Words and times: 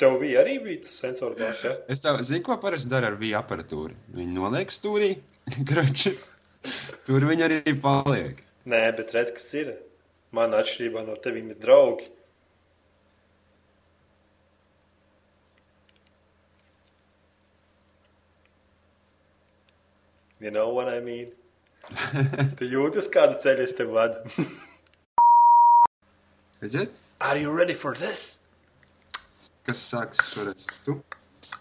Tev 0.00 0.14
bija 0.22 0.40
arī 0.40 0.54
bija 0.64 0.82
tas 0.86 0.94
sensors 1.02 1.36
gāzes, 1.36 1.64
ja? 1.66 1.72
Es 1.92 2.00
tev 2.00 2.20
zinu, 2.24 2.42
ko 2.46 2.56
parasti 2.62 2.88
dara 2.88 3.10
ar 3.12 3.18
viņa 3.20 3.42
aparatūru. 3.42 3.96
Viņi 4.16 4.32
noliek 4.36 4.72
stūrī, 4.72 5.10
kroči. 5.68 6.14
Tur 7.06 7.26
viņi 7.28 7.44
arī 7.46 7.74
paliek. 7.84 8.40
Nē, 8.70 8.80
bet 8.96 9.12
redz, 9.16 9.34
kas 9.36 9.48
ir. 9.60 9.74
Man 10.36 10.54
atšķirībā 10.54 11.02
no 11.04 11.16
teviem 11.20 11.50
ir 11.52 11.58
draugi. 11.60 12.08
You 20.40 20.50
know 20.50 20.70
what 20.70 20.88
I 20.88 21.00
mean? 21.00 21.32
Tu 22.58 22.68
jūti, 22.70 23.00
uz 23.02 23.08
kāda 23.12 23.36
ceļa 23.42 23.64
es 23.66 23.74
tev 23.76 23.92
vadu. 23.96 24.46
Redziet, 26.62 26.96
Are 27.20 27.36
you 27.36 27.50
ready 27.50 27.74
for 27.74 27.92
this? 27.94 28.46
Kas 29.70 29.80
sāks 29.86 30.18
šoreiz? 30.32 30.64
Tu? 30.86 30.92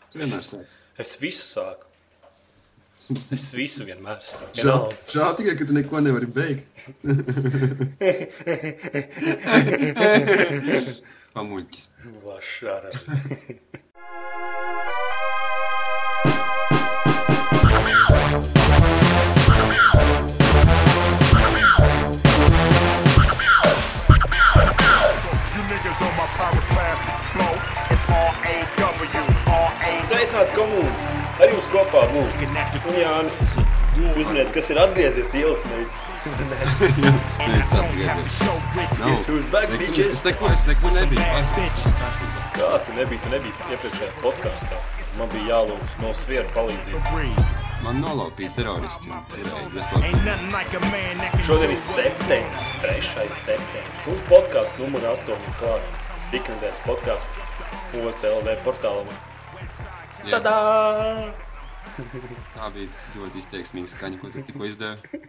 Tu 0.09 0.15
vienmēr 0.21 0.41
sāc. 0.45 0.69
Es 1.01 1.11
visu 1.21 1.43
sāku. 1.45 1.85
Es 3.35 3.43
visu 3.57 3.85
vienmēr 3.87 4.19
sāku. 4.25 4.53
Žēl, 4.57 4.81
žēl 5.13 5.31
tikai, 5.39 5.55
ka 5.59 5.63
tu 5.69 5.73
neko 5.77 5.97
nevari 6.05 6.29
beigt. 6.29 6.65
Pamuļķis. 11.37 11.83
Vašāra. 12.25 12.89
Komūni! 30.59 30.93
Ar 31.39 31.51
jums 31.53 31.67
kopā 31.71 32.01
būs 32.11 32.33
un 32.43 32.95
Jānis. 32.99 33.51
Uzminiet, 33.99 34.49
kas 34.55 34.69
ir 34.73 34.79
atgriezies 34.79 35.31
ielas 35.39 35.61
meitas. 35.71 36.01
Spēc 37.35 37.75
atgriezies. 37.79 38.33
Nav. 38.43 39.05
Guess 39.05 39.29
who's 39.29 39.45
back, 39.53 39.71
bitches? 39.79 40.17
Es 40.17 40.23
neko, 40.25 40.49
es 40.51 40.65
neko 40.67 40.91
nebiju. 40.97 41.23
Kā 42.57 42.73
tu 42.83 42.95
nebija? 42.97 43.21
Tu 43.23 43.31
nebija 43.31 43.69
iepriekšējā 43.71 44.11
podkāstā. 44.19 44.81
Man 45.19 45.31
bija 45.31 45.47
jālūdz 45.53 45.95
no 46.03 46.11
sviera 46.15 46.51
palīdzību. 46.57 47.23
Man 47.85 48.03
nolaupīja 48.03 48.51
teroristi. 48.57 49.15
Šodien 51.47 51.71
ir 51.71 51.81
septembris, 51.85 52.75
3. 52.83 52.99
septembris. 53.07 54.03
Un 54.11 54.21
podkāsts 54.27 54.83
numur 54.83 55.07
8 55.15 55.33
ir 55.39 55.57
klāt. 55.63 56.05
Iknedēļas 56.35 56.83
podkāsts 56.83 57.95
OCLV 57.95 58.59
portālam. 58.67 59.19
Jā, 60.27 60.39
Tadā! 60.39 60.55
Tā 62.55 62.69
bija 62.75 62.87
ļoti 63.15 63.41
izteiksmīga 63.41 63.91
skaņa, 63.91 64.19
ko 64.21 64.31
tu 64.33 64.43
tikko 64.47 64.67
izdevi. 64.67 65.19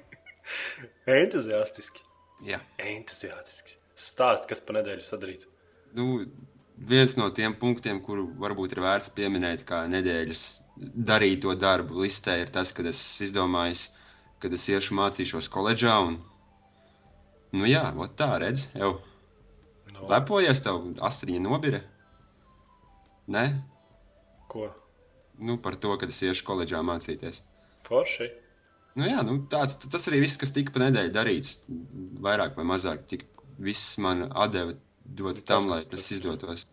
Entuziastiski. 1.11 2.03
Jā. 2.47 2.59
Entuziastiski. 2.83 3.77
Stāst, 4.01 4.49
kas 4.51 4.63
pa 4.65 4.79
nedēļu 4.79 5.07
sadarīt. 5.07 5.47
Nu, 5.97 6.25
viens 6.91 7.17
no 7.19 7.29
tiem 7.37 7.55
punktiem, 7.61 8.01
kuru 8.05 8.29
varbūt 8.41 8.75
ir 8.75 8.83
vērts 8.85 9.13
pieminēt, 9.17 9.67
kā 9.69 9.85
nedēļas 9.91 10.45
darīto 11.11 11.55
darbu 11.59 12.03
listē, 12.05 12.41
ir 12.43 12.55
tas, 12.55 12.73
kad 12.77 12.89
es 12.89 13.03
izdomāju, 13.27 13.91
kad 14.43 14.57
es 14.57 14.67
iešu 14.73 14.97
mācīšos 14.99 15.51
koledžā. 15.53 15.99
Un, 16.09 16.19
nu 17.55 17.69
jā, 17.69 17.85
tā 18.19 18.33
redz, 18.43 18.71
jau 18.75 18.97
No, 19.95 20.07
lepojies, 20.11 20.61
tev 20.65 20.83
asariņa 21.07 21.43
nobira. 21.45 21.81
Nē, 23.31 23.45
ko? 24.51 24.69
Nu 25.41 25.57
par 25.63 25.77
to, 25.81 25.95
kad 26.01 26.13
es 26.13 26.21
iešu 26.27 26.45
koledžā 26.47 26.83
mācīties. 26.87 27.43
Forši. 27.87 28.29
Nu, 28.99 29.07
jā, 29.07 29.23
nu, 29.27 29.39
tāds, 29.51 29.79
tas 29.91 30.07
arī 30.11 30.25
viss, 30.25 30.39
kas 30.41 30.53
tika 30.55 30.75
pa 30.75 30.83
nedēļu 30.85 31.13
darīts. 31.15 31.57
Vairāk 32.25 32.57
vai 32.59 32.67
mazāk, 32.73 33.07
tik 33.11 33.25
viss 33.63 33.97
man 34.03 34.27
atdeva 34.31 34.75
dot 35.05 35.41
tam, 35.47 35.69
lai 35.71 35.85
tas 35.89 36.07
izdotos. 36.13 36.67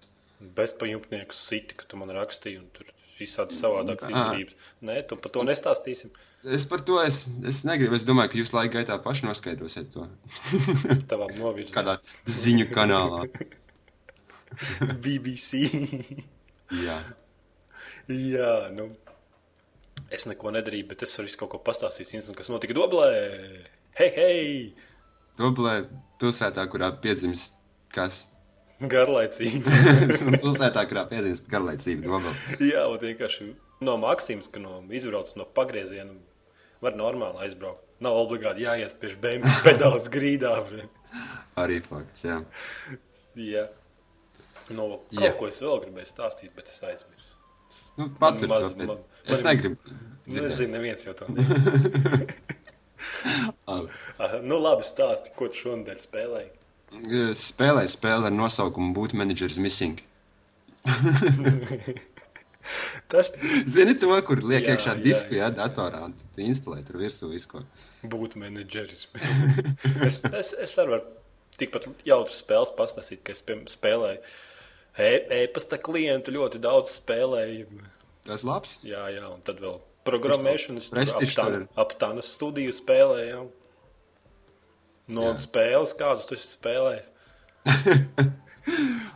Bezpajumtnieku 0.57 1.33
siti, 1.33 1.77
ka 1.77 1.87
tu 1.89 1.97
man 1.99 2.11
rakstīji, 2.13 2.59
un 2.61 2.69
tur 2.73 2.89
visādi 3.17 3.57
savādākas 3.57 4.11
izdarības. 4.11 4.57
Nē, 4.85 4.97
tu 5.09 5.17
par 5.21 5.33
to 5.33 5.45
nestāstīsim. 5.47 6.11
Es 6.53 6.67
par 6.69 6.83
to 6.85 6.99
es, 7.01 7.23
es 7.49 7.63
negribu. 7.65 7.97
Es 7.97 8.05
domāju, 8.05 8.33
ka 8.33 8.41
jūs 8.41 8.53
laika 8.53 8.77
gaitā 8.77 8.97
paši 9.01 9.25
noskaidrosiet 9.25 9.89
to 9.93 10.05
Tavām 11.09 11.33
novirzēm. 11.39 11.73
kādā 11.73 11.97
ziņu 12.29 12.67
kanālā. 12.73 13.23
BBC. 15.03 15.63
Jā, 16.83 16.99
Jā, 18.07 18.69
nu. 18.71 18.91
Es 20.13 20.23
neko 20.29 20.53
nedarīju, 20.55 20.87
bet 20.93 21.03
es 21.03 21.15
varu 21.19 21.33
kaut 21.41 21.51
ko 21.51 21.59
pastāstīt. 21.65 22.13
Zinu, 22.13 22.35
kas 22.37 22.47
notika 22.53 22.75
Doblē. 22.77 23.09
Hei, 23.99 24.09
hei! 24.15 24.45
Dublē, 25.37 25.81
pilsētā, 26.21 26.63
kurā 26.71 26.93
piedzimst 27.03 27.57
kas? 27.93 28.23
Garlaicīgi. 28.79 29.59
pilsētā, 30.43 30.85
kurā 30.87 31.03
piedzimst 31.11 31.49
garlaicība 31.51 32.07
Dublē. 32.07 32.33
Jā, 32.63 32.85
un 32.87 33.01
vienkārši 33.03 33.49
no 33.83 33.97
Maksimas, 33.99 34.47
ka 34.53 34.63
no 34.63 34.79
izbrauc 34.95 35.33
no 35.35 35.49
pagrieziena, 35.57 36.15
var 36.81 36.95
normāli 36.95 37.43
aizbraukt. 37.43 37.83
Nav 38.05 38.15
obligāti 38.21 38.63
jāiespiež 38.63 39.17
bēnbu 39.19 39.51
pedāls 39.67 40.07
grīdā. 40.13 40.53
Arī 41.59 41.81
fakts, 41.83 42.23
jā. 42.23 42.39
Jā. 43.35 43.67
No, 44.69 44.99
kaut 45.11 45.23
Jā. 45.23 45.35
ko 45.39 45.47
es 45.49 45.59
vēl 45.63 45.79
gribēju 45.85 46.09
stāstīt, 46.09 46.51
bet 46.55 46.69
es 46.71 46.81
aizmirsu. 46.83 47.16
Nu, 47.97 48.09
patur 48.19 48.47
maz- 48.51 48.73
to. 48.75 48.85
man- 48.85 48.97
Es 49.27 49.41
man- 49.43 49.49
negribu. 49.55 49.75
Nezinu, 50.27 50.71
neviens 50.75 51.03
jau 51.07 51.13
to. 51.15 51.25
Labi. 53.67 53.89
nu, 54.43 54.57
labi, 54.59 54.83
stāsti, 54.87 55.31
ko 55.37 55.47
tu 55.51 55.55
šonadēļ 55.63 55.99
spēlēji. 56.03 56.49
Spēlēju 57.37 57.91
spēli 57.91 58.29
ar 58.29 58.35
nosaukumu 58.35 58.93
Boot 58.95 59.13
Managers 59.17 59.57
Missing. 59.59 59.99
Tas 63.07 63.31
Zini 63.71 63.93
to, 63.95 64.09
kur 64.27 64.41
liek 64.43 64.65
Jā, 64.67 64.73
iekšā 64.75 64.93
jā, 64.97 65.03
disku, 65.03 65.35
jā. 65.37 65.45
jā, 65.45 65.51
datorā, 65.55 66.01
un 66.09 66.15
tu 66.35 66.43
instalē 66.43 66.81
tur 66.87 66.99
virsū 66.99 67.29
visu 67.31 67.47
ko. 67.53 67.61
būtu 68.03 68.39
menedžeris. 68.41 69.07
es, 70.07 70.19
es, 70.27 70.51
es 70.65 70.73
arī 70.81 70.97
varu 70.97 71.05
tikpat 71.59 71.87
jautras 72.07 72.41
spēles 72.43 72.73
pastāstīt, 72.77 73.23
ka 73.23 73.31
es 73.35 73.41
spēlēju 73.71 74.19
e-pasta 74.97 75.77
klientu 75.81 76.33
ļoti 76.33 76.61
daudz 76.63 76.97
spēlēju. 76.97 77.83
Tas 78.27 78.43
labs. 78.47 78.79
Jā, 78.87 79.05
jā, 79.13 79.27
un 79.29 79.43
tad 79.45 79.61
vēl 79.63 79.77
programmēšanu. 80.07 80.81
Es 80.81 80.89
tur 80.89 80.99
Prestižs 80.99 81.37
tur 81.37 81.59
ir. 81.59 81.67
ap 81.79 81.93
tādas 82.01 82.31
studiju 82.35 82.73
spēlēju. 82.75 83.45
No 85.15 85.29
jā. 85.29 85.37
spēles, 85.45 85.93
kādus 85.99 86.27
tu 86.27 86.35
esi 86.35 86.51
spēlējis? 86.57 87.13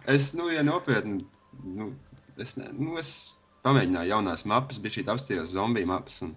Es, 0.07 0.31
nu, 0.33 0.47
ja 0.49 0.63
nopietni, 0.63 1.25
nu, 1.63 1.91
es, 2.39 2.55
ne, 2.57 2.69
nu, 2.71 2.95
es 2.99 3.33
pamēģināju 3.65 4.09
jaunās 4.13 4.45
mapas, 4.49 4.79
bija 4.81 4.95
šī 4.95 5.03
apstājās 5.11 5.51
zombiju 5.53 5.89
mapas. 5.91 6.21
Un, 6.25 6.31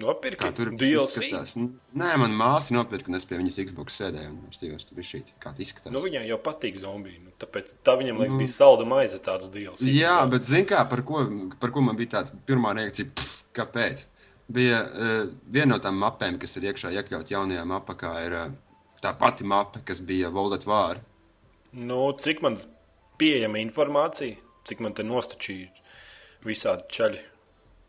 Nopirki 0.00 0.40
kā 0.40 0.50
tur 0.56 0.70
izskatās? 0.74 1.52
Nē, 1.56 2.10
man 2.22 2.32
māsa 2.36 2.74
nopirka, 2.76 3.10
un 3.12 3.18
es 3.18 3.26
pie 3.28 3.38
viņas 3.40 3.58
Xbox 3.70 3.98
sēdēju, 4.00 4.30
un 4.32 4.48
apstājos, 4.48 4.86
tur 4.88 5.02
šī, 5.06 5.20
kā 5.42 5.52
tas 5.52 5.64
izskatās. 5.66 5.92
Nu, 5.94 6.02
viņai 6.04 6.22
jau 6.28 6.38
patīk 6.44 6.78
zombiji. 6.80 7.20
Nu, 7.26 7.34
tāpēc 7.42 7.74
tā 7.86 7.96
viņam 8.00 8.22
liekas, 8.22 8.36
Nu. 8.36 8.40
bija 8.42 8.54
salda 8.54 8.86
maize 8.88 9.20
tāds 9.26 9.50
DLC. 9.52 9.90
Jā, 9.94 10.16
bet 10.32 10.48
zini, 10.48 10.66
kā, 10.70 10.82
par 10.88 11.04
ko, 11.08 11.24
par 11.60 11.74
ko 11.74 11.84
man 11.84 11.98
bija 12.00 12.16
tāds 12.18 12.34
pirmā 12.48 12.72
reakcija, 12.78 13.12
pff, 13.14 13.44
kāpēc? 13.60 14.06
Bija 14.50 14.80
uh, 14.82 15.18
viena 15.46 15.76
no 15.76 15.78
tām 15.82 16.00
mapēm, 16.02 16.40
kas 16.42 16.56
ir 16.58 16.70
iekšā 16.72 16.90
iekļaut 16.98 17.28
jaunajā 17.30 17.62
mapā, 17.70 17.94
kā 18.00 18.14
ir 18.26 18.34
uh, 18.34 18.54
tā 19.04 19.12
pati 19.18 19.46
mapa, 19.46 19.82
kas 19.86 20.00
bija 20.02 20.32
Voldat 20.34 20.66
Vāra. 20.66 20.98
Nu, 21.72 22.00
cik 22.18 22.42
man 22.42 22.56
pieejama 23.20 23.60
informācija, 23.62 24.34
cik 24.66 24.80
man 24.82 24.96
te 24.96 25.04
nostačīja 25.06 25.70
visādi 26.46 26.88
čaļi, 26.90 27.20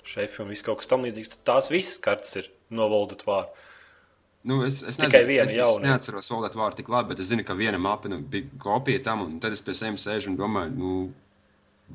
šefi 0.07 0.38
un 0.44 0.48
viss 0.53 0.65
kaut 0.65 0.77
kas 0.81 0.89
tam 0.92 1.01
līdzīgs, 1.06 1.31
tad 1.36 1.42
tās 1.51 1.65
visas 1.74 1.98
kartes 2.03 2.33
ir 2.42 2.45
no 2.74 2.83
Voldat 2.92 3.21
vāra. 3.27 3.50
Nu, 4.48 4.53
es, 4.65 4.75
es 4.81 4.95
Tikai 4.98 5.21
nezinu, 5.21 5.30
viena 5.30 5.51
es, 5.51 5.57
jauna. 5.59 5.77
es 5.77 5.83
neatceros 5.86 6.31
Voldat 6.33 6.56
Vāru 6.57 6.75
tik 6.80 6.89
labi, 6.89 7.12
bet 7.12 7.19
es 7.21 7.27
zinu, 7.30 7.44
ka 7.45 7.53
viena 7.53 7.77
mapa 7.77 8.09
nu, 8.09 8.18
bija 8.25 8.50
kopija 8.63 9.00
tam, 9.06 9.18
un 9.27 9.36
tad 9.44 9.51
es 9.53 9.62
pie 9.62 9.75
sevis 9.77 10.01
sēžu 10.07 10.27
un 10.31 10.38
domāju, 10.39 10.71
nu, 10.80 10.94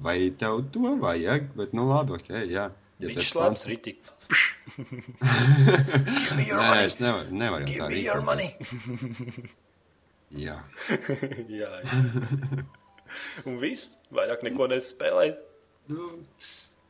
vai 0.04 0.18
tev 0.38 0.52
to 0.70 0.92
vajag, 1.02 1.42
bet 1.58 1.74
nu 1.74 1.82
labi, 1.90 2.10
ok, 2.20 2.28
jā. 2.46 2.66
Ja 2.96 3.06
Viņš 3.10 3.26
slēpjas 3.34 3.64
ritīgi. 3.68 4.00
Nē, 6.38 6.78
es 6.86 6.96
nevaru, 7.02 7.28
nevaru 7.34 7.64
jau 7.68 7.76
tā 7.82 7.86
rīkoties. 7.92 8.52
Jā. 10.36 10.56
jā, 11.60 11.70
jā. 11.70 11.98
Un 13.46 13.54
viss, 13.62 14.00
vairāk 14.14 14.40
neko 14.42 14.66
nespēlēju. 14.72 15.34
Nu, 15.92 16.02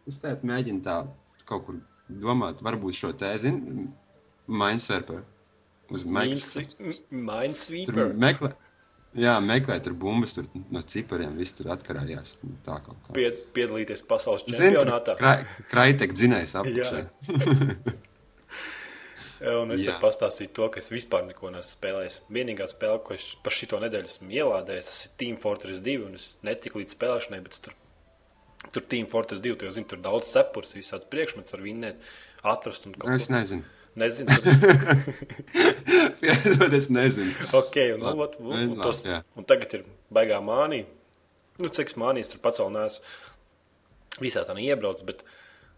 es 0.06 0.20
tādu 0.22 0.46
mēģinu 0.50 0.82
tā 0.86 1.00
kaut 1.48 1.64
kur 1.66 1.80
domāt, 2.08 2.62
varbūt 2.62 2.94
šo 3.00 3.10
tēzi, 3.18 3.50
Mindsweeper 4.46 5.24
uz 5.90 6.04
Minesweeper. 6.06 8.12
meklē, 8.14 8.52
Jā, 9.16 9.38
meklēt 9.40 9.80
tur 9.86 9.94
bumbas, 9.96 10.34
tur 10.36 10.44
no 10.70 10.82
cipariem 10.84 11.38
viss 11.40 11.54
tur 11.56 11.70
atkarājās. 11.72 12.34
Tā 12.66 12.74
kaut 12.84 12.98
kā. 13.06 13.14
Pied, 13.16 13.38
piedalīties 13.56 14.02
pasaules 14.04 14.42
čempionātā. 14.44 15.14
krai- 15.16 15.46
Kraitek 15.70 16.12
dzinējs 16.12 16.52
apakšā. 16.60 17.06
Un 19.46 19.70
es 19.72 19.84
varu 19.86 20.00
pastāstīt 20.02 20.52
to, 20.56 20.66
ka 20.72 20.80
es 20.80 20.88
vispār 20.92 21.24
neko 21.30 21.48
neesmu 21.52 21.76
spēlējis. 21.78 22.18
Vienīgā 22.32 22.66
spēle, 22.72 22.98
ko 23.04 23.14
es 23.16 23.24
par 23.44 23.52
šito 23.56 23.76
nedēļu 23.82 24.08
esmu 24.12 24.30
ielādējis, 24.36 24.88
tas 24.90 25.00
ir 25.06 25.10
Team 25.20 25.36
Fortress 25.40 25.80
2. 25.84 25.96
Un 26.10 26.14
es 26.20 26.28
netiku 26.46 26.80
līdz 26.82 26.92
spēlēšanai, 26.96 27.40
bet 27.44 27.52
es 27.56 27.60
tur, 27.66 27.74
tur 28.72 28.82
Team 28.90 29.06
Fortress 29.10 29.42
2, 29.44 29.56
tu 29.60 29.66
jau 29.68 29.72
zini, 29.76 29.86
tur 29.90 29.98
daudz 30.04 30.28
cepures, 30.32 30.74
visāds 30.76 31.06
priekšmets 31.12 31.52
var 31.54 31.62
vinnēt, 31.64 31.96
atrast 32.42 32.86
un 32.86 32.94
kaut 32.98 33.14
Es 33.16 33.28
nezinu. 33.32 33.62
Nezinu, 33.96 34.28
Piedod, 36.20 36.74
es 36.78 36.90
nezinu. 36.92 37.32
ok, 37.56 37.76
un, 37.94 38.02
Labi. 38.02 38.12
un, 38.12 38.20
ot, 38.26 38.34
un, 38.42 38.52
un, 38.74 38.82
tos, 38.82 39.00
jā. 39.08 39.22
un 39.40 39.46
tagad 39.48 39.72
ir 39.78 39.86
baigā 40.12 40.40
mānī. 40.44 40.82
Nu, 41.62 41.70
cik 41.72 41.94
es 41.94 41.96
mānījos, 41.96 42.28
tur 42.34 42.42
pats 42.44 42.60
vēl 42.60 42.74
neesmu. 42.74 43.06
Visā 44.20 44.42
tā 44.48 44.52
neiebrauc, 44.56 45.00
bet 45.08 45.22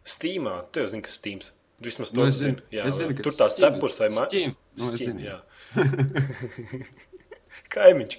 Steamā, 0.08 0.56
tu 0.74 0.82
jau 0.82 0.90
zini, 0.90 1.04
kas 1.06 1.14
Steams. 1.20 1.52
Vismaz 1.82 2.10
to 2.10 2.18
Nu, 2.18 2.24
nu, 2.26 2.32
es 2.34 2.40
zinu. 2.40 2.56
zinu. 2.58 2.66
Jā, 2.74 2.88
Es 2.90 2.98
zinu, 2.98 3.14
tur 3.22 3.34
tās 3.38 3.54
Steam- 3.54 3.76
cepures 3.78 4.00
vai 4.02 4.08
Steam. 4.16 4.56
Nu, 4.78 4.90
Steam, 4.96 5.14
zinu. 5.14 5.20
jā. 5.28 5.38
Kaimiņš. 7.74 8.16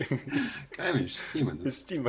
Kaimiņš, 0.78 1.16
Stīmanis. 1.26 1.80
Steam. 1.84 2.08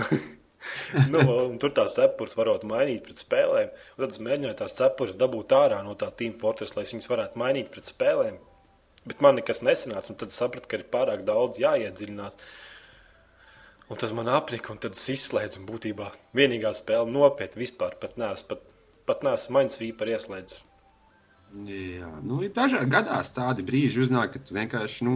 Nu, 1.13 1.23
tur 1.61 1.73
tās 1.77 1.97
cepures 1.97 2.37
varot 2.39 2.67
mainīt 2.69 3.05
pret 3.07 3.21
spēlēm. 3.23 3.75
Tad 3.97 4.15
es 4.15 4.23
mēģināju 4.23 4.59
tās 4.61 4.77
cepures 4.79 5.19
dabūt 5.21 5.55
ārā 5.57 5.81
no 5.87 5.97
tā 5.99 6.11
Team 6.17 6.35
Fortress, 6.39 6.77
lai 6.77 6.87
viņas 6.89 7.11
varētu 7.11 7.41
mainīt 7.41 7.71
pret 7.73 7.89
spēlēm. 7.89 8.41
Bet 9.09 9.23
man 9.25 9.39
nekas 9.41 9.63
nesanāca, 9.65 10.13
un 10.13 10.19
tad 10.21 10.35
sapratu, 10.37 10.69
ka 10.69 10.81
ir 10.81 10.89
pārāk 10.93 11.25
daudz 11.29 11.61
jāiedziļinās. 11.63 12.37
Un 13.91 13.99
tas 13.99 14.13
man 14.15 14.29
apnika, 14.31 14.71
un 14.75 14.79
tad 14.83 14.95
es 14.99 15.07
izslēdzu. 15.17 15.65
Būtībā 15.67 16.11
vienīgā 16.37 16.71
spēle 16.77 17.09
nopietni 17.11 17.65
vispār 17.65 17.97
pat 18.03 18.21
neesmu, 18.21 18.53
pat, 18.53 18.67
pat 19.09 19.25
neesmu 19.27 19.57
maņas 19.57 19.81
vīpar 19.81 20.13
ieslēdzis. 20.13 20.67
Jā, 21.67 22.07
nu, 22.23 22.37
dažādi 22.55 22.93
gadās 22.93 23.33
tādi 23.35 23.65
brīži, 23.67 24.05
uznāk, 24.05 24.37
kad 24.37 24.53
vienkārši 24.55 25.07
nu, 25.09 25.15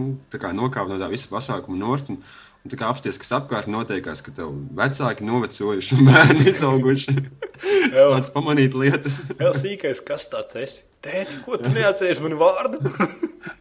nokāp 0.57 0.89
no 0.91 0.97
tā 0.99 1.07
visa 1.13 1.29
pasākuma 1.31 1.79
nost. 1.79 2.11
Un, 2.11 2.19
un 2.65 2.71
tā 2.73 2.79
kā 2.81 2.87
apsties, 2.89 3.19
kas 3.21 3.29
apkārt 3.37 3.69
notiekās, 3.71 4.23
ka 4.25 4.33
tev 4.35 4.55
vecāki 4.79 5.25
novecojuši 5.27 5.99
un 5.99 6.07
bērni 6.09 6.47
izauguši. 6.51 7.15
Jā. 7.95 8.07
Sāc 8.17 8.31
pamanīt 8.35 8.73
lietas. 8.77 9.21
Vēl 9.41 9.53
sīkais, 9.55 10.01
kas 10.05 10.27
tāds 10.33 10.57
esi? 10.59 10.83
Tēti, 11.05 11.37
ko 11.45 11.59
tu 11.61 11.69
neatceries 11.71 12.19
manu 12.23 12.39
vārdu? 12.41 12.81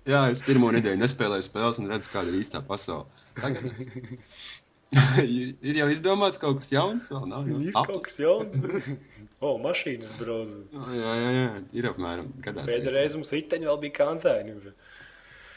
Jā, 0.08 0.24
es 0.32 0.40
pirmo 0.46 0.72
nedēļu 0.74 1.02
nespēlēju 1.04 1.44
spēles 1.46 1.78
un 1.82 1.90
redzu, 1.92 2.08
kāda 2.12 2.32
ir 2.32 2.40
īstā 2.40 2.62
pasaule. 2.64 3.04
Tagad 3.36 3.68
ir 5.24 5.78
jau 5.80 5.86
izdomāts 5.92 6.38
kaut 6.40 6.60
kas 6.62 6.70
jauns, 6.72 7.08
vēl 7.10 7.24
nav. 7.28 7.46
nu, 7.48 7.60
Ir 7.66 7.74
kaut 7.76 8.04
kas 8.06 8.16
jauns. 8.22 8.54
O, 9.44 9.56
mašīnas 9.60 10.14
braucu. 10.16 10.60
Jā, 10.72 11.14
jā, 11.20 11.30
jā, 11.36 11.46
ir 11.76 11.88
apmēram. 11.90 12.30
Pēdējā 12.44 12.94
reizē 12.94 13.20
mums 13.20 13.32
riteņi 13.34 13.68
vēl 13.68 13.80
bija 13.82 13.96
kantaini. 13.98 14.54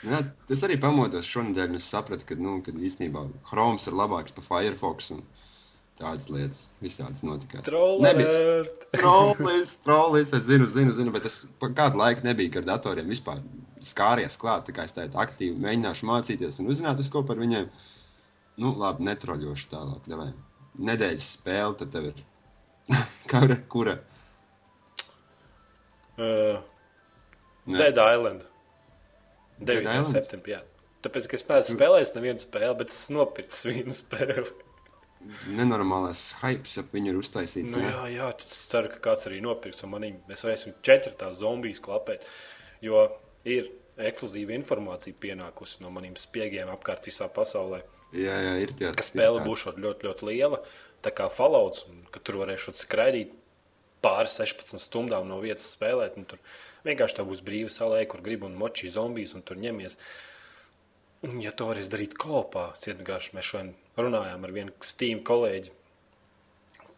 Jā, 0.06 0.22
tas 0.50 0.62
arī 0.68 0.78
pamodos 0.78 1.26
šonadēļ, 1.26 1.72
un 1.74 1.80
es 1.80 1.90
sapratu, 1.90 2.26
ka, 2.30 2.38
nu, 2.38 2.60
ka 2.66 2.72
īstenībā 2.72 3.24
Chromes 3.50 3.88
ir 3.90 3.96
labāks 3.98 4.36
par 4.36 4.46
Firefox 4.46 5.10
un 5.16 5.24
tādas 5.98 6.28
lietas. 6.30 6.68
Visādas 6.84 7.24
Trollerēt. 7.66 8.86
trollis, 9.00 9.78
trollis, 9.86 10.34
es 10.38 10.46
zinu, 10.46 10.68
zinu, 10.70 10.94
zinu, 10.94 11.14
bet 11.16 11.26
es 11.30 11.40
kādu 11.62 11.98
laiku 12.02 12.26
nebiju 12.28 12.62
ar 12.62 12.68
datoriem 12.76 13.10
vispār 13.10 13.42
skāries 13.86 14.38
klāt. 14.40 14.68
Tā 14.68 14.76
kā 14.76 14.86
es 14.86 14.94
tādu 14.96 15.18
aktīvi 15.22 15.58
mēģināšu 15.64 16.10
mācīties 16.10 16.62
un 16.62 16.70
uzzināt 16.74 17.02
uz 17.02 17.10
ko 17.14 17.24
par 17.26 17.42
viņiem. 17.42 17.70
Nu, 18.62 18.74
labi, 18.78 19.06
netroļošu 19.06 19.72
tālāk. 19.74 20.06
Davai. 20.10 20.32
Nedēļas 20.78 21.32
spēle, 21.40 21.74
tad 21.82 21.94
tev 21.94 22.12
ir. 22.12 22.22
kura? 23.32 23.58
kura? 23.70 23.98
Uh. 26.18 26.62
Dead 27.68 27.98
Island. 27.98 28.46
9. 29.60 29.84
Island? 29.84 30.14
septembrī. 30.14 30.60
Tāpēc, 31.06 31.28
ka 31.30 31.38
es 31.38 31.46
neesmu 31.50 31.78
spēlējis 31.78 32.16
nevienu 32.18 32.42
spēli, 32.42 32.74
bet 32.80 32.94
es 32.94 33.04
nopirku 33.14 33.70
vienu 33.70 33.94
spēli. 33.96 34.48
Nenormālais 35.50 36.22
hypes 36.44 36.78
ap 36.82 36.94
viņu 36.94 37.12
ir 37.12 37.20
uztaisīts. 37.20 37.74
Nu, 37.74 37.82
ne? 37.82 37.90
jā, 37.90 38.04
jā, 38.14 38.28
tad 38.38 38.54
es 38.54 38.60
ceru, 38.72 38.92
ka 38.94 39.02
kāds 39.10 39.28
arī 39.30 39.40
nopirks 39.44 39.84
manī. 39.90 40.14
Mēs 40.30 40.46
varēsim 40.46 40.78
četri 40.86 41.14
tās 41.20 41.40
zombijas 41.42 41.82
klapēt, 41.84 42.26
jo 42.86 43.08
ir 43.48 43.72
ekskluzīva 43.98 44.54
informācija 44.58 45.18
pienākusi 45.20 45.82
no 45.84 45.92
maniem 45.94 46.16
spiegiem 46.20 46.70
apkārt 46.74 47.10
visā 47.10 47.30
pasaulē. 47.34 47.82
jā, 48.14 48.36
jā, 48.46 48.54
ir 48.64 48.74
tie. 48.78 48.92
ka 48.94 49.06
spēle 49.06 49.42
būs 49.46 49.66
ļoti, 49.74 50.08
ļoti 50.08 50.30
liela. 50.30 50.62
Tā 51.06 51.14
kā 51.14 51.28
falauts, 51.34 51.86
ka 52.14 52.22
tur 52.24 52.40
varēšu 52.44 52.74
skraidīt 52.78 53.34
pāri 54.06 54.30
16 54.32 54.82
stundām 54.82 55.28
no 55.30 55.42
vietas 55.42 55.68
spēlēt. 55.74 56.18
Tur 56.30 56.40
vienkārši 56.88 57.20
tā 57.20 57.26
būs 57.28 57.44
brīva 57.46 57.72
salē, 57.72 58.04
kur 58.10 58.24
grib 58.26 58.46
un 58.48 58.56
moči 58.60 58.92
zombijas 58.94 59.36
un 59.38 59.44
tur 59.48 59.60
ņemies. 59.62 59.98
Un, 61.28 61.40
ja 61.42 61.52
to 61.52 61.68
varēs 61.70 61.90
darīt 61.92 62.14
kopā, 62.20 62.70
cietgājuši 62.78 63.36
mēs 63.38 63.50
šodien 63.52 63.74
runājām 63.98 64.46
ar 64.46 64.54
vienu 64.54 64.76
Steam 64.86 65.24
kolēģi, 65.26 65.74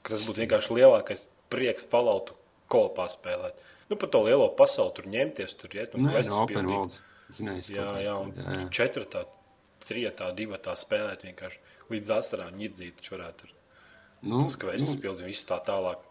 ka 0.04 0.14
tas 0.14 0.26
būtu 0.28 0.44
vienkārši 0.44 0.80
lielākais 0.80 1.28
prieks 1.54 1.88
falautu 1.90 2.36
kopā 2.72 3.08
spēlēt. 3.12 3.60
Nu, 3.90 3.98
par 3.98 4.12
to 4.14 4.22
lielo 4.28 4.50
pasauli 4.60 4.96
tur 4.98 5.08
ņemties, 5.10 5.56
tur 5.58 5.78
iet 5.80 5.96
un 5.98 6.06
Nē, 6.06 6.16
questus 6.18 6.36
no 6.36 6.44
open 6.46 6.70
world. 6.70 6.98
Zinājis, 7.34 7.70
Jā, 7.74 7.86
jā, 8.02 8.18
un 8.18 8.34
jā, 8.34 8.46
jā. 8.58 8.66
četratā, 8.74 9.24
trijotā, 9.86 10.32
divatā 10.38 10.74
spēlēt 10.78 11.26
vienkārši 11.28 11.94
līdz 11.94 12.12
asarām 12.20 12.58
ņirdzīt, 12.58 13.00
taču 13.00 13.16
varētu 13.16 13.44
tur 13.44 13.56
Nu, 14.20 14.44
skvēstus 14.52 14.98
nu, 14.98 15.02
pildīt, 15.04 15.30
viss 15.30 15.48
tā 15.48 15.60
tālāk. 15.64 16.02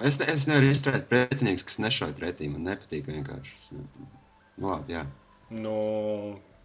Es, 0.00 0.18
ne, 0.20 0.28
es 0.32 0.46
nevaru 0.48 0.70
izturēt 0.72 1.08
pretinieks, 1.10 1.66
kas 1.68 1.80
nešauj 1.82 2.14
pretī. 2.18 2.48
Man 2.52 2.64
nepatīk 2.68 3.08
vienkārši. 3.10 3.58
Es 3.60 3.72
ne... 3.74 3.84
Nu, 4.56 4.70
labi, 4.70 4.96
jā. 4.96 5.04
Nu, 5.52 5.76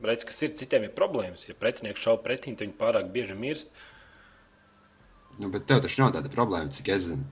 redz, 0.03 0.25
kas 0.27 0.39
ir, 0.45 0.53
citiem 0.59 0.87
ir 0.87 0.95
problēmas. 0.95 1.47
Ja 1.49 1.55
pretinieks 1.59 2.03
šauj 2.03 2.21
pretī, 2.25 2.53
tad 2.55 2.67
viņi 2.67 2.77
pārāk 2.79 3.11
bieži 3.13 3.37
mirst. 3.39 3.73
Nu, 5.37 5.51
bet 5.53 5.67
tev 5.69 5.83
taču 5.83 6.01
nav 6.01 6.13
tāda 6.15 6.31
problēma, 6.33 6.71
cik 6.73 6.93
es 6.95 7.07
zinu. 7.09 7.27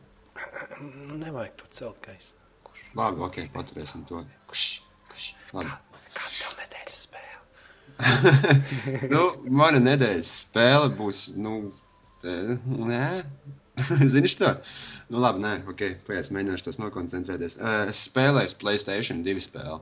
Nu, 0.82 1.18
nevajag 1.18 1.56
to 1.62 1.70
celt, 1.74 1.98
kā 2.04 2.14
es. 2.14 2.34
Kurš? 2.66 2.84
Labi, 2.98 3.24
ok, 3.26 3.40
paturēsim 3.56 4.04
to. 4.10 4.22
Kuš, 4.52 4.66
kuš. 5.12 5.30
Labi. 5.56 5.72
Kā 6.16 6.28
tev 6.32 6.54
nedēļas 6.60 7.02
spēle? 7.08 7.40
nu, 9.14 9.24
mana 9.62 9.82
nedēļas 9.84 10.34
spēle 10.44 10.92
būs. 10.98 11.28
Nu, 11.40 11.58
te, 12.22 12.36
nē, 12.68 13.08
zini, 14.14 14.30
to? 14.40 14.54
Nu, 15.10 15.20
labi, 15.24 15.42
nē, 15.44 15.54
ok, 15.72 15.84
pēc 16.08 16.32
mēģināšu 16.34 16.68
tos 16.70 16.80
nokoncentrēties. 16.82 17.58
Uh, 17.60 17.90
es 17.92 18.06
spēlēju 18.10 18.56
Playstation 18.62 19.22
2 19.26 19.44
spēli. 19.50 19.82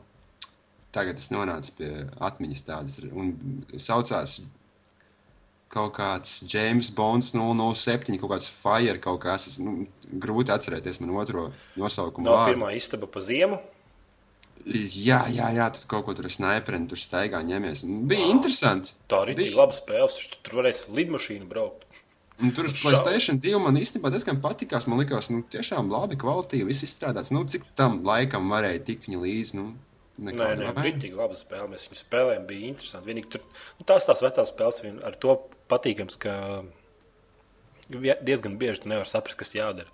Tagad 0.94 1.18
es 1.18 1.32
nonācu 1.34 1.72
pie 1.80 1.92
atmiņas 2.22 2.66
tādas, 2.68 3.00
un 3.10 3.32
saucās 3.82 4.40
kaut 5.74 5.96
kāds 5.98 6.44
James 6.46 6.92
Bonds 6.94 7.32
007, 7.34 8.20
kaut 8.22 8.30
kāds 8.36 8.50
Fire, 8.62 9.00
kaut 9.02 9.24
kas. 9.24 9.48
Es, 9.50 9.56
nu, 9.58 9.88
grūti 10.22 10.54
atcerēties 10.54 11.00
man 11.02 11.16
otro 11.18 11.48
nosaukumu. 11.82 12.28
Nav 12.28 12.36
vārdu. 12.44 12.52
pirmā 12.54 12.74
istaba 12.78 13.10
pa 13.10 13.24
ziemu. 13.26 13.58
Jā, 14.70 15.24
jā, 15.34 15.50
jā, 15.58 15.66
tu 15.76 15.88
kaut 15.92 16.06
ko 16.08 16.14
tur 16.16 16.30
snaiperi, 16.32 16.78
tur 16.88 17.02
staigā 17.02 17.42
ņemies. 17.44 17.82
Bija 18.08 18.22
Wow. 18.28 18.36
interesanti. 18.38 18.94
Tā 19.12 19.24
arī 19.26 19.34
bija 19.36 19.58
laba 19.58 19.74
spēle. 19.76 20.08
tu 20.08 20.38
Tur 20.46 20.62
varēs 20.62 20.86
lidmašīnu 20.94 21.50
braukt. 21.50 21.84
Un 22.42 22.52
tur 22.56 22.68
uz. 22.68 22.76
Playstation 22.82 23.38
2 23.42 23.62
man 23.62 23.78
īstenībā 23.78 24.10
diezgan 24.14 24.40
patikās. 24.44 24.88
Man 24.90 25.02
liekas, 25.04 25.30
nu, 25.34 25.44
tiešām 25.54 25.92
labi, 25.94 26.18
kvalitīvi, 26.20 26.72
viss 26.72 26.86
izstrādāts. 26.88 27.32
Nu, 27.36 27.44
cik 27.50 27.66
tam 27.80 28.02
laikam 28.08 28.50
varēja 28.52 28.82
tikt 28.90 29.10
viņa 29.10 29.26
līdzi? 29.26 29.60
Nu, 29.60 29.72
Nē, 30.14 30.52
nē, 30.60 30.70
tik 31.02 31.16
laba 31.18 31.34
spēle. 31.34 31.72
Mēs 31.72 31.88
viņu 31.90 31.98
spēlējām, 31.98 32.44
bija 32.46 32.70
interesanti. 32.70 33.10
Vienīgi 33.10 33.32
tur 33.34 33.42
nu, 33.80 33.86
tās 33.90 34.06
tās 34.06 34.22
vecās 34.22 34.52
spēles 34.54 34.82
vien 34.86 35.00
ar 35.08 35.18
to 35.18 35.40
patīkams, 35.74 36.20
ka 36.22 36.36
diezgan 37.90 38.60
bieži 38.62 38.84
tu 38.84 38.92
nevari 38.92 39.10
saprast, 39.10 39.40
kas 39.40 39.56
jādara. 39.58 39.90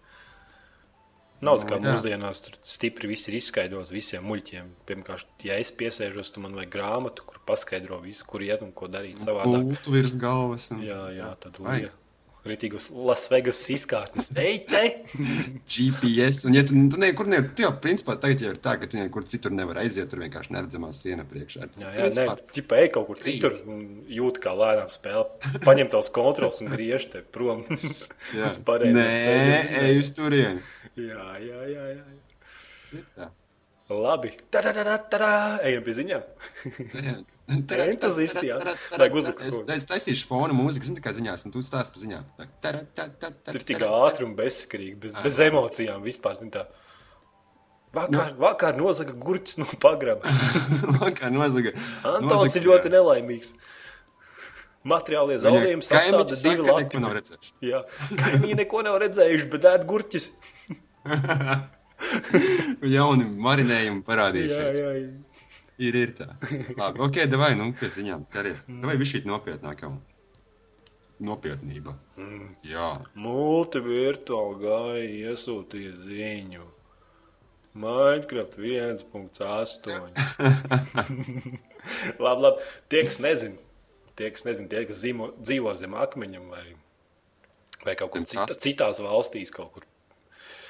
Nav 1.39 1.61
tā 1.61 1.69
kā 1.69 1.77
Nu, 1.79 1.87
jā. 1.87 1.93
mūsdienās 1.95 2.41
tur 2.43 2.57
stipri 2.67 3.07
viss 3.13 3.29
ir 3.31 3.37
izskaidrots 3.39 3.93
visiem 3.95 4.25
muļķiem. 4.27 4.73
Piemēram, 4.89 5.23
ja 5.47 5.55
es 5.63 5.71
piesēžos, 5.71 6.33
tad 6.35 6.43
man 6.43 6.57
vajag 6.59 6.73
grāmatu, 6.73 7.23
kur 7.23 7.39
paskaidro 7.47 8.01
visu, 8.03 8.25
kur 8.27 8.43
iet 8.43 8.65
un 8.65 8.75
ko 8.75 8.91
darīt 8.91 9.23
savādāk. 9.23 9.69
Pultu 9.71 9.95
virs 9.95 10.19
galvas. 10.19 10.67
Un... 10.75 10.83
Jā, 10.83 10.99
jā, 11.15 11.31
tad 11.39 11.61
lieta. 11.63 11.95
Rītīgos 12.47 12.85
Lasvegas 12.95 13.59
izkārtnes. 13.73 14.29
Ej, 14.39 14.61
te! 14.69 14.83
GPS. 15.73 16.45
Un, 16.47 16.55
ja 16.55 16.63
tu, 16.67 16.77
tu 16.91 16.99
nekur 17.01 17.27
ne, 17.27 17.41
tu 17.55 17.65
jau, 17.65 17.71
principā, 17.83 18.15
tagad 18.21 18.43
jau 18.45 18.53
ir 18.53 18.59
tā, 18.63 18.77
ka 18.79 18.87
tu 18.87 18.99
nekur 18.99 19.25
citur 19.27 19.51
nevar 19.55 19.81
aiziet, 19.83 20.07
tur 20.11 20.21
vienkārši 20.23 20.55
neredzamā 20.55 20.91
siena 20.95 21.25
priekšā. 21.27 21.67
Jā, 21.81 21.91
jā, 21.97 22.07
nē, 22.15 22.27
tipā 22.55 22.79
ej 22.85 22.91
kaut 22.95 23.09
kur 23.09 23.19
citur 23.23 23.57
un 23.67 23.81
jūt, 24.07 24.39
kā 24.43 24.55
lēnām 24.55 24.87
spēlē. 24.93 25.25
Paņem 25.65 25.91
tavs 25.91 26.11
kontrols 26.15 26.61
un 26.63 26.71
griež 26.71 27.09
te 27.11 27.25
prom. 27.35 27.65
jā. 28.39 28.53
Nē, 28.95 29.09
ej 29.83 29.99
uz 29.99 30.13
turieni. 30.15 30.63
jā, 30.95 31.27
jā, 31.43 31.65
jā, 31.75 31.91
jā. 31.97 33.03
Tā. 33.19 33.29
Labi. 33.89 34.31
Tā, 34.53 34.61
tā, 34.61 34.71
tā, 34.77 34.95
tā. 35.09 35.33
Ejam 35.65 35.83
pie 35.85 35.97
ziņām. 35.97 36.23
Jā, 37.49 37.85
Entuziasti, 37.89 38.45
jā. 38.51 38.59
Vajag 38.93 39.15
uzlikt 39.17 39.41
Es, 39.47 39.55
es 39.75 39.87
taisīšu 39.89 40.27
fona 40.29 40.53
mūziku, 40.53 40.85
zini, 40.85 41.01
kā 41.01 41.13
ziņās, 41.15 41.47
un 41.47 41.53
tu 41.55 41.63
stāsti 41.65 41.95
par 41.95 42.03
ziņām. 42.03 42.27
Tur 43.49 43.65
tik 43.65 43.81
ātri 43.87 44.27
un 44.27 44.35
bezskarīgi, 44.37 44.97
bez, 45.07 45.17
bez 45.23 45.39
emocijām 45.47 46.05
vispār. 46.05 46.37
zini 46.37 46.53
Tā. 46.53 46.67
Vakar, 47.95 48.35
vakar 48.37 48.77
nozaga 48.77 49.15
gurķis 49.17 49.57
no 49.57 49.65
pagraba. 49.81 50.29
Kā 51.17 51.31
nozaga. 51.33 51.73
Antons 52.05 52.53
ir 52.59 52.67
ļoti 52.67 52.91
nelaimīgs. 52.93 53.55
Materiālie 54.89 55.39
zaudējumi 55.41 55.83
sastāvda 55.83 56.37
divi 56.39 56.67
lati. 56.69 57.01
Jā, 57.65 57.81
kaimiņi 58.13 58.59
neko 58.61 58.83
nav 58.85 58.99
redzējuši, 59.03 59.49
bet 59.51 59.65
ēd 59.73 59.89
gurķis. 59.89 60.29
Jauni 62.93 63.25
marinējumi 63.25 63.99
Jā, 63.99 64.05
parādījušies. 64.07 64.77
jā, 64.77 64.93
jā. 65.01 65.28
Ir, 65.79 65.95
ir 65.95 66.15
tā. 66.17 66.27
Labi, 66.79 66.99
ok, 67.05 67.21
davai, 67.31 67.53
nu, 67.59 67.69
pie 67.79 67.87
ziņām. 67.93 68.25
Karies. 68.33 68.65
Davai, 68.67 68.97
viņš 68.99 69.13
šī 69.15 69.21
nopietnāk 69.29 69.85
jau. 69.85 69.93
Nopietnība. 71.23 71.95
Mm. 72.19 72.49
Jā. 72.67 72.89
Multivirtuāli 73.19 74.59
gāja 74.63 75.07
iesūtīja 75.31 75.95
ziņu. 76.01 76.67
Minecraft 77.79 78.57
1.8. 78.57 80.11
labi, 82.23 82.41
labi. 82.43 82.69
Tie, 82.91 83.03
kas 83.07 83.19
nezina, 83.23 83.59
tie, 84.19 84.31
kas, 84.35 84.45
nezin, 84.47 84.67
tie, 84.71 84.83
kas 84.89 85.03
dzīvo, 85.03 85.31
dzīvo 85.39 85.75
zem 85.79 85.95
akmeņiem 85.95 86.49
vai, 86.51 86.65
vai 87.85 87.95
kaut 87.99 88.15
kur 88.15 88.25
cita, 88.27 88.57
citās 88.57 88.99
valstīs, 89.03 89.53
kaut 89.53 89.71
kur 89.75 89.87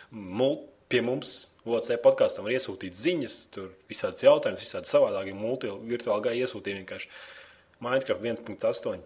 Mul, 0.10 0.56
pie 0.89 1.04
mums, 1.06 1.51
OC 1.78 2.00
podkāstam, 2.04 2.46
var 2.48 2.56
iesūtīt 2.56 2.96
ziņas, 2.98 3.36
tur 3.54 3.70
visādas 3.92 4.24
jautājumas, 4.26 4.64
visādi 4.66 4.90
savādākie 4.90 5.36
multivirtuāli 5.38 6.26
gāja 6.26 6.46
iesūtīja 6.48 6.80
vienkārši 6.82 7.10
Minecraft 7.86 8.26
1.8 8.26 9.00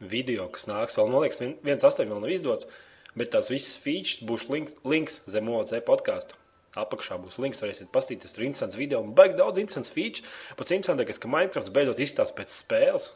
video, 0.00 0.48
kas 0.52 0.66
nāks. 0.70 0.96
Vēl, 0.98 1.10
man 1.12 1.24
liekas, 1.24 1.40
vien- 1.42 1.56
viens 1.64 1.84
astoņi 1.84 2.10
vēl 2.12 2.20
nav 2.24 2.30
izdots, 2.34 2.68
bet 3.16 3.30
tās 3.34 3.50
visas 3.52 3.76
features 3.82 4.22
būs 4.24 4.48
links, 4.48 4.76
links 4.84 5.20
zem 5.28 5.48
OC 5.48 5.80
podkāstu. 5.86 6.36
Apakšā 6.78 7.18
būs 7.18 7.38
links, 7.42 7.60
varēsiet 7.60 7.90
paskatīties. 7.90 8.32
Tur 8.32 8.42
ir 8.44 8.46
interesants 8.46 8.76
video. 8.78 9.00
un 9.02 9.12
Baigi 9.14 9.36
daudz 9.36 9.58
interesants 9.58 9.90
features. 9.90 10.22
Pats 10.56 10.70
interesantākais, 10.70 11.18
ka 11.18 11.28
Minecraft 11.28 11.72
beidzot 11.74 11.98
izstāsta 11.98 12.36
pēc 12.36 12.48
spēles. 12.54 13.10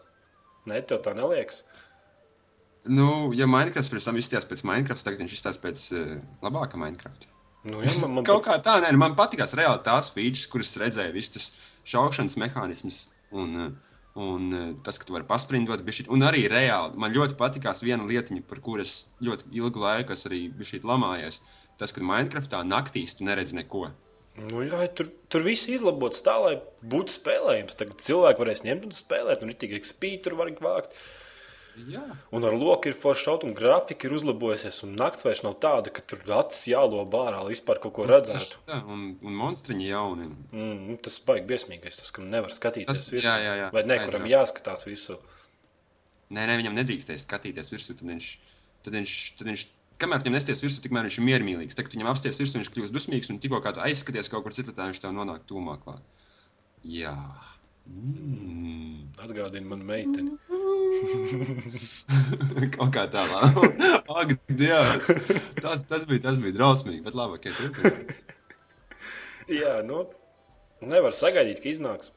Ne, 0.66 0.80
tev 0.82 1.02
tā 1.04 1.14
neliekas. 1.14 1.62
Nu, 2.84 3.32
ja 3.32 3.46
Minecraft 3.46 3.90
pirms 3.90 4.04
tam 4.04 4.16
izskatījās 4.16 4.48
pēc 4.50 4.64
Minecraft, 4.64 5.04
tagad 5.06 5.22
viņš 5.22 5.36
izskatās 5.38 5.60
pēc 5.62 5.84
uh, 5.92 6.18
labāka 6.42 6.76
Minecraft. 6.76 7.28
Nu, 7.64 7.80
jā, 7.80 7.94
man, 8.02 8.18
man 8.18 8.26
Kaut 8.28 8.44
kā 8.44 8.58
tā, 8.60 8.76
nē, 8.84 8.92
nu, 8.92 9.00
man 9.00 9.16
patīkās 9.16 9.56
reāli 9.56 9.80
tās 9.86 10.10
features, 10.12 10.48
kuras 10.52 10.74
redzēju, 10.80 11.14
visas 11.16 11.32
tas 11.32 11.50
šaušanas 11.88 12.36
mehānisms 12.40 12.98
un, 13.32 13.56
uh, 13.56 13.98
un 14.20 14.46
uh, 14.52 14.70
tas, 14.84 15.00
ka 15.00 15.08
tu 15.08 15.16
vari 15.16 15.26
pasprindot, 15.28 15.84
bišķīt. 15.86 16.10
un 16.12 16.26
arī 16.28 16.44
reāli 16.52 17.00
man 17.00 17.14
ļoti 17.16 17.38
patīkās 17.40 17.80
viena 17.86 18.04
lietiņa, 18.08 18.44
par 18.50 18.60
kuras 18.64 19.04
ļoti 19.24 19.48
ilgu 19.56 19.80
laiku 19.80 20.12
es 20.12 20.26
arī 20.28 20.46
biju 20.52 20.84
lamājies. 20.92 21.40
Tas, 21.80 21.90
ka 21.90 22.04
Minecraftā 22.06 22.60
naktīs 22.62 23.16
tu 23.18 23.24
neredzi 23.26 23.56
neko. 23.58 23.88
Nu, 24.34 24.60
jā, 24.66 24.84
tur, 24.94 25.08
tur 25.30 25.44
viss 25.46 25.70
izlabots 25.70 26.22
tā, 26.26 26.34
lai 26.42 26.54
būtu 26.90 27.16
spēlējams. 27.16 27.76
Tagad 27.78 28.00
cilvēki 28.02 28.42
varēs 28.42 28.62
ņemt 28.66 28.88
un 28.88 28.94
spēlēt, 28.94 29.42
un 29.42 29.52
ir 29.52 29.58
tikai 29.58 29.80
spīti, 29.86 30.24
tur 30.26 30.36
var 30.38 30.50
vākt. 30.62 30.94
Jā, 31.90 32.02
Un 32.30 32.44
ar 32.46 32.54
loku 32.54 32.88
ir 32.90 32.94
forši 32.94 33.24
šaut, 33.26 33.44
un 33.46 33.54
grafika 33.56 34.06
ir 34.06 34.14
uzlabojusies. 34.14 34.78
Un 34.86 34.94
naktis 34.98 35.26
vairs 35.26 35.42
nav 35.42 35.56
tāda, 35.62 35.90
ka 35.94 36.04
tur 36.06 36.20
acis 36.38 36.68
jāloba 36.70 37.24
ārā, 37.28 37.40
lai 37.42 37.54
vispār 37.54 37.80
kaut 37.82 37.96
ko 37.96 38.06
redzētu. 38.06 38.60
tā, 38.68 38.78
un, 38.86 39.06
un 39.22 39.38
monstriņi 39.40 39.88
jauni. 39.88 40.28
Mm, 40.54 40.76
nu, 40.90 40.96
tas 41.02 41.18
baigi 41.26 41.48
briesmīgais, 41.50 41.98
tas, 41.98 42.12
kam 42.14 42.30
nevar 42.30 42.54
skatīties 42.54 42.86
Tas- 42.86 43.10
virsū. 43.10 43.26
jā, 43.26 43.36
jā, 43.42 43.54
jā. 43.62 43.70
Vai 43.74 43.82
ne, 43.90 43.98
kuram 44.06 44.28
jāskatās 44.30 44.86
virsū. 44.86 45.18
Nē, 46.30 46.46
nē, 46.48 46.58
viņam 46.62 46.78
nedrīkstēja 46.78 47.24
skatīties 47.26 47.72
virsū. 47.74 47.96
Tad 47.98 48.06
viņš, 48.08 48.28
tad 48.86 48.94
viņš, 49.00 49.16
tad 49.38 49.50
viņš 49.50 49.66
kamēr 50.02 50.22
viņam 50.22 50.36
nesties 50.38 50.62
virsū, 50.64 50.82
tikmēr 50.84 51.08
viņš 51.08 51.18
ir 51.18 51.26
miermīlīgs. 51.28 51.74
Tad, 51.74 51.88
kad 51.88 51.96
viņam 51.98 52.10
apsties 52.12 52.38
virsū, 52.40 52.58
viņš 52.60 52.70
kļūst 52.74 52.94
dusmīgs 52.94 53.30
un 53.34 53.40
tikko 53.42 53.60
kā 53.64 53.74
tu 53.74 53.82
aizskaties 53.84 54.30
kaut 54.32 54.46
kur 54.46 54.54
citur, 54.56 54.74
viņš 54.78 55.02
tev 55.02 55.14
nonāk 55.14 55.44
klāt. 55.82 56.02
Jā. 56.84 57.14
Mm. 57.84 59.10
Atgādina 59.20 59.68
man 59.68 59.82
meiteni. 59.84 60.38
kaut 62.76 62.90
kā 62.94 63.04
tā, 63.12 63.24
labi. 63.30 63.70
Ak, 64.18 64.34
Dievs! 64.48 65.08
Tas, 65.60 65.84
tas, 65.88 66.04
bija, 66.08 66.22
tas 66.28 66.38
bija 66.42 66.56
drausmīgi, 66.56 67.02
bet 67.06 67.16
labi, 67.18 67.40
ka 67.42 67.52
okay, 67.54 68.04
Jā, 69.52 69.78
nu, 69.84 70.04
nevar 70.84 71.16
sagaidīt, 71.16 71.60
ka 71.64 71.70
iznāks. 71.72 72.12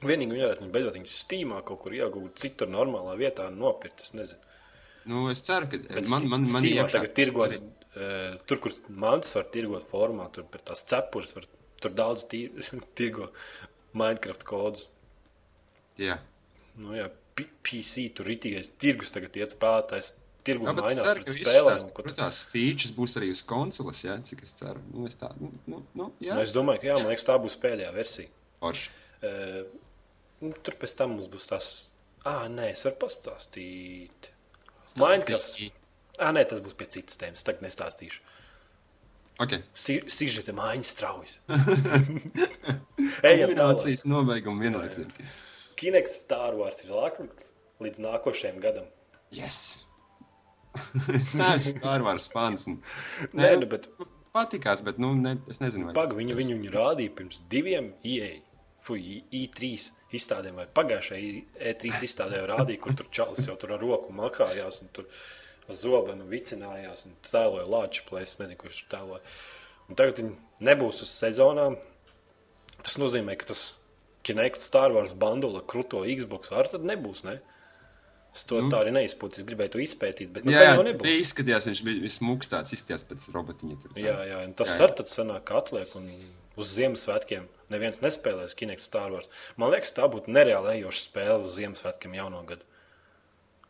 Vienīgi 0.00 0.32
viņi 0.32 0.44
varētu 0.46 0.64
viņu 0.64 0.72
beidzot 0.74 0.96
viņus 0.96 1.16
stīmā 1.26 1.60
kaut 1.68 1.82
kur 1.84 1.96
iegūt, 1.96 2.36
citur 2.40 2.70
normālā 2.72 3.16
vietā 3.20 3.48
nopirkt. 3.52 4.00
Es 4.04 4.14
nezinu. 4.16 4.40
Nu, 5.10 5.26
es 5.32 5.40
ceru, 5.44 5.68
ka 5.68 5.80
Bet 5.80 6.08
man, 6.12 6.26
man, 6.28 6.44
man 6.48 6.64
Steamā 6.64 6.86
iekšā- 6.86 6.94
tagad 6.96 7.14
tirgos, 7.16 7.56
uh, 7.60 8.36
tur, 8.48 8.60
kur 8.64 8.76
mantas 8.88 9.34
var 9.36 9.48
tirgot 9.52 9.86
formā, 9.88 10.28
tur 10.32 10.44
pēc 10.52 10.66
tās 10.70 10.84
cepures, 10.92 11.32
var, 11.36 11.48
tur 11.80 11.92
daudz 11.96 12.24
tī- 12.32 12.48
tirgo 12.98 13.30
Minecraft 13.96 14.44
kodus. 14.48 14.86
Jā. 16.00 16.18
Nu, 16.80 16.94
jā, 16.96 17.08
PC 17.36 18.08
tur 18.16 18.26
ritīgais 18.30 18.72
tirgus 18.80 19.12
tagad 19.14 19.36
iet 19.40 19.54
spēlētājs. 19.56 20.16
Tirgu 20.40 20.64
Jā, 20.64 20.72
mainās 20.72 21.04
ceru, 21.04 21.20
pret 21.20 21.36
spēlēm. 21.36 21.76
tās, 21.76 21.90
tu- 21.92 22.14
tās 22.16 22.38
features 22.48 22.92
būs 22.96 23.16
arī 23.20 23.26
uz 23.34 23.42
konsoles, 23.44 23.98
jā, 24.06 24.14
cik 24.24 24.42
es 24.46 24.54
ceru. 24.56 24.80
Nu, 24.94 25.04
es 25.06 25.14
tā, 25.20 25.28
nu, 25.40 25.50
nu, 25.68 25.82
nu 25.94 26.06
jā. 26.20 26.32
Nu, 26.34 26.40
es 26.40 26.52
domāju, 26.56 26.80
ka 26.80 26.88
jā, 26.88 26.94
man 26.96 27.10
liekas, 27.12 27.26
tā 27.28 27.36
būs 27.42 27.58
pēdējā 27.60 27.90
versija. 27.92 28.28
Forši. 28.64 28.88
Uh, 29.20 29.66
nu, 30.40 30.54
tur 30.64 30.78
pēc 30.80 30.96
tam 30.96 31.12
mums 31.18 31.28
būs 31.28 31.46
tas. 31.52 31.68
Ah, 32.24 32.46
nē, 32.48 32.70
es 32.72 32.84
varu 32.88 32.96
pastāstīt. 33.04 34.30
Minecraft. 34.96 35.60
Ah, 36.18 36.32
nē, 36.32 36.46
tas 36.48 36.60
būs 36.64 36.72
pie 36.76 36.88
citas 36.96 37.20
tēmas. 37.20 37.44
Tagad 37.44 37.60
nestāstīšu. 37.68 38.20
Ok. 39.40 39.54
Sižeta 39.76 40.52
mājiņas 40.56 40.90
straujas. 40.96 41.36
Ejam 43.30 43.54
tālāk. 43.56 43.86
Nobeigumu 44.08 44.64
vienlaicīgi. 44.64 45.28
Kinects 45.80 46.18
Star 46.24 46.56
Wars 46.58 46.82
ir 46.84 46.92
atlikts 47.00 47.54
līdz 47.80 48.02
nākošajam 48.04 48.60
gadam. 48.60 48.88
Yes! 49.32 49.80
es 51.18 51.32
neesmu 51.34 51.78
Star 51.78 52.04
Wars 52.04 52.28
fans. 52.30 52.66
Un... 52.70 52.80
Nē, 53.38 53.54
nu, 53.62 53.68
bet 53.70 53.88
Patīkās, 54.34 54.84
bet 54.86 55.00
nu, 55.02 55.10
ne, 55.18 55.34
es 55.50 55.58
nezinu, 55.58 55.88
vai 55.88 55.96
Pag, 55.96 56.14
viņu, 56.14 56.36
viņu, 56.38 56.58
viņu 56.60 56.74
rādīja 56.74 57.14
pirms 57.18 57.40
diviem 57.50 57.90
IE, 58.06 58.28
fui, 58.86 59.24
I3 59.34 59.72
izstādēm, 60.16 60.60
vai 60.60 60.68
pagājušajā 60.78 61.32
E3 61.72 62.04
izstādē 62.06 62.44
rādīja, 62.48 62.82
kur 62.84 62.94
tur 62.98 63.08
čalis 63.14 63.48
jau 63.48 63.56
tur 63.58 63.74
ar 63.74 63.82
roku 63.82 64.14
makājās 64.14 64.80
un 64.84 64.92
tur 64.94 65.08
ar 65.66 65.78
zobenu 65.78 66.28
vicinājās 66.30 67.08
un 67.08 67.18
tēloja 67.26 67.66
lāču 67.70 68.06
plēs, 68.06 68.38
nezinu, 68.38 68.58
kurš 68.60 68.84
tur 68.84 68.92
tēloja. 68.94 69.34
Un 69.90 69.98
tagad 69.98 70.22
viņi 70.22 70.68
nebūs 70.70 71.02
uz 71.02 71.12
sezonām. 71.24 71.80
Tas 72.80 72.96
nozīmē, 73.02 73.34
ka 73.36 73.50
tas 73.50 73.64
Kinect 74.22 74.60
Star 74.60 74.92
Wars 74.92 75.12
bandula 75.16 75.62
kruto 75.66 76.02
Xbox 76.04 76.52
ar 76.52 76.68
tad 76.68 76.82
nebūs, 76.84 77.22
ne? 77.24 77.38
Es 78.34 78.44
to 78.46 78.60
tā 78.70 78.78
arī 78.84 78.92
neizpūtu, 78.94 79.40
es 79.40 79.46
gribēju 79.48 79.72
to 79.74 79.78
izpētīt, 79.82 80.28
bet 80.30 80.44
nu, 80.46 80.52
Jā, 80.54 80.60
tā 80.60 80.66
jau 80.68 80.74
jā 80.82 80.84
nebūs. 80.92 81.02
bija 81.02 81.22
izskatījās, 81.24 81.64
viņš 81.66 81.80
bija 81.86 82.10
smūgs 82.14 82.50
tāds, 82.52 82.70
izskatījās 82.76 83.02
pēc 83.08 83.24
robotiņa. 83.34 83.78
Tur, 83.82 83.94
tā. 83.96 84.04
Jā, 84.04 84.18
jā, 84.28 84.36
un 84.46 84.52
tas 84.54 84.68
Jā, 84.70 84.76
jā. 84.78 84.84
arī 84.86 84.96
tad 85.00 85.10
sanāk, 85.10 85.42
ka 85.48 85.56
atliek 85.58 85.96
un 85.98 86.04
uz 86.60 86.70
Ziemassvētkiem 86.76 87.48
neviens 87.74 87.98
nespēlēs 88.04 88.54
Kinect 88.54 88.84
Star 88.84 89.10
Wars. 89.10 89.26
Man 89.58 89.72
liekas, 89.74 89.90
tā 89.96 90.06
būtu 90.12 90.30
nereāli 90.30 90.76
ejoša 90.78 91.02
spēle 91.08 91.40
uz 91.48 91.56
Ziemassvētkiem 91.58 92.14
jauno 92.20 92.44
gadu. 92.46 92.62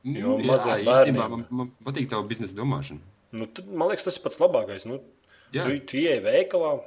Jo 0.05 0.37
jā, 0.37 0.45
maziem 0.51 0.85
īstenībā 0.85 1.25
bērniem- 1.25 1.31
man, 1.31 1.47
man 1.51 1.73
patīk 1.89 2.11
tava 2.13 2.29
biznesa 2.29 2.53
domāšana. 2.57 3.01
Nu, 3.33 3.47
tad, 3.47 3.67
man 3.69 3.89
liekas, 3.89 4.05
tas 4.11 4.17
ir 4.19 4.23
pats 4.27 4.41
labākais. 4.43 4.85
Nu, 4.89 5.01
Jā. 5.55 5.65
tu, 5.65 5.79
tu 5.87 5.97
ieej 5.97 6.21
veikalā, 6.25 6.83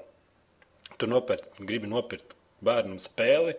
tu 0.98 1.08
nopērci, 1.10 1.50
gribi 1.66 1.88
nopirkt 1.90 2.33
bērnam 2.66 3.00
spēli. 3.02 3.56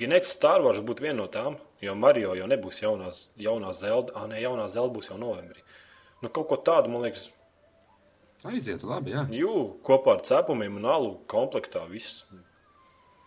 Kinect 0.00 0.30
Star 0.30 0.62
Wars 0.64 0.80
būtu 0.84 1.04
viena 1.04 1.18
no 1.22 1.26
tām, 1.32 1.58
jo 1.84 1.94
Mario 1.98 2.32
jau 2.38 2.46
nebūs 2.48 2.80
jaunās, 2.82 3.26
jaunā 3.40 3.74
zelta. 3.76 4.14
Ah, 4.16 4.28
nē, 4.30 4.40
jaunā 4.44 4.68
zelta 4.72 4.94
būs 4.96 5.10
jau 5.12 5.18
novembrī. 5.20 5.60
Nu, 6.20 6.28
kaut 6.28 6.48
ko 6.50 6.56
tādu, 6.64 6.92
man 6.92 7.04
liekas, 7.04 7.28
Aiziet, 8.48 8.80
labi, 8.88 9.12
jā. 9.12 9.26
jū, 9.36 9.50
kopā 9.84 10.14
ar 10.16 10.22
cepumiem 10.24 10.78
un 10.78 10.86
alu 10.88 11.10
komplektā 11.28 11.82
viss. 11.90 12.22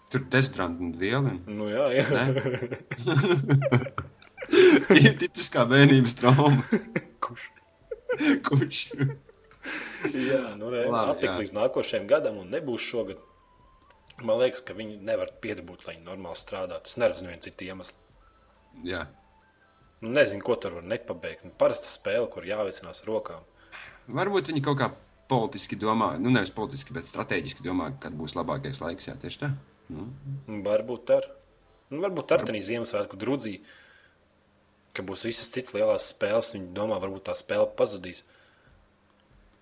Tur 0.10 0.24
destrāna 0.34 0.82
un 0.82 0.94
viela. 0.98 1.36
Nu, 1.46 1.68
jā, 1.70 1.86
jā. 1.94 2.24
Ir 5.04 5.14
tipiskā 5.22 5.68
bērnības 5.70 6.18
trauma. 6.18 6.66
Kurš? 7.24 7.46
Kurš? 8.46 8.82
Jā, 10.14 10.42
nu, 10.58 10.70
re, 10.74 10.88
Labi, 10.90 11.14
atlikt 11.14 11.44
līdz 11.44 11.54
nākošajam 11.56 12.10
gadam, 12.10 12.42
un 12.42 12.50
nebūs 12.54 12.84
šogad. 12.84 13.22
Man 14.22 14.38
liekas, 14.40 14.62
ka 14.62 14.76
viņi 14.78 15.00
nevar 15.02 15.32
piedabūt, 15.42 15.88
lai 15.88 15.96
viņi 15.98 16.06
normāli 16.06 16.38
strādātu. 16.38 16.92
Es 16.92 17.00
neredzu 17.02 17.26
nevienu 17.26 17.44
citu 17.48 17.66
iemeslu. 17.66 17.98
Jā. 18.86 19.08
Nu, 20.04 20.12
nezinu, 20.14 20.44
ko 20.46 20.56
tur 20.60 20.78
var 20.78 20.86
nepabeigt. 20.86 21.46
Nu, 21.48 21.54
parasta 21.58 21.90
spēle, 21.90 22.28
kur 22.32 22.46
jāvecinās 22.46 23.02
ar 23.04 23.10
rokām. 23.10 23.46
Varbūt 24.14 24.52
viņi 24.52 24.64
kaut 24.66 24.80
kā 24.82 24.90
politiski 25.32 25.78
domā, 25.80 26.14
nu 26.22 26.30
nevis 26.34 26.52
politiski, 26.54 26.94
bet 26.94 27.08
strateģiski 27.08 27.64
domā, 27.66 27.90
kad 28.04 28.14
būs 28.20 28.36
labākais 28.38 28.82
laiks. 28.84 29.08
Jā, 29.10 29.16
tieši 29.20 29.42
tā. 29.46 29.54
Nu, 29.94 30.10
Varbūt 30.66 31.14
ar. 31.16 31.30
Nu, 31.90 32.02
varbūt 32.04 32.34
ar 32.34 32.44
tādā 32.46 32.62
Ziemassvētku 32.64 33.18
drudzī, 33.22 33.58
ka 34.98 35.06
būs 35.06 35.26
visas 35.28 35.52
citas 35.54 35.74
lielās 35.76 36.10
spēles. 36.14 36.54
Viņi 36.56 36.72
domā, 36.78 37.00
varbūt 37.02 37.28
tā 37.30 37.36
spēle 37.38 37.70
pazudīs. 37.78 38.24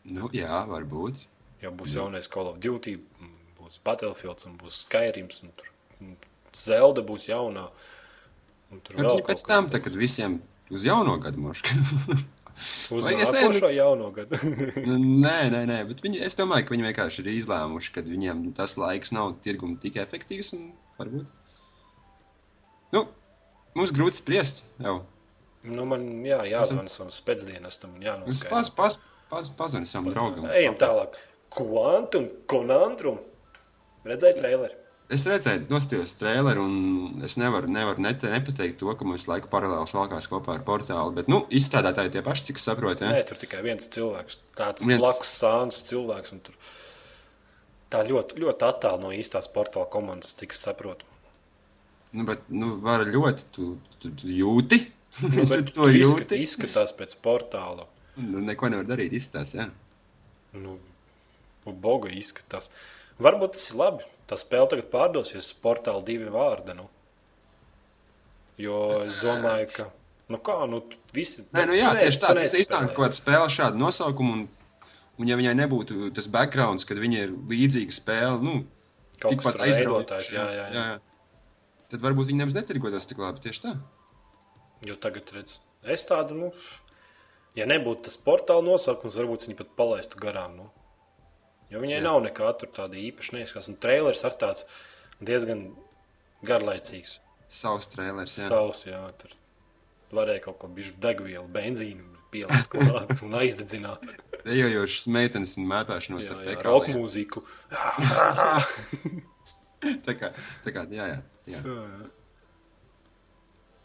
nu, 0.04 0.30
jā, 0.34 0.64
varbūt. 0.68 1.28
Jo 1.62 1.70
būs 1.78 1.94
jaunais 1.94 2.28
Call 2.32 2.50
of 2.50 2.58
Duty, 2.58 2.96
būs 3.72 3.80
Battlefield, 3.88 4.44
un 4.48 4.58
būs 4.60 4.84
Skyrims, 4.84 5.42
un 5.46 5.52
tur 5.56 5.70
Zelda 6.54 7.02
būs 7.02 7.30
jaunā. 7.30 7.70
un 8.72 8.82
tur 8.84 8.98
Un 9.00 9.06
vēl 9.08 9.24
pēc 9.24 9.46
tam, 9.48 9.70
tā, 9.72 9.80
kad 9.80 9.96
visiem 9.96 10.42
uz 10.70 10.84
jauno 10.84 11.18
gadu 11.20 11.40
moška. 11.40 11.70
Uz 12.92 13.06
nākošo 13.08 13.70
jauno 13.72 14.12
gadu. 14.12 14.36
Nu, 14.86 14.98
nē, 15.00 15.50
nē, 15.50 15.62
nē, 15.66 15.78
bet 15.88 16.04
viņi, 16.04 16.20
es 16.22 16.36
domāju, 16.36 16.68
ka 16.68 16.76
viņi 16.76 16.86
vienkārši 16.90 17.24
ir 17.24 17.30
izlēmuši, 17.32 17.94
ka 17.96 18.04
viņiem 18.04 18.44
tas 18.54 18.76
laiks 18.78 19.14
nav 19.16 19.38
tirgum 19.42 19.78
tik 19.82 19.96
efektīvs. 20.04 20.52
un 20.58 20.68
Varbūt. 21.00 21.32
Nu, 22.92 23.06
mums 23.74 23.96
grūti 23.96 24.20
spriest. 24.20 24.66
Jau. 24.84 25.00
nu, 25.64 25.88
man 25.88 26.06
jā, 26.28 26.44
jāzvana 26.52 26.92
savam 26.92 27.10
spēcdienestam 27.16 27.96
un 27.96 28.04
jānoskaidro. 28.04 28.52
pas, 28.52 28.70
pas, 28.70 29.00
pas, 29.32 29.50
pazvani 29.58 29.90
savam 29.90 30.12
draugam. 30.12 30.52
Ejam 30.52 30.76
tālāk. 30.78 31.18
Quantum, 31.56 32.28
konantrum. 32.52 33.24
Redzēji 34.08 34.38
traileri? 34.40 34.78
Es 35.12 35.26
redzēju, 35.28 35.66
nostājos 35.68 36.14
traileru, 36.16 36.62
un 36.64 37.24
es 37.28 37.34
nevaru, 37.36 37.68
nevaru 37.68 38.00
net, 38.06 38.22
nepateikt 38.24 38.78
to, 38.80 38.94
ka 38.96 39.04
mums 39.04 39.26
laiku 39.28 39.50
paralēli 39.52 39.92
valkās 39.98 40.30
kopā 40.32 40.54
ar 40.56 40.62
portālu. 40.68 41.12
Bet, 41.18 41.28
nu, 41.28 41.42
izstrādātāji 41.52 42.14
tie 42.14 42.22
paši, 42.24 42.46
cik 42.50 42.62
saprotu. 42.64 43.04
Nē, 43.04 43.18
Ja? 43.20 43.26
tur 43.28 43.36
tikai 43.42 43.60
viens 43.66 43.90
cilvēks. 43.92 44.40
Tāds 44.56 44.86
Viens- 44.88 45.04
blakus 45.04 45.34
sāns 45.42 45.82
cilvēks. 45.90 46.32
un 46.32 46.40
Tur... 46.48 46.56
Tā 47.92 48.06
ļoti, 48.08 48.40
ļoti 48.40 48.64
attālu 48.70 49.02
no 49.04 49.12
īstās 49.12 49.52
portāla 49.52 49.90
komandas, 49.92 50.32
cik 50.40 50.56
es 50.56 50.62
saprotu. 50.64 51.04
Nu, 52.16 52.24
bet, 52.28 52.48
nu, 52.48 52.78
var 52.80 53.04
ļoti, 53.04 53.44
tu, 53.52 53.74
tu, 54.00 54.14
tu 54.16 54.28
jūti. 54.32 54.80
Nu, 55.20 55.30
tu 55.36 55.48
bet 55.52 55.74
to 55.76 55.90
izskat, 55.92 56.32
jūti. 56.32 56.40
izskatās 56.48 56.96
pēc 56.96 57.18
portāla. 57.20 57.84
Nu, 58.16 58.40
neko 58.48 58.72
nevar 58.72 58.88
darīt, 58.88 59.12
izstāst. 59.20 59.60
Ja? 59.60 59.68
Nu, 60.56 60.78
Boga 61.68 62.10
izskatās. 62.16 62.72
Varbūt 63.22 63.56
tas 63.58 63.70
ir 63.72 63.80
labi. 63.80 64.08
Tā 64.30 64.38
spēle 64.40 64.70
tagad 64.72 64.88
pārdosies 64.94 65.52
portāla 65.62 66.04
divi 66.08 66.30
vārdi. 66.32 66.76
Nu. 66.78 66.88
Jo 68.62 68.78
es 69.06 69.20
domāju, 69.24 69.68
ka. 69.76 69.90
Nu 70.32 70.40
kā, 70.40 70.62
nu, 70.72 70.80
visi. 71.16 71.44
Nē, 71.52 71.66
nu 71.68 71.76
jā, 71.76 71.92
tieši 72.00 72.20
tā. 72.22 72.34
Tas 72.38 72.56
iznāk 72.56 72.94
kaut 72.94 73.10
kāda 73.10 73.18
spēle 73.18 73.48
šādu 73.52 73.82
nosaukumu. 73.82 74.38
Un, 74.38 74.92
un 75.20 75.32
ja 75.32 75.36
viņai 75.40 75.56
nebūtu 75.60 76.12
tas 76.16 76.30
background, 76.32 76.86
kad 76.88 77.02
viņa 77.02 77.26
ir 77.26 77.34
līdzīga 77.52 77.98
spēle, 77.98 78.38
nu, 78.46 78.62
Kaut 79.22 79.36
tikpat 79.36 79.60
veidotājs, 79.62 80.32
jā, 80.34 80.46
jā, 80.56 80.68
jā. 80.74 80.86
jā. 80.94 81.82
Tad 81.92 82.06
varbūt 82.06 82.32
viņi 82.32 82.42
nemaz 82.42 82.56
netirgotos 82.56 83.06
tik 83.10 83.20
labi. 83.22 83.44
Tieši 83.44 83.66
tā. 83.66 83.76
Jo 84.88 84.96
tagad, 84.98 85.30
redz, 85.36 85.60
es 85.84 86.08
tādu, 86.10 86.38
nu, 86.40 86.54
ja 87.60 87.68
nebūtu 87.70 88.08
tas 88.08 88.16
portāla 88.24 88.64
nosaukums, 88.66 89.20
varbūt 89.20 89.46
viņi 89.46 89.60
pat 89.60 89.76
palaistu 89.78 90.22
garām. 90.22 90.56
Nu. 90.58 90.70
Jo 91.72 91.82
viņai 91.84 92.00
Jā. 92.00 92.06
nav 92.06 92.22
nekā 92.26 92.50
tāda 92.62 93.00
īpaša 93.00 93.38
neizskatās. 93.38 93.70
Un 93.72 93.78
trailers 93.84 94.24
ar 94.28 94.36
tāds 94.40 94.66
diezgan 95.24 95.68
garlaicīgs. 96.48 97.18
Savs 97.52 97.88
trailers. 97.92 98.38
Jā. 98.40 98.48
Savs, 98.52 98.86
jā, 98.90 99.02
tur 99.22 99.36
varēja 100.16 100.44
kaut 100.48 100.58
ko 100.60 100.68
bišķi 100.76 101.00
degvielu, 101.04 101.48
benzīnu 101.56 102.04
pielikt 102.32 102.72
klāt 102.72 103.14
un 103.26 103.36
aizdedzināt. 103.40 104.04
Dejojošas 104.44 105.08
meitenes 105.14 105.56
un 105.60 105.68
mētāšanos 105.70 106.26
Jā, 106.28 106.36
ar 106.36 106.42
jā, 106.44 106.56
pekrāliem. 106.56 106.68
roka 106.68 106.96
mūziku. 106.96 107.44
Tā 109.82 110.14
kā, 110.14 110.28
tā 110.62 110.70
kā, 110.76 110.84
jā, 110.94 111.06
jā. 111.10 111.20
jā. 111.50 111.60
Jā, 111.66 111.86
jā. 111.90 112.10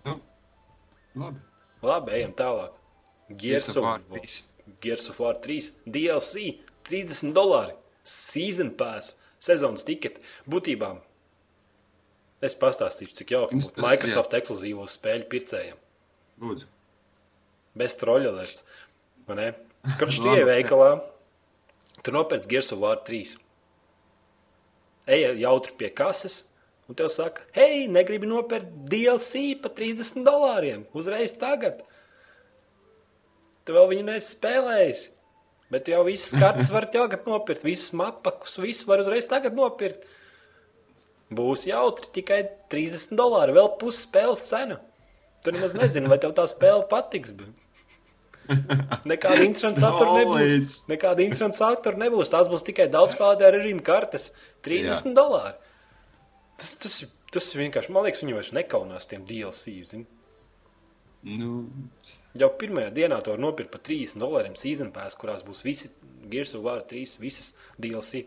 Nu, 0.07 0.17
labi. 1.23 1.41
Labi, 1.87 2.13
ejam 2.19 2.35
tālāk. 2.37 2.75
Gears 3.41 3.71
of 3.73 3.87
War 3.87 4.03
trīs. 4.11 4.35
Gears 4.85 5.09
of 5.13 5.17
War 5.23 5.39
3 5.41 5.71
DLC 5.89 6.45
30 6.87 7.35
dolāri. 7.37 7.75
Season 8.07 8.71
pass, 8.79 9.17
sezonas 9.43 9.85
tiketi. 9.87 10.23
Būtībā 10.51 10.93
es 12.45 12.57
pastāstīšu, 12.59 13.17
cik 13.19 13.33
jauki 13.35 13.61
būtu 13.61 13.83
Microsoft 13.83 14.35
ekskluzīvo 14.39 14.87
spēļu 14.91 15.29
pircējiem. 15.33 15.79
Lūdzu. 16.43 16.69
Bez 17.77 17.97
troļļalerts. 18.01 18.67
Kad 19.99 20.11
tu 20.11 20.27
Labi. 20.27 20.41
ej 20.41 20.47
veikalā, 20.49 20.91
tu 22.03 22.15
nopērci 22.15 22.51
Gears 22.51 22.73
of 22.75 22.83
War 22.83 23.01
3. 23.07 23.37
Ej 25.15 25.27
jautri 25.39 25.75
pie 25.79 25.91
kases, 25.95 26.41
un 26.91 26.99
tev 26.99 27.11
saka, 27.15 27.45
hei, 27.55 27.87
negribi 27.91 28.27
nopirkt 28.31 28.71
DLC 28.91 29.53
par 29.63 29.75
30 29.79 30.27
dolāriem. 30.27 30.87
Uzreiz 30.97 31.37
tagad. 31.39 31.85
Tu 33.67 33.75
vēl 33.75 33.89
viņu 33.93 34.07
nesi 34.07 34.35
spēlējis. 34.35 35.07
Bet 35.73 35.89
jau 35.91 36.05
visas 36.07 36.37
kartes 36.39 36.71
var 36.71 36.87
tagad 36.93 37.27
nopirkt, 37.27 37.65
visas 37.67 37.91
mapakus, 37.99 38.55
visu 38.63 38.87
var 38.87 39.03
uzreiz 39.03 39.27
tagad 39.31 39.57
nopirkt. 39.59 40.05
Būs 41.35 41.65
jautri 41.67 42.13
tikai 42.21 42.45
30 42.71 43.17
dolāri, 43.19 43.57
vēl 43.57 43.73
pusi 43.81 44.05
spēles 44.05 44.45
cena. 44.47 44.79
Tu 45.43 45.55
nemaz 45.55 45.75
nezini, 45.79 46.07
vai 46.11 46.21
tev 46.23 46.37
tā 46.39 46.47
spēle 46.51 46.87
patiks. 46.91 47.35
Bet... 47.35 47.51
Nekāda 49.11 49.43
interesanta 49.43 49.83
satura 49.83 50.15
nebūs. 50.21 50.81
Nekāda 50.91 51.25
interesanta 51.25 51.59
satura 51.59 51.99
nebūs. 51.99 52.31
Tās 52.31 52.51
būs 52.51 52.65
tikai 52.67 52.87
daudz 52.93 53.17
spēlētāju 53.17 53.55
režīmu 53.57 53.83
kartes. 53.87 54.31
30 54.67 54.87
Jā. 54.87 55.15
dolāri. 55.17 55.57
Tas, 56.61 56.73
tas, 56.83 56.99
tas 57.35 57.51
vienkārši. 57.59 57.93
Man 57.95 58.07
liekas, 58.07 58.23
viņi 58.23 58.37
vairs 58.39 58.53
nekaunās 58.57 59.11
tiem 59.11 59.27
DLC. 59.29 59.75
Zini? 59.91 60.07
Nu, 61.27 61.67
Jau 62.41 62.51
pirmajā 62.61 62.91
dienā 62.95 63.21
to 63.25 63.35
var 63.35 63.43
nopirkt 63.43 63.73
par 63.75 63.83
30 63.87 64.21
dolāriem 64.23 64.57
season 64.59 64.93
pass, 64.95 65.19
kurās 65.19 65.45
būs 65.47 65.63
visi 65.67 65.93
Gears 66.31 66.55
of 66.59 66.65
War 66.67 66.83
3, 66.83 67.19
visas 67.23 67.53
DLC 67.81 68.27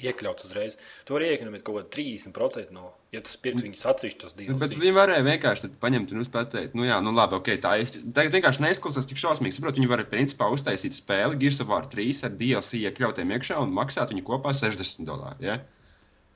iekļauts 0.00 0.46
uzreiz. 0.48 0.76
Tu 1.04 1.14
vari 1.14 1.30
iekonomēt 1.34 1.64
kaut 1.64 1.76
kādu 1.76 1.90
30% 1.96 2.72
no, 2.74 2.90
ja 3.14 3.22
tas 3.24 3.36
pirks 3.40 3.64
viņus 3.66 3.84
atsevišķos 3.92 4.34
nu, 4.36 4.46
bet 4.54 4.62
DLC. 4.62 4.78
viņi 4.80 4.94
varēja 4.96 5.26
vienkārši 5.26 5.70
paņemt 5.82 6.14
un 6.14 6.28
pateikt, 6.32 6.76
nu 6.78 6.86
jā, 6.88 6.96
nu 7.04 7.12
labi, 7.16 7.36
ok, 7.40 7.50
tā 7.62 7.74
ir. 7.82 7.92
Tagad 8.16 8.36
vienkārši 8.38 8.64
neizklausās 8.64 9.08
tik 9.10 9.20
šausmīgi. 9.20 9.58
Saprot, 9.58 9.76
viņi 9.80 9.90
var 9.90 10.04
principā 10.10 10.48
uztaisīt 10.54 10.96
spēli 10.96 11.40
Gears 11.40 11.60
of 11.64 11.70
War 11.72 11.88
3 11.92 12.24
ar 12.28 12.34
DLC 12.40 12.80
iekļautiem 12.84 13.36
iekšā 13.36 13.60
un 13.60 13.76
maksāt 13.76 14.14
viņu 14.14 14.24
kopā 14.30 14.54
60 14.56 15.08
dolāri. 15.08 15.50
Ja? 15.50 15.60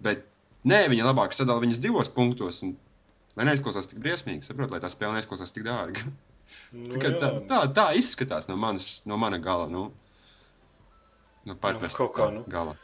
Bet 0.05 0.27
nē, 0.69 0.85
viņi 0.93 1.07
labāk 1.07 1.37
sadala 1.37 1.65
viņas 1.65 1.81
divos 1.85 2.13
punktos. 2.13 2.61
Un, 2.67 2.77
lai 3.39 3.49
neizklausās 3.49 3.89
tik 3.91 4.03
briesmīgi, 4.05 4.45
saprot, 4.47 4.73
lai 4.75 4.83
tā 4.83 4.93
spēle 4.93 5.17
neizklausās 5.17 5.55
tik 5.55 5.67
dārga. 5.67 6.05
Nu, 6.75 6.97
tā, 6.99 7.13
jā. 7.13 7.31
tā, 7.51 7.61
tā 7.75 7.85
izskatās 7.99 8.49
no, 8.51 8.57
manas, 8.61 9.03
no 9.09 9.19
mana 9.21 9.39
gala. 9.43 9.69
Nu, 9.71 9.87
no 11.47 11.57
parasta 11.61 11.95
kaut 11.97 12.15
kā, 12.17 12.29
nu. 12.35 12.43
gala. 12.51 12.75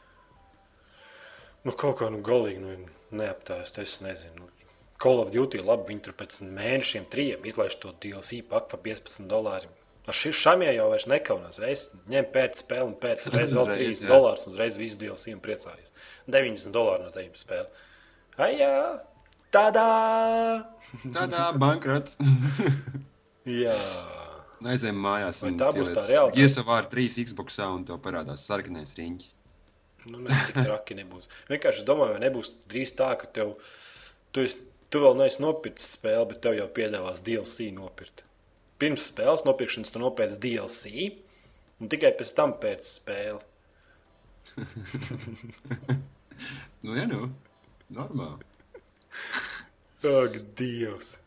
Nu, 1.67 1.75
kaut 1.75 1.99
kā 2.01 2.09
nu, 2.13 2.23
galīgi 2.25 2.63
nu, 2.63 2.77
neaptājās. 3.21 3.75
Es 3.83 3.99
nezinu. 4.05 4.47
Nu, 4.47 4.49
Call 5.01 5.23
of 5.23 5.33
Duty 5.33 5.63
labi, 5.65 5.89
viņi 5.91 6.03
tur 6.05 6.17
pēc 6.17 6.41
mēnešiem, 6.45 7.07
trim 7.13 7.47
izlaiž 7.49 7.79
to 7.81 7.93
DLC 8.05 8.43
paku 8.49 8.75
par 8.75 8.83
15 8.85 9.29
dolāriem. 9.31 9.77
Ar 10.09 10.17
šī 10.17 10.33
šamie 10.35 10.71
jau 10.75 10.89
vairs 10.93 11.07
nekaunās. 11.09 11.61
Reiz 11.63 11.87
ņem 12.11 12.27
pēc 12.35 12.63
spēli 12.65 12.89
un 12.89 12.97
pēc 13.01 13.29
reizes 13.35 13.57
vēl 13.57 13.69
Uzreiz, 13.69 14.01
30 14.01 14.05
jā. 14.05 14.11
dolārus, 14.11 14.47
un 14.47 14.55
uzreiz 14.55 14.81
visu 14.81 15.01
DLC 15.01 15.37
un 15.37 15.45
priecājies. 15.45 15.95
90 16.29 16.75
dolāru 16.77 17.07
no 17.07 17.15
tiem 17.15 17.33
spēle. 17.39 17.69
Ai, 18.41 18.55
jā, 18.61 18.75
tādā! 19.53 19.87
Tādā 21.17 21.47
bankrots. 21.61 22.21
Jā. 23.49 23.77
Aizējām 24.61 24.99
mājās. 25.01 25.41
Vai 25.45 25.51
un 25.55 25.61
tā 25.61 25.71
būs 25.73 25.93
tā 25.97 26.03
realitāte? 26.05 26.65
War 26.69 26.89
3 26.93 27.25
Xbox 27.31 27.61
un 27.65 27.87
tev 27.89 28.01
parādās 28.05 28.43
sarkanais 28.49 28.93
riņķis. 28.99 29.37
Nu, 30.09 30.21
ne, 30.25 30.33
tik 30.49 30.57
traki 30.65 30.97
nebūs. 30.97 31.29
Vienkārši 31.51 31.85
domāju, 31.89 32.17
vai 32.17 32.23
nebūs 32.25 32.55
drīz 32.73 32.93
tā, 32.97 33.11
ka 33.21 33.29
tev, 33.37 33.55
tu, 34.33 34.45
esi, 34.45 34.63
tu 34.93 35.03
vēl 35.05 35.19
neesi 35.19 35.43
nopircis 35.45 35.97
spēli, 35.99 36.29
bet 36.33 36.41
tev 36.45 36.57
jau 36.57 36.69
piedāvās 36.77 37.21
DLC 37.25 37.69
nopirkt. 37.77 38.25
Pirms 38.81 39.11
spēles 39.11 39.45
nopirkšanas 39.45 39.93
tu 39.93 40.01
nopērci 40.01 40.41
DLC, 40.41 40.85
un 41.81 41.93
tikai 41.93 42.15
pēc 42.17 42.33
tam 42.37 42.57
pēc 42.61 42.95
spēles. 42.97 43.45
Nu, 46.81 46.95
jā, 46.97 47.05
nu, 47.05 47.27
normāli. 47.93 48.47
Ak, 50.09 50.39
Dievs! 50.57 51.20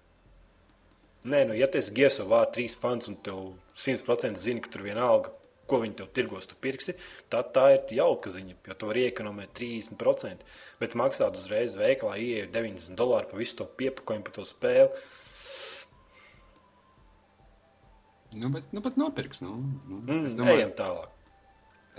Nē, 1.23 1.45
nu, 1.47 1.55
ja 1.55 1.69
tu 1.71 1.79
esi 1.79 1.93
Gears 1.95 2.19
of 2.19 2.27
War 2.33 2.49
3 2.51 2.75
fans 2.81 3.07
un 3.07 3.15
tev 3.23 3.53
100% 3.79 4.35
zini, 4.41 4.59
ka 4.63 4.69
tur 4.73 4.83
vienalga, 4.83 5.31
ko 5.71 5.79
viņi 5.79 5.95
tev 6.01 6.09
tirgos, 6.15 6.49
tu 6.51 6.57
pirksi, 6.59 6.97
tad 7.31 7.53
tā 7.55 7.69
ir 7.77 7.93
jauka 7.95 8.31
ziņa, 8.33 8.57
jo 8.67 8.75
tu 8.75 8.89
vari 8.89 9.05
iekonomēt 9.07 9.53
30%. 9.55 10.43
Bet 10.81 10.97
maksāt 10.99 11.39
uzreiz 11.39 11.77
veikalā, 11.79 12.17
ieejot 12.19 12.51
90 12.51 12.99
dolāru 12.99 13.29
par 13.31 13.39
visu 13.39 13.61
to 13.61 13.69
piepakojumu, 13.79 14.25
par 14.27 14.35
to 14.35 14.43
spēli. 14.47 14.89
Nu, 18.33 18.49
bet, 18.49 18.67
nu, 18.73 18.81
bet 18.81 18.95
nopirks. 18.97 19.39
Nu, 19.45 19.55
nu, 19.87 20.01
Mm, 20.03 20.25
es, 20.27 20.33
domāju, 20.33 20.59
ejam 20.63 20.71
tālāk. 20.77 21.09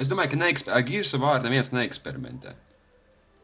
es 0.02 0.08
domāju, 0.10 0.32
ka 0.34 0.40
neeksper... 0.40 0.72
ar 0.74 0.82
Gears 0.82 1.14
of 1.14 1.22
War 1.22 1.40
neviens 1.42 1.70
neeksperimentē. 1.72 2.56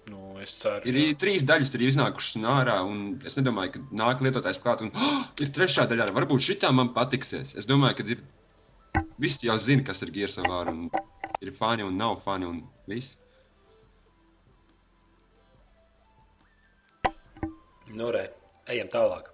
Nu, 0.09 0.39
es 0.41 0.57
ceru, 0.59 0.87
Ir 0.89 0.95
i- 0.97 1.15
trīs 1.15 1.43
daļas, 1.47 1.75
ir 1.77 1.85
iznākušas 1.87 2.37
no 2.41 2.49
ārā, 2.49 2.79
un 2.89 3.21
es 3.27 3.37
nedomāju, 3.37 3.73
ka 3.73 3.81
nāk 3.93 4.21
lietotājs 4.25 4.59
klāt, 4.63 4.81
un 4.83 4.91
oh, 4.95 5.25
ir 5.39 5.49
trešā 5.55 5.87
daļa, 5.87 6.09
varbūt 6.17 6.41
šitā 6.49 6.73
man 6.75 6.93
patiksies. 6.95 7.55
Es 7.57 7.67
domāju, 7.67 7.97
ka 7.97 8.05
ir. 8.17 8.23
Visi 9.21 9.47
jau 9.47 9.57
zina, 9.61 9.85
kas 9.85 10.01
ir 10.03 10.11
Gears 10.11 10.39
of 10.39 10.47
War, 10.49 10.67
un 10.73 10.89
ir 11.45 11.53
fani 11.53 11.83
un 11.85 11.97
nav 11.97 12.23
fani, 12.25 12.47
un 12.49 12.63
viss. 12.89 13.19
Nu, 17.95 18.11
re, 18.15 18.31
ejam 18.71 18.89
tālāk. 18.93 19.31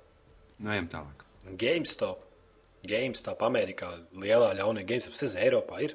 Nu, 0.59 0.71
ejam 0.73 0.89
tālāk. 0.93 1.25
GameStop. 1.61 2.23
GameStop 2.87 3.43
Amerikā 3.47 3.91
lielā 4.17 4.53
ļaunie 4.59 4.85
GameStop. 4.89 5.15
Es 5.15 5.23
nezinu, 5.27 5.43
Eiropā 5.45 5.81
ir. 5.85 5.95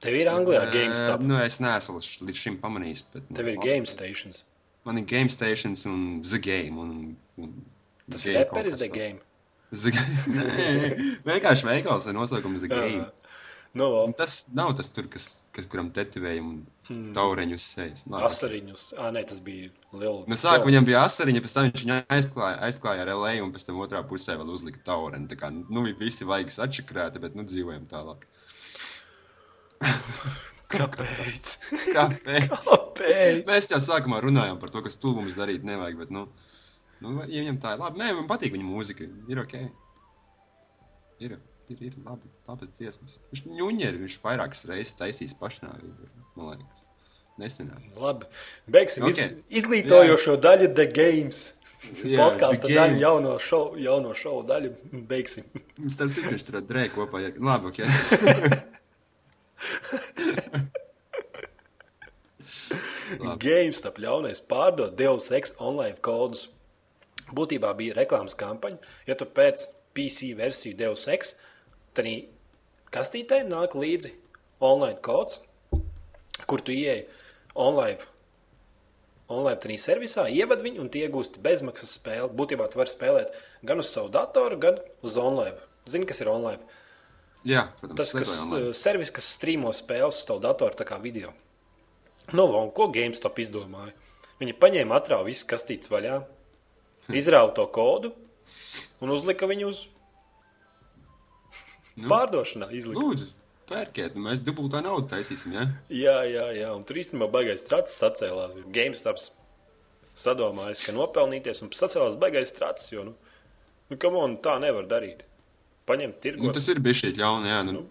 Tev 0.00 0.14
ir 0.14 0.28
Anglijā 0.30 0.62
GameStop. 0.72 1.20
Nu, 1.26 1.38
es 1.42 1.58
neesmu 1.58 1.98
līdz- 1.98 2.38
šim 2.44 2.58
pamanījis. 2.62 3.02
Bet, 3.12 3.24
nu, 3.30 3.36
Tev 3.36 3.48
ir 3.50 3.56
labi. 3.58 3.66
Game 3.72 3.86
Stations. 3.86 4.44
Man 4.86 4.98
ir 4.98 5.04
Game 5.10 5.28
Stations 5.28 5.84
un 5.86 6.22
The 6.22 6.38
Game. 6.38 6.78
Un, 6.78 7.16
un 7.38 7.54
Tas 8.10 8.24
ir 8.26 8.44
kas 8.54 8.76
The. 8.78 8.88
Game. 8.88 9.18
The 9.72 9.90
Game. 9.90 11.18
Vienkārši 11.28 11.66
veikals 11.66 12.06
ar 12.06 12.14
nosaukumu 12.16 12.60
The 12.62 12.68
Game. 12.70 13.02
Jā. 13.02 13.10
Nu, 13.76 13.90
Un 14.04 14.14
tas 14.16 14.46
nav 14.56 14.70
tas, 14.78 14.88
tur, 14.90 15.04
kas, 15.12 15.26
kas 15.52 15.66
kuram 15.68 15.90
tetovējam 15.94 16.46
un 16.54 16.66
Hmm. 16.88 17.10
taureņu 17.12 17.52
uz 17.58 17.64
sejas. 17.74 18.00
Asariņus. 18.08 18.94
Ah, 18.96 19.10
nē, 19.12 19.26
tas 19.28 19.42
bija 19.44 19.68
liels. 19.92 20.22
Nu, 20.26 20.38
sāk, 20.40 20.62
viņam 20.64 20.86
bija 20.88 21.02
asariņa, 21.04 21.42
pēc 21.44 21.52
tam 21.52 21.66
viņš 21.66 21.82
viņu 21.84 21.96
aizklāja, 22.16 22.62
aizklāja 22.64 23.02
ar 23.04 23.10
LA, 23.12 23.32
un 23.44 23.52
pēc 23.52 23.66
tam 23.66 23.76
otrā 23.84 24.00
pusē 24.08 24.38
vēl 24.40 24.48
uzlika 24.54 24.80
taureni. 24.86 25.28
Tā 25.28 25.36
kā, 25.36 25.50
nu, 25.52 25.82
visi 26.00 26.24
vaigas 26.24 26.56
atšakrēti, 26.64 27.20
bet, 27.20 27.34
nu, 27.36 27.44
dzīvojam 27.44 27.84
tālāk. 27.92 28.24
Kāpēc? 30.72 31.52
Kāpēc? 31.94 32.54
Kāpēc? 32.68 33.44
Mēs 33.48 33.70
jau 33.72 33.80
sākumā 33.82 34.20
runājām 34.24 34.58
par 34.60 34.72
to, 34.72 34.82
kas 34.84 34.98
stulbums 34.98 35.36
darīt 35.38 35.64
nevajag, 35.66 36.00
bet, 36.02 36.14
nu, 36.14 36.26
nu 37.04 37.14
ja 37.22 37.42
viņam 37.44 37.60
tā 37.62 37.74
ir 37.76 37.84
labi. 37.84 38.02
Nē, 38.02 38.10
man 38.18 38.26
patīk 38.30 38.52
viņa 38.56 38.66
mūzika, 38.68 39.08
ir 39.32 39.42
ok. 39.44 39.54
Ir, 41.24 41.38
ir, 41.72 41.84
ir 41.88 41.94
labi, 42.04 42.30
labas 42.46 42.72
dziesmas. 42.76 43.16
Viņš 43.32 43.46
ņuņeri, 43.48 44.02
viņš 44.04 44.18
vairākas 44.24 44.66
reizes 44.68 44.98
taisīs 44.98 45.36
pašnāvību, 45.40 46.10
man 46.36 46.52
liekas. 46.52 46.74
Nesenāk. 47.38 47.84
Labi. 47.94 48.26
Beigsim 48.66 49.06
okay. 49.06 49.28
Ok. 49.30 49.44
iz, 49.46 49.60
izglītojošo 49.62 50.34
Jā. 50.34 50.40
daļu 50.42 50.72
The 50.74 50.88
Games. 50.90 51.44
Jā, 52.02 52.24
Podkāstu 52.24 52.72
daļu, 52.72 52.96
jauno 52.98 53.36
šovu, 53.38 53.78
jauno 53.78 54.14
šovu 54.18 54.42
daļu. 54.48 54.72
Beigsim. 55.06 55.46
Starp 55.86 56.16
citu, 56.16 56.32
viņš 56.34 56.46
tur 56.48 56.58
drēja 56.66 56.90
kopā. 56.96 57.22
Ja... 57.22 57.30
Labi, 57.38 57.70
ok. 57.70 58.74
GameStop 63.42 63.98
ļaunais 64.02 64.40
pārdot 64.50 64.96
Deus 64.98 65.30
Ex 65.34 65.54
online 65.58 65.96
kodus. 66.04 66.48
Būtībā 67.34 67.74
bija 67.76 67.96
reklāmas 67.96 68.36
kampaņa. 68.38 68.78
Ja 69.08 69.16
tu 69.18 69.26
pēc 69.28 69.66
PC 69.96 70.34
versiju 70.38 70.76
Deus 70.78 71.06
Ex, 71.10 71.34
tad 71.96 72.08
kastītē 72.94 73.42
nāk 73.48 73.74
līdzi 73.76 74.14
online 74.64 75.00
kods, 75.04 75.42
kur 76.46 76.62
tu 76.64 76.72
ieej 76.72 77.06
online. 77.54 77.98
Online 79.28 79.60
tādā 79.60 79.76
servisā 79.76 80.24
ievad 80.32 80.62
viņu 80.64 80.80
un 80.80 80.88
tie 80.88 81.04
iegūst 81.04 81.36
bezmaksas 81.44 81.98
spēli. 81.98 82.30
Būtībā 82.32 82.68
tu 82.72 82.80
vari 82.80 82.92
spēlēt 82.92 83.34
gan 83.68 83.82
uz 83.82 83.90
savu 83.92 84.08
datoru, 84.08 84.56
gan 84.56 84.78
uz 85.04 85.18
online. 85.20 85.58
Zini, 85.88 86.08
kas 86.08 86.22
ir 86.24 86.30
online? 86.32 86.62
Jā, 87.46 87.68
protams, 87.80 88.12
Tas, 88.14 88.32
online. 88.42 88.68
uh, 88.70 88.74
servis, 88.74 89.10
kas 89.14 89.28
strīmo 89.38 89.70
spēles 89.74 90.18
uz 90.18 90.24
tavu 90.28 90.40
datoru, 90.42 90.74
tā 90.74 90.84
kā 90.88 90.98
video. 91.00 91.30
Nu, 92.32 92.44
un 92.58 92.70
ko 92.74 92.88
GameStop 92.92 93.38
izdomāja? 93.40 93.94
Viņi 94.40 94.56
paņēma, 94.60 94.98
atrāva 94.98 95.24
visas 95.26 95.46
kastītes 95.48 95.90
vaļā, 95.90 96.18
izrāva 97.16 97.54
to 97.56 97.64
kodu 97.72 98.12
un 99.00 99.10
uzlika 99.14 99.46
viņu 99.50 99.68
uz 99.70 99.86
Nu. 101.98 102.06
pārdošanā. 102.12 102.68
Izlika. 102.78 103.00
Lūdzu, 103.00 103.24
pērkiet, 103.66 104.14
nu 104.14 104.22
mēs 104.28 104.38
dubultā 104.46 104.78
naudu 104.84 105.08
taisīsim, 105.10 105.54
ja? 105.56 105.64
Jā, 105.90 106.18
jā, 106.30 106.44
jā, 106.54 106.68
un 106.76 106.84
tur 106.86 107.00
īstenībā 107.00 107.26
baigais 107.32 107.64
tracis 107.66 107.98
sacēlās. 107.98 108.54
jo 108.60 108.68
GameStops 108.70 109.32
sadomājis, 110.18 110.84
ka 110.86 110.92
nopelnīties 110.94 111.62
un 111.62 111.70
sacēlās 111.74 112.18
baigais 112.20 112.52
tracis, 112.54 112.92
jo, 112.92 113.02
nu, 113.08 113.16
nu 113.90 113.96
kam 113.98 114.14
on 114.20 114.36
tā 114.44 114.58
nevar 114.62 114.86
darīt. 114.86 115.24
Paņemt 115.88 116.20
tirgot. 116.24 116.44
Nu, 116.44 116.52
tas 116.56 116.68
ir 116.68 116.82
bijis 116.84 117.02
šī 117.02 117.14
ļauna, 117.16 117.50
jā. 117.50 117.62
Nu, 117.68 117.86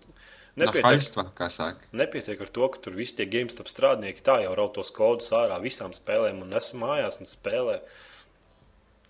Nepietiek, 0.58 1.34
kā 1.38 1.48
saka. 1.54 1.86
Nepietiek 1.94 2.40
ar 2.42 2.50
to, 2.50 2.66
ka 2.74 2.82
tur 2.82 2.96
visi 2.98 3.14
tie 3.20 3.28
GameStop 3.30 3.70
strādnieki 3.70 4.24
tā 4.26 4.40
jau 4.42 4.56
raut 4.58 4.74
tos 4.74 4.90
kodus 4.94 5.30
ārā 5.38 5.60
visām 5.62 5.94
spēlēm 5.94 6.42
un 6.42 6.50
nes 6.56 6.72
mājās 6.74 7.20
un 7.22 7.30
spēlē. 7.30 7.78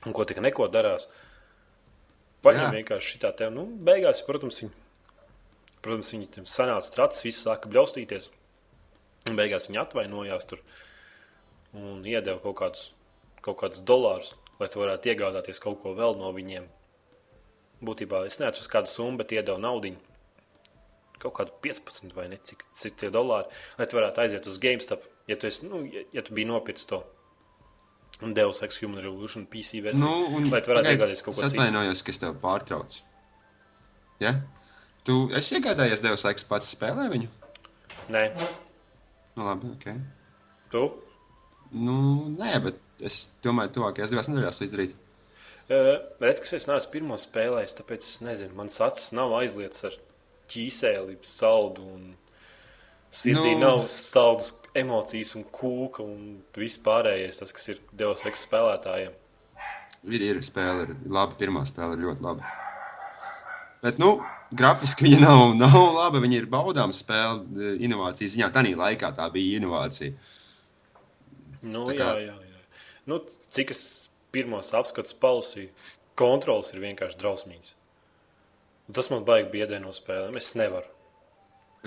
Un 0.08 0.16
ko 0.16 0.26
tik 0.28 0.42
neko 0.44 0.68
darās. 0.72 1.08
Paņem 2.44 2.66
Jā. 2.66 2.74
vienkārši 2.76 3.14
šitā 3.16 3.32
te, 3.40 3.48
nu, 3.54 3.64
beigās, 3.88 4.20
protams, 4.28 4.60
viņi, 4.62 4.74
protams, 5.86 6.12
viņi 6.14 6.28
tam 6.36 6.50
sanāca 6.52 6.94
tracis, 6.94 7.24
viss 7.26 7.48
sāka 7.48 7.72
bļaustīties. 7.72 8.30
Un 9.32 9.40
beigās 9.40 9.70
viņi 9.72 9.82
atvainojās 9.82 10.48
tur 10.52 10.62
un 11.76 12.04
iedeva 12.08 12.42
kaut 12.44 12.60
kādus, 12.60 12.90
kaut 13.44 13.60
kādus 13.64 13.84
dolārus, 13.88 14.36
lai 14.60 14.68
tu 14.72 14.84
varētu 14.84 15.14
iegādāties 15.14 15.64
kaut 15.64 15.80
ko 15.84 15.96
vēl 15.96 16.20
no 16.20 16.36
viņiem. 16.36 16.68
Būtībā 17.84 18.24
es 18.26 18.40
neatceros 18.42 18.70
kādu 18.72 18.90
summu, 18.90 19.18
bet 19.22 19.32
iedeva 19.36 19.60
naudu. 19.62 19.92
Kaut 21.22 21.34
kādu 21.38 21.54
15 21.66 22.14
vai 22.14 22.28
ne 22.30 22.38
cik, 22.46 22.64
cik 22.78 22.96
tie 23.02 23.10
dolāri, 23.14 23.50
lai 23.78 23.86
tu 23.90 23.98
varētu 23.98 24.22
aiziet 24.24 24.48
uz 24.50 24.58
GameStop, 24.62 25.06
ja 25.30 25.36
tu, 25.38 25.48
esi, 25.50 25.66
nu, 25.70 25.84
ja, 25.90 26.04
ja 26.14 26.22
tu 26.26 26.34
biji 26.38 26.46
nopircis 26.50 26.86
to. 26.90 27.00
Un 28.26 28.34
Deus 28.38 28.62
Ex 28.66 28.80
Human 28.82 29.02
Revolution 29.04 29.46
PC 29.46 29.82
versiju. 29.86 30.06
Nu, 30.06 30.38
un, 30.38 30.48
lai 30.50 30.62
tu 30.66 30.72
varētu 30.72 30.90
iegādāties 30.94 31.22
kaut 31.26 31.36
ko 31.38 31.42
Es 31.44 31.52
citu. 31.52 31.62
atvainojos, 31.62 32.02
ka 32.06 32.14
es 32.14 32.22
tev 32.22 32.38
pārtraucu. 32.42 33.02
Ja? 34.22 34.36
Tu 35.06 35.18
esi 35.38 35.58
iegādājies 35.60 36.02
Deus 36.06 36.26
Ex 36.26 36.46
pats 36.50 36.72
spēlē 36.74 37.10
viņu? 37.14 37.30
Nē, 38.14 38.24
Nu, 39.38 39.46
labi, 39.46 39.70
ok. 39.76 39.92
tu. 40.74 40.80
Nu, 41.78 41.98
nē, 42.40 42.56
bet 42.64 42.80
es 43.06 43.28
domāju, 43.46 43.76
tuvākajās 43.76 44.10
divās 44.10 44.30
nedēļās 44.32 44.58
to 44.58 44.66
izdarīt. 44.66 44.96
Redz, 45.68 46.40
kas 46.40 46.54
es 46.56 46.68
neesmu 46.70 46.92
pirmo 46.94 47.18
spēlējis, 47.20 47.74
tāpēc 47.82 48.06
es 48.08 48.22
nezinu. 48.24 48.56
Mans 48.56 48.78
acis 48.86 49.12
nav 49.18 49.34
aizliets 49.36 49.84
ar 49.90 49.98
ķīsēli, 50.48 51.18
saldu 51.28 51.84
un 51.84 52.06
sirdī 53.12 53.52
Nu. 53.58 53.60
nav 53.60 53.82
saldas 53.92 54.54
emocijas 54.76 55.36
un 55.36 55.44
kūka 55.44 56.06
un 56.06 56.40
viss 56.56 56.80
pārējais, 56.80 57.42
tas, 57.42 57.52
kas 57.52 57.68
ir 57.74 57.82
Deus 57.92 58.24
Ex 58.26 58.46
spēlētājiem. 58.48 59.12
Ir, 60.08 60.22
ir 60.22 60.40
spēle, 60.46 60.88
ir 60.88 60.96
laba. 61.12 61.36
Pirmā 61.36 61.66
spēle 61.68 61.98
ir 61.98 62.06
ļoti 62.06 62.24
laba. 62.24 62.48
Bet, 63.84 64.00
nu, 64.00 64.22
grafiski 64.56 65.04
viņa 65.10 65.20
nav, 65.20 65.56
nav 65.60 65.78
laba. 65.96 66.22
Viņa 66.24 66.40
ir 66.42 66.48
baudāma 66.48 66.96
spēle, 66.96 67.44
eh, 67.60 67.78
inovācijas 67.84 68.38
ziņā. 68.38 68.52
Tā 68.56 68.64
laikā 68.64 69.12
tā 69.18 69.28
bija 69.34 69.60
inovācija. 69.60 70.14
Nu, 71.62 71.86
Tā 71.88 71.94
jā, 71.94 72.00
kā- 72.00 72.20
jā, 72.24 72.36
jā. 72.40 72.62
Nu, 73.08 73.20
cik 73.50 73.72
es 73.72 74.07
pirmos 74.38 74.70
apskatus 74.78 75.16
palasīju, 75.24 75.70
kontrols 76.20 76.72
ir 76.74 76.84
vienkārši 76.86 77.20
drausmīgs. 77.22 77.74
Un 78.88 78.96
Tas 78.96 79.10
man 79.12 79.26
baigi 79.28 79.50
biedē 79.58 79.82
no 79.84 79.90
spēlēm. 79.96 80.38
Es 80.40 80.54
nevaru. 80.56 80.88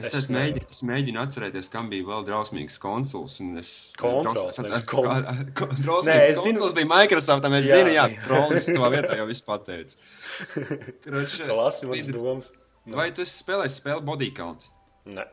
Es, 0.00 0.14
Es 0.14 0.26
mēģinu, 0.32 0.68
es 0.70 0.78
mēģinu 0.86 1.18
atcerēties, 1.20 1.66
kam 1.72 1.88
bija 1.90 2.04
vēl 2.06 2.22
drausmīgs 2.28 2.76
konsoles. 2.80 3.34
un 3.42 3.58
Es, 3.58 3.70
Kontrols, 3.98 4.56
draus- 4.56 4.76
es- 4.78 4.84
kon- 4.88 5.24
ko- 5.58 5.66
Nē, 5.66 5.82
Drausmīgs 5.82 6.30
es 6.30 6.38
zinu- 6.38 6.60
konsoles 6.60 6.76
bija 6.78 6.88
Microsoft. 6.92 7.44
Es 7.44 7.66
Jā. 7.66 7.80
zinu, 7.80 7.90
jā, 7.96 8.04
trollis 8.24 8.66
to 8.70 8.86
vietā 8.94 9.16
jau 9.18 9.26
viss 9.26 9.42
pateica. 9.42 9.96
Kroč, 11.04 11.34
Klasi 11.50 11.86
manas 11.90 12.06
vid- 12.08 12.14
domas. 12.16 12.50
Vai 12.86 13.10
tu 13.12 13.22
esi 13.22 13.42
spēlējis 13.42 13.80
spēli 13.82 14.04
Body 14.06 14.30
Count? 14.34 14.68
Nē. 15.06 15.26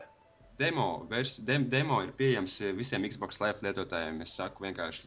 Demo, 0.58 1.06
vers, 1.08 1.36
dem, 1.38 1.68
demo 1.70 2.00
ir 2.02 2.10
pieejams 2.18 2.58
visiem 2.76 3.06
Xbox 3.08 3.38
Live 3.40 3.62
lietotājiem. 3.62 4.20
Es 4.22 4.34
saku 4.36 4.64
vienkārši, 4.66 5.06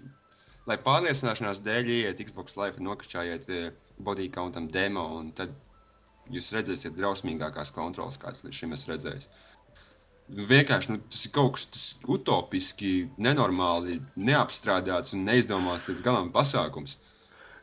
lai 0.70 0.78
pārliecināšanās 0.86 1.62
dēļ 1.66 1.90
ieiet 1.96 2.22
Xbox 2.28 2.58
Live 2.60 2.84
nokačājiet 2.84 3.50
eh, 3.50 3.72
Body 4.00 4.30
Countam 4.34 4.68
demo, 4.72 5.08
un 5.20 5.32
tad 5.38 5.54
jūs 6.32 6.52
redzēsiet 6.56 6.94
drausmīgākās 6.98 7.74
kontrolas, 7.76 8.20
kādas 8.22 8.44
līdz 8.46 8.60
šim 8.62 8.76
esmu 8.78 8.94
redzējis. 8.94 9.30
Vienkārši 10.32 10.94
nu, 10.94 11.00
tas 11.12 11.26
ir 11.28 11.32
kaut 11.36 11.58
kas 11.58 11.66
tas 11.74 11.86
utopiski, 12.08 12.92
nenormāli, 13.20 13.98
neapstrādāts 14.16 15.12
un 15.18 15.26
neizdomāts 15.28 15.90
līdz 15.90 16.04
galam 16.06 16.30
pasākums. 16.32 17.00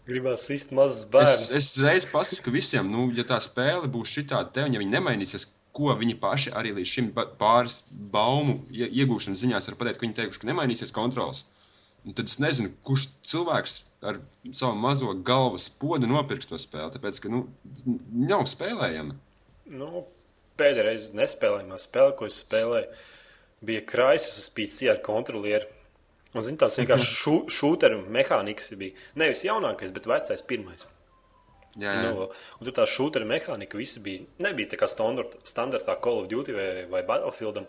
Gribās 0.09 0.45
sist 0.49 0.75
mazus 0.77 1.05
Es, 1.05 1.09
bērnus. 1.13 1.49
es 1.57 1.69
reiz 1.81 2.05
pasaku 2.09 2.53
visiem, 2.53 2.91
nu, 2.93 3.07
ja 3.17 3.25
tā 3.29 3.39
spēle 3.45 3.89
būs 3.93 4.13
šitāda, 4.19 4.67
un 4.69 4.77
ja 4.77 4.83
viņi 4.83 4.95
nemainīsies, 4.99 5.47
ko 5.77 5.95
viņi 5.97 6.17
paši 6.21 6.53
arī 6.57 6.75
līdz 6.77 6.93
šim 6.93 7.09
pāris 7.41 7.83
baumu 8.13 8.59
ie- 8.73 8.89
iegūšanas 9.01 9.41
ziņās 9.45 9.69
var 9.71 9.77
pateikt, 9.81 10.01
ka 10.01 10.07
viņi 10.07 10.17
teikuši, 10.21 10.41
ka 10.43 10.49
nemainīsies 10.51 10.93
kontrols. 10.97 11.45
Un 12.09 12.17
tad 12.17 12.31
es 12.31 12.39
nezinu, 12.41 12.73
kurš 12.89 13.11
cilvēks 13.29 13.75
ar 14.09 14.23
savu 14.57 14.79
mazo 14.81 15.13
galvas 15.27 15.67
podu 15.69 16.09
nopirks 16.09 16.49
to 16.49 16.57
spēli, 16.61 16.95
tāpēc, 16.95 17.19
ka, 17.21 17.31
nu, 17.33 17.43
nav 18.17 18.47
spēlējama. 18.49 19.17
Nu, 19.77 20.07
pēdējā 20.57 20.87
reize 20.87 21.17
nespēlējumā 21.19 21.77
spēle, 21.83 22.15
ko 22.17 22.29
es 22.31 22.39
spēlēju, 22.41 23.03
bija 23.69 23.83
kraisis 23.91 24.39
uz 24.41 24.47
PC 24.57 24.89
ar 24.95 25.03
kontrolieru. 25.05 25.69
Un, 26.33 26.45
zin, 26.45 26.57
tāds 26.61 26.79
vienkārši 26.81 27.09
šu, 27.09 27.35
šūteru 27.53 28.01
mehānikas 28.13 28.73
bija. 28.81 28.97
Nevis 29.21 29.45
jaunākais, 29.45 29.93
bet 29.97 30.09
vecais 30.09 30.45
pirmais. 30.49 30.87
Jā, 31.79 31.93
jā. 31.93 32.13
Nu, 32.15 32.29
un 32.31 32.69
tur 32.69 32.75
tā 32.77 32.87
šūteru 32.89 33.29
mehānika 33.29 33.79
visi 33.79 34.01
bija. 34.05 34.25
Nebija 34.45 34.73
tā 34.73 34.81
kā 34.81 34.89
standart, 34.91 35.37
standartā 35.49 35.97
Call 36.05 36.23
of 36.23 36.31
Duty 36.33 36.57
vai, 36.57 36.71
vai 36.93 37.05
Battlefieldam. 37.07 37.69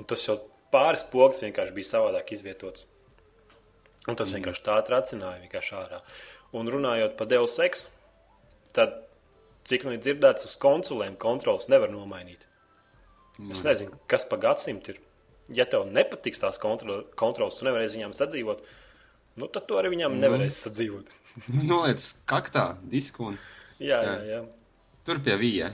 Un 0.00 0.08
tas 0.08 0.24
jau 0.24 0.38
pāris 0.72 1.04
pogas 1.12 1.42
vienkārši 1.44 1.76
bija 1.76 1.90
savādāk 1.92 2.32
izvietots. 2.36 2.86
Un 4.10 4.18
tas 4.18 4.32
vienkārši 4.34 4.64
tā 4.66 4.76
tracināja 4.88 5.40
vienkārši 5.44 5.74
ārā. 5.78 6.00
Un 6.58 6.68
runājot 6.74 7.14
par 7.18 7.28
Deus 7.30 7.54
Ex, 7.62 7.84
tad, 8.74 8.96
cik 9.68 9.84
man 9.86 9.94
ir 9.96 10.02
dzirdēts, 10.02 10.48
uz 10.48 10.56
konsolēm 10.60 11.14
kontrols 11.20 11.68
nevar 11.70 11.92
nomainīt. 11.94 12.42
Es 13.54 13.62
nezinu, 13.64 13.94
kas 14.10 14.26
pa 14.28 14.36
gadsimtu 14.40 14.92
ir. 14.92 14.98
Ja 15.54 15.64
tev 15.66 15.86
nepatiks 15.90 16.42
tās 16.42 16.58
kontro, 16.62 17.00
kontrols, 17.18 17.56
tu 17.58 17.64
nevarēsi 17.66 17.96
viņām 17.98 18.12
sadzīvot, 18.14 18.60
nu 19.40 19.48
tad 19.50 19.64
tu 19.70 19.78
arī 19.80 19.94
viņām 19.94 20.18
nevarēsi 20.20 20.66
sadzīvot. 20.66 21.08
Noliec 21.70 22.04
kaktā 22.30 22.72
disku 22.92 23.30
un 23.30 23.38
Jā, 23.80 23.96
jā, 24.04 24.12
Jā. 24.12 24.24
jā. 24.28 24.40
tur 25.08 25.22
pie 25.24 25.38
vija. 25.40 25.70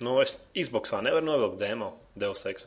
Nu, 0.00 0.16
es 0.22 0.38
Xboxā 0.56 1.02
nevaru 1.04 1.26
novilkt 1.28 1.58
demo 1.60 1.90
Deus 2.18 2.46
Ex. 2.48 2.64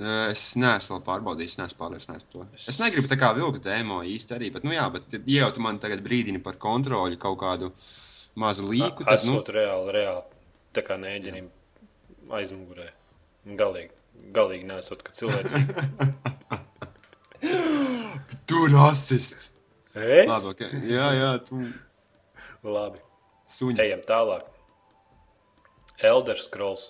Es 0.00 0.54
neesmu 0.56 0.94
vēl 0.96 1.02
pārbaudījis, 1.04 1.58
neesmu 1.60 1.76
pārliecināts 1.76 2.24
par 2.24 2.32
to. 2.32 2.44
Es 2.56 2.78
negribu 2.80 3.10
tā 3.10 3.18
kā 3.20 3.28
vilkt 3.36 3.60
dēmo 3.66 3.98
īsti 4.08 4.36
arī, 4.38 4.48
bet, 4.54 4.64
nu 4.64 4.72
jā, 4.72 4.86
bet, 4.94 5.04
ja 5.28 5.42
jau 5.44 5.50
tu 5.52 5.64
man 5.64 5.80
tagad 5.82 6.00
brīdini 6.04 6.40
par 6.40 6.56
kontroli 6.60 7.18
kaut 7.20 7.36
kādu 7.42 7.68
mazu 8.40 8.64
līku, 8.64 9.04
tad, 9.04 9.20
nu, 9.28 9.36
Esot 9.36 9.50
reāli, 9.52 9.92
reāli, 9.92 10.38
tā 10.72 10.84
kā 10.86 10.96
nēģenim 10.96 11.50
aizmugurē. 12.32 12.88
Galīgi, 13.58 13.92
galīgi 14.32 14.64
nesot, 14.70 15.02
ka 15.04 15.12
cilvēks. 15.12 15.58
tur 18.48 18.76
asists. 18.88 19.50
Es? 19.92 20.30
Labi, 20.30 20.54
ok. 20.54 20.62
Jā, 20.88 21.10
jā, 21.18 21.32
tu 21.44 21.60
Labi. 22.64 23.02
suņi. 23.58 23.76
Ejam 23.84 24.00
tālāk. 24.08 24.48
Elder 26.00 26.40
Scrolls 26.40 26.88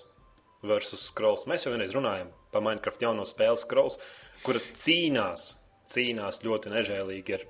versus 0.63 1.03
Scrolls. 1.09 1.43
Mēs 1.51 1.67
jau 1.67 1.73
vienreiz 1.75 1.91
runājam 1.91 2.31
par 2.53 2.63
Minecraft 2.65 3.03
jauno 3.03 3.25
spēli 3.27 3.59
Scrolls, 3.59 3.99
kura 4.45 4.61
cīnās, 4.77 5.49
cīnās 5.89 6.41
ļoti 6.45 6.73
nežēlīgi 6.73 7.37
ar 7.37 7.47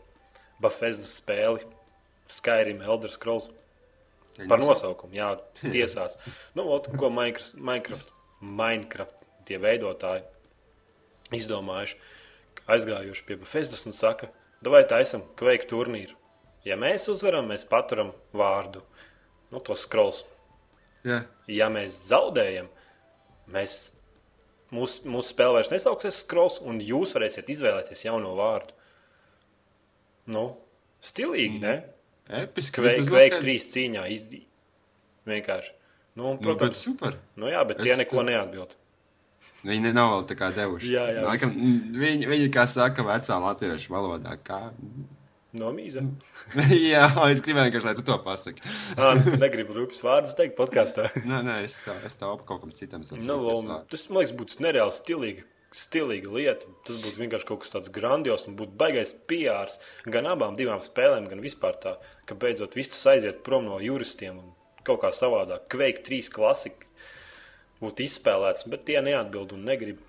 Bethesda 0.63 1.07
spēli 1.07 1.67
Skyrim 2.31 2.81
Elder 2.85 3.13
Scrolls. 3.13 3.51
Par 4.49 4.63
nosaukumu, 4.63 5.13
jā, 5.13 5.29
tiesās. 5.75 6.17
Nu, 6.57 6.65
ot, 6.73 6.89
ko 6.97 7.11
Minecraft, 7.13 7.59
Minecraft, 7.61 8.13
Minecraft 8.41 9.19
tie 9.47 9.59
veidotāji 9.61 10.23
izdomājuši, 11.37 11.99
aizgājuši 12.73 13.25
pie 13.27 13.37
Bethesdas 13.41 13.85
un 13.89 13.95
saka, 13.95 14.31
vai 14.63 14.83
taisam 14.89 15.25
kveiku 15.39 15.69
turnīru. 15.69 16.15
Ja 16.63 16.77
mēs 16.79 17.09
uzvaram, 17.11 17.49
mēs 17.51 17.65
paturam 17.67 18.13
vārdu, 18.33 18.81
nu, 19.51 19.59
to 19.59 19.75
scrolls. 19.75 20.23
Jā, 21.03 21.25
Ja 21.51 21.67
mēs 21.67 21.97
zaudējam, 22.07 22.69
mēs, 23.51 23.92
mūsu, 24.73 25.05
mūsu 25.13 25.33
spēle 25.33 25.59
vairs 25.59 25.71
nesauksies 25.73 26.21
scrolls, 26.25 26.59
un 26.65 26.81
jūs 26.83 27.13
varēsiet 27.17 27.49
izvēlēties 27.53 28.05
jauno 28.07 28.33
vārdu. 28.39 28.75
Nu, 30.33 30.45
stilīgi, 31.03 31.59
mm. 31.59 31.63
ne? 31.63 32.39
episki. 32.43 32.79
Kveik 32.79 33.01
noskaidro- 33.03 33.41
trīs 33.43 33.65
cīņā 33.73 34.03
izdevīgi. 34.15 34.47
Vienkārši. 35.27 35.73
Nu, 36.15 36.29
un, 36.29 36.37
Nu, 36.37 36.45
protams, 36.45 36.77
super. 36.85 37.17
nu, 37.39 37.47
jā, 37.51 37.63
bet 37.67 37.79
Es 37.81 37.85
tie 37.87 37.95
neko 37.99 38.19
tu- 38.21 38.25
neatbild. 38.29 38.75
Viņi 39.63 39.93
nav 39.95 40.09
vēl 40.11 40.23
tā 40.27 40.35
kā 40.39 40.49
devuši. 40.55 40.89
Jā, 40.91 41.03
jā, 41.15 41.21
Laikam, 41.23 41.53
viņi, 42.03 42.27
viņi, 42.27 42.49
kā 42.51 42.65
saka, 42.67 43.03
vecā 43.07 43.37
latviešu 43.39 43.93
valodā. 43.93 44.35
Kā? 44.43 44.59
Nomīza. 45.53 46.01
jā, 46.93 47.05
es 47.29 47.41
gribēju 47.45 47.67
vienkārši, 47.67 47.85
lai 47.85 47.95
tu 47.97 48.03
to 48.07 48.15
pasaki. 48.25 48.63
Ah, 48.97 49.13
nu, 49.13 49.25
tu 49.27 49.37
negribu 49.37 49.75
rūpīgi 49.77 50.01
vārdus 50.01 50.33
teikt 50.37 50.55
podkāstā. 50.57 51.11
nē, 51.29 51.41
nē, 51.45 51.57
es 51.67 51.75
tā, 51.85 51.93
es 52.07 52.17
tā 52.17 52.29
ap 52.33 52.41
kaut 52.47 52.63
kam 52.63 52.71
citam. 52.73 53.03
Nu, 53.21 53.37
un 53.53 53.69
tas, 53.91 54.07
man 54.09 54.23
liekas, 54.23 54.33
būtu 54.39 54.63
nereāli 54.65 54.95
stilīgi. 54.97 55.45
Stilīga 55.73 56.29
lieta. 56.33 56.69
Tas 56.85 56.97
būtu 57.01 57.21
vienkārši 57.21 57.47
kaut 57.49 57.61
kas 57.63 57.73
tāds 57.73 57.91
grandios 57.93 58.47
un 58.49 58.57
būtu 58.57 58.73
baigais 58.77 59.13
piārs 59.29 59.79
gan 60.05 60.29
abām 60.29 60.57
divām 60.57 60.81
spēlēm, 60.81 61.29
gan 61.29 61.41
vispār 61.41 61.77
tā, 61.81 61.95
ka 62.29 62.37
beidzot 62.37 62.77
viss 62.77 63.05
aiziet 63.09 63.41
prom 63.45 63.69
no 63.69 63.77
juristiem 63.81 64.37
un 64.41 64.51
kaut 64.85 65.01
kā 65.05 65.13
savādāk. 65.13 65.65
Kveik 65.73 66.01
trīs 66.05 66.29
klasika 66.33 66.89
būtu 67.81 68.05
izspēlēts, 68.07 68.65
bet 68.69 68.85
tie 68.89 69.01
neatbild 69.05 69.53
un 69.53 69.65
negrib. 69.69 70.01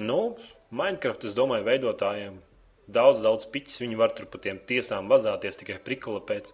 Nu, 0.00 0.36
Minecraft, 0.72 1.24
es 1.24 1.36
domāju, 1.36 1.66
veidotājiem 1.68 2.38
daudz, 2.88 3.22
daudz 3.24 3.46
piķis. 3.52 3.82
Viņi 3.84 3.98
var 4.00 4.14
tur 4.16 4.28
pa 4.30 4.40
tiem 4.42 4.60
tiesām 4.68 5.10
vazāties 5.12 5.60
tikai 5.60 5.78
prikula 5.84 6.22
pēc. 6.24 6.52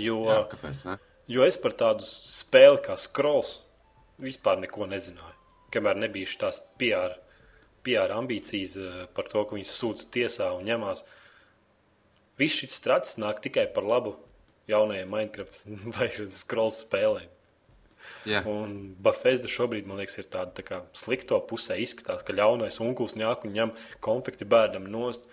Jo, 0.00 0.22
Jā, 0.28 0.38
kāpēc? 0.50 0.84
Ne? 0.88 0.96
Jo 1.30 1.44
es 1.46 1.58
par 1.60 1.76
tādu 1.78 2.06
spēli 2.08 2.80
kā 2.84 2.96
Scrolls 2.98 3.58
vispār 4.22 4.60
neko 4.62 4.88
nezināju. 4.90 5.36
Kamēr 5.72 6.00
nebija 6.00 6.28
šīs 6.28 6.60
PR, 6.80 7.16
PR 7.86 8.12
ambīcijas 8.16 8.76
eh, 8.80 9.04
par 9.16 9.30
to, 9.32 9.44
ka 9.44 9.56
viņas 9.56 9.76
sūdz 9.78 10.08
tiesā 10.14 10.50
un 10.56 10.66
ņemās. 10.68 11.04
Viss 12.40 12.60
šis 12.62 12.76
strats 12.80 13.18
nāk 13.20 13.40
tikai 13.44 13.68
par 13.72 13.86
labu 13.88 14.16
jaunajiem 14.70 15.12
Minecraft 15.12 15.62
vai 15.96 16.10
Scrolls 16.28 16.82
spēlēm. 16.84 17.31
Jā, 18.28 18.42
Un 18.46 18.94
Bafezda 19.02 19.50
šobrīd, 19.50 19.86
man 19.88 19.98
liekas, 20.02 20.18
ir 20.22 20.28
tāda 20.30 20.54
tā 20.58 20.64
kā 20.66 20.80
slikto 20.96 21.40
pusē. 21.48 21.78
Izskatās, 21.82 22.24
ka 22.26 22.36
ļaunais 22.36 22.78
onkulis 22.84 23.16
nāk 23.18 23.46
un 23.48 23.56
ņem 23.56 23.74
konflikti 24.04 24.48
bērnam 24.48 24.86
nost. 24.92 25.26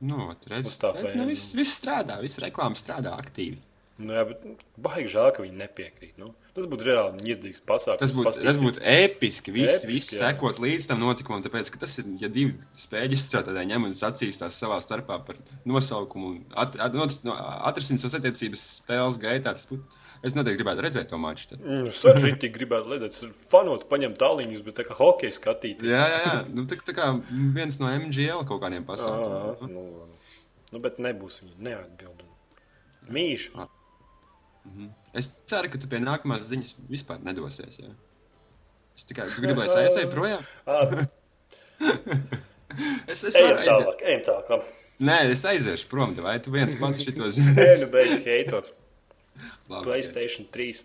nu, 0.00 0.30
redz, 0.46 0.78
redz, 0.80 1.16
nu, 1.18 1.26
viss, 1.28 1.54
viss 1.58 1.80
strādā, 1.80 2.20
viss 2.22 2.40
reklāmas 2.40 2.84
strādā 2.84 3.16
aktīvi. 3.18 3.58
Nu, 3.98 4.12
jā, 4.14 4.22
bet 4.28 4.44
nu, 4.46 4.52
baigi 4.78 5.10
žēl, 5.10 5.32
ka 5.34 5.42
viņi 5.42 5.56
nepiekrīt. 5.58 6.12
Nu, 6.22 6.28
tas 6.54 6.68
būtu 6.70 6.86
reāli 6.86 7.24
nirdzīgs 7.26 7.64
pasākums. 7.66 7.98
Tas 8.04 8.12
būtu, 8.14 8.44
tas 8.46 8.58
būtu 8.62 8.82
episki. 8.92 9.54
Viss, 9.56 9.80
Episki, 9.80 9.90
viss 9.90 10.12
jā. 10.14 10.20
sekot 10.20 10.60
līdz 10.62 10.86
tam 10.86 11.02
notikumam, 11.02 11.42
tāpēc, 11.42 11.72
ka 11.74 11.80
tas 11.82 11.96
ir, 11.98 12.06
ja 12.22 12.30
divi 12.30 12.54
spēļu 12.78 13.18
izstrādātāji 13.18 13.72
ņem 13.72 13.88
un 13.88 13.96
sacīstās 13.98 14.60
savā 14.62 14.78
starpā 14.84 15.18
par 15.26 15.40
nosaukumu 15.66 16.30
un 16.30 16.38
at, 16.54 16.78
at, 16.78 16.94
at, 16.94 17.18
atrisināt 17.72 18.04
savas 18.04 18.20
attiecības 18.20 18.68
spēles 18.76 19.18
gaitā. 19.24 19.56
Tas 19.58 19.66
būtu, 19.66 19.98
es 20.26 20.34
noteikti 20.36 20.58
gribētu 20.60 20.82
redzēt 20.86 21.08
to 21.10 21.18
maču. 21.20 21.48
tad. 21.52 21.60
Mm, 21.64 21.86
Es 21.92 22.00
arī 22.10 22.32
tik 22.40 22.54
gribētu 22.56 22.90
redzēt, 22.94 23.18
fanot, 23.50 23.84
paņemt 23.90 24.18
tāliņus, 24.20 24.62
bet 24.66 24.78
tā 24.80 24.86
kā 24.88 24.96
hokeja 24.98 25.32
skatīt. 25.36 25.82
Jā, 25.86 26.04
jā, 26.14 26.20
jā. 26.26 26.36
Nu, 26.54 26.64
tā, 26.70 26.78
tā 26.84 26.94
kā 26.96 27.10
viens 27.56 27.78
no 27.80 27.90
MGL 27.92 28.44
kaut 28.48 28.62
kādiem 28.64 28.84
pasākumiem. 28.88 29.72
nu, 29.72 29.84
nu, 30.72 30.80
bet 30.84 30.98
nebūs 31.02 31.40
viņa 31.44 31.56
neatbild. 31.68 32.24
Mīša. 33.08 33.68
Es 35.16 35.30
ceru, 35.48 35.70
ka 35.72 35.78
tu 35.80 35.88
pie 35.88 36.00
nākamās 36.02 36.44
ziņas 36.50 36.74
vispār 36.92 37.22
nedosies. 37.24 37.78
Jā. 37.80 37.94
Es 38.98 39.06
tikai 39.08 39.28
gribu, 39.38 39.62
lai 39.62 39.68
es 39.70 39.78
aizēju 39.84 40.10
projām. 40.12 40.42
Es, 43.08 43.22
es 43.24 43.32
varu 43.32 43.54
aiziet. 43.56 43.68
tālāk, 43.70 44.02
ejam 44.04 44.22
tālāk. 44.26 44.66
Nē, 45.08 45.14
es 45.32 45.40
aiziešu 45.48 45.86
prom, 45.88 46.10
vai 46.20 46.34
tu 46.42 46.52
viens 46.52 46.74
pats 46.78 47.00
šito 47.00 47.24
Nē, 47.24 47.30
zini? 47.32 47.54
nu 47.80 47.86
beidz 47.94 48.20
heitot. 48.26 48.68
Labi, 49.70 49.84
Playstation 49.86 50.48
3 50.54 50.82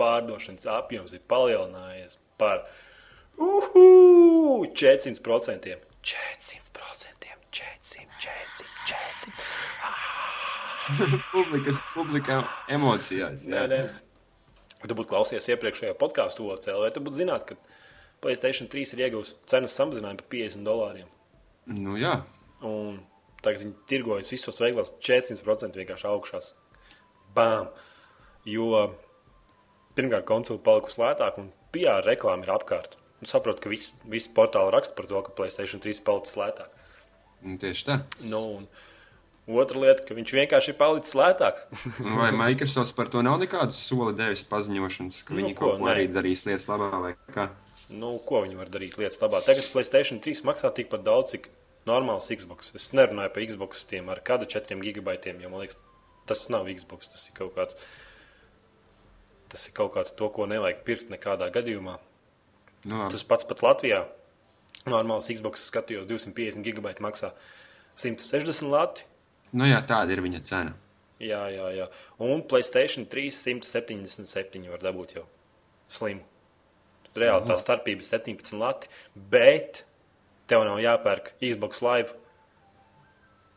pārdošanas 0.00 0.68
apjoms 0.78 1.14
ir 1.16 1.22
palielinājies 1.30 2.18
par 2.40 2.64
uhu, 3.38 4.66
400%. 4.74 5.76
400%, 6.02 7.28
400, 7.50 8.06
400, 8.18 8.66
400. 8.90 9.32
Publikas, 11.30 11.78
publikā 11.94 12.40
emocijās. 12.74 13.46
Nē, 13.46 13.66
nē. 13.70 13.82
Tu 14.82 14.96
būtu 14.98 15.12
klausies 15.12 15.46
iepriekšējā 15.52 15.94
podkāstu 16.00 16.48
OCL, 16.50 16.82
vai 16.82 16.90
tu 16.94 17.02
būtu 17.04 17.20
zināt, 17.20 17.46
ka 17.46 17.54
Playstation 18.22 18.68
3 18.70 18.96
ir 18.96 19.04
iegūst 19.06 19.46
cenas 19.50 19.74
samazinājumu 19.78 20.20
par 20.22 20.28
50 20.34 20.66
dolāriem. 20.66 21.08
Nu, 21.70 21.94
jā. 21.98 22.16
Un 22.66 23.00
tagad 23.42 23.64
viņi 23.64 23.74
tirgojas 23.90 24.30
visos 24.34 24.60
veiklos 24.62 24.94
400% 25.02 25.78
vienkārši 25.78 26.08
augšās. 26.10 26.52
Bām! 27.36 27.68
Jo 28.48 28.68
pirmkārt, 29.96 30.26
konsole 30.28 30.62
palikusi 30.64 31.00
lētāka 31.02 31.42
un 31.44 31.50
PR 31.74 32.02
reklāma 32.06 32.46
ir 32.46 32.52
apkārt. 32.54 32.96
Un 33.22 33.30
saprotu, 33.30 33.62
ka 33.62 33.70
visi, 33.70 33.92
visi 34.10 34.32
portāli 34.34 34.72
raksta 34.74 34.96
par 34.98 35.06
to, 35.10 35.20
ka 35.22 35.34
Playstation 35.38 35.82
3 35.84 36.00
palicis 36.06 36.34
lētāk. 36.40 36.72
Nu, 37.42 37.54
tieši 37.62 37.86
tā. 37.86 37.96
Nu, 38.26 38.40
un 39.46 39.58
otra 39.62 39.78
lieta, 39.84 40.02
ka 40.08 40.16
viņš 40.18 40.32
vienkārši 40.40 40.72
ir 40.72 40.78
palicis 40.80 41.14
lētāk. 41.18 41.60
Nu, 42.02 42.16
Vai 42.22 42.32
Microsoft 42.34 42.96
par 42.98 43.10
to 43.12 43.22
nav 43.22 43.38
nekādu 43.42 43.74
soli 43.76 44.16
devis 44.18 44.42
paziņošanas, 44.50 45.22
ka 45.28 45.36
Nu, 45.36 45.42
viņi 45.42 45.54
ko, 45.58 45.70
kaut 45.76 45.84
ko 45.84 45.92
arī 45.94 46.08
darīs 46.10 46.42
lietas 46.48 46.66
labā 46.70 46.90
vai 47.04 47.14
kā? 47.34 47.48
nu, 47.92 48.14
ko 48.26 48.40
viņi 48.46 48.56
var 48.56 48.70
darīt 48.72 48.94
lietas 48.98 49.20
labā? 49.22 49.42
Tagad 49.46 49.66
Playstation 49.70 50.18
3 50.24 50.42
maksā 50.48 50.70
tikpat 50.74 51.02
daudz, 51.06 51.34
cik 51.36 51.50
normāls 51.86 52.30
Xbox. 52.32 52.70
Es 52.78 52.90
nerunāju 52.96 53.34
par 53.34 53.46
Xbox 53.50 53.86
tiem 53.90 54.08
ar 54.14 54.22
kādu 54.24 54.46
4 54.50 54.78
gigabaitiem, 54.82 55.42
jo 55.44 55.50
man 55.52 55.62
liekas, 55.62 55.78
tas 56.28 56.46
nav 56.52 56.70
Xbox. 56.70 57.10
Tas 57.12 57.26
ir 57.28 57.36
kaut 57.36 57.54
kāds, 57.56 57.78
tas 59.52 59.68
ir 59.68 59.76
kaut 59.76 59.94
kāds 59.96 60.14
to, 60.18 60.28
ko 60.34 60.48
nevajag 60.50 60.82
pirkt 60.86 61.12
nekādā 61.12 61.50
gadījumā. 61.54 61.98
Nu, 62.84 63.04
labi. 63.04 63.12
Tas 63.14 63.24
pats 63.26 63.46
pat 63.48 63.62
Latvijā. 63.64 64.04
Normāls 64.88 65.30
Xbox 65.30 65.68
skatījos 65.70 66.08
250 66.10 66.64
gigabaitu 66.66 67.04
maksā 67.04 67.30
160 67.94 68.72
lati. 68.72 69.04
Nu 69.52 69.68
jā, 69.68 69.78
tāda 69.86 70.14
ir 70.14 70.22
viņa 70.24 70.40
cena. 70.48 70.74
Jā, 71.22 71.44
jā, 71.54 71.68
jā. 71.76 71.86
Un 72.24 72.42
Playstation 72.50 73.06
3 73.06 73.30
177 73.36 74.66
var 74.72 74.82
dabūt 74.82 75.14
jau 75.18 75.26
slimu. 75.92 76.24
Reāli 77.14 77.46
tā 77.46 77.58
starpība 77.60 78.02
ir 78.02 78.08
17 78.08 78.56
lati, 78.58 78.88
bet 79.14 79.84
tev 80.50 80.64
nav 80.66 80.80
jāpērk 80.82 81.34
Xbox 81.38 81.84
Live. 81.84 82.16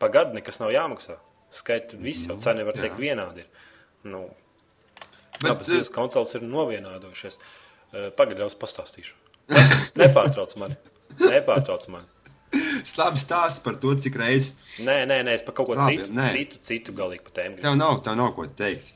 Pagaidu 0.04 0.36
nekas 0.36 0.60
nav 0.60 0.73
jāmaksā. 0.75 1.15
Skaidrs, 1.56 2.00
visi 2.04 2.28
jau 2.30 2.36
cena 2.44 2.65
var 2.68 2.76
teikt 2.78 3.00
vienādi. 3.02 3.46
Ir. 3.46 3.70
Nu, 4.12 4.26
Bet, 5.41 5.52
Abas 5.52 5.68
divas 5.68 5.91
konsoles 5.91 6.32
ir 6.38 6.44
novienādojušās. 6.48 7.39
Uh, 7.39 8.10
Pagaidām, 8.18 8.50
es 8.52 8.58
pastāstīšu. 8.60 9.15
Ne, 9.56 9.62
nepārtrauc 10.00 10.56
mani. 10.58 10.78
Nepārtrauc 11.22 11.86
mani. 11.94 12.08
Labi 12.96 13.20
stāsts 13.20 13.62
par 13.63 13.76
to, 13.82 13.91
cik 14.00 14.15
reizes 14.20 14.54
Nē, 14.80 15.02
nē, 15.10 15.18
nē, 15.28 15.34
es 15.36 15.44
par 15.44 15.56
kaut 15.58 15.68
ko 15.70 15.76
Labi, 15.78 15.98
citu, 16.00 16.13
nē. 16.15 16.28
citu, 16.32 16.60
citu 16.63 16.94
galīgi 16.96 17.26
par 17.28 17.36
tēmu. 17.36 17.60
tev 17.63 17.76
nav, 17.78 18.00
tev 18.06 18.15
nav 18.20 18.32
ko 18.38 18.46
teikt. 18.48 18.94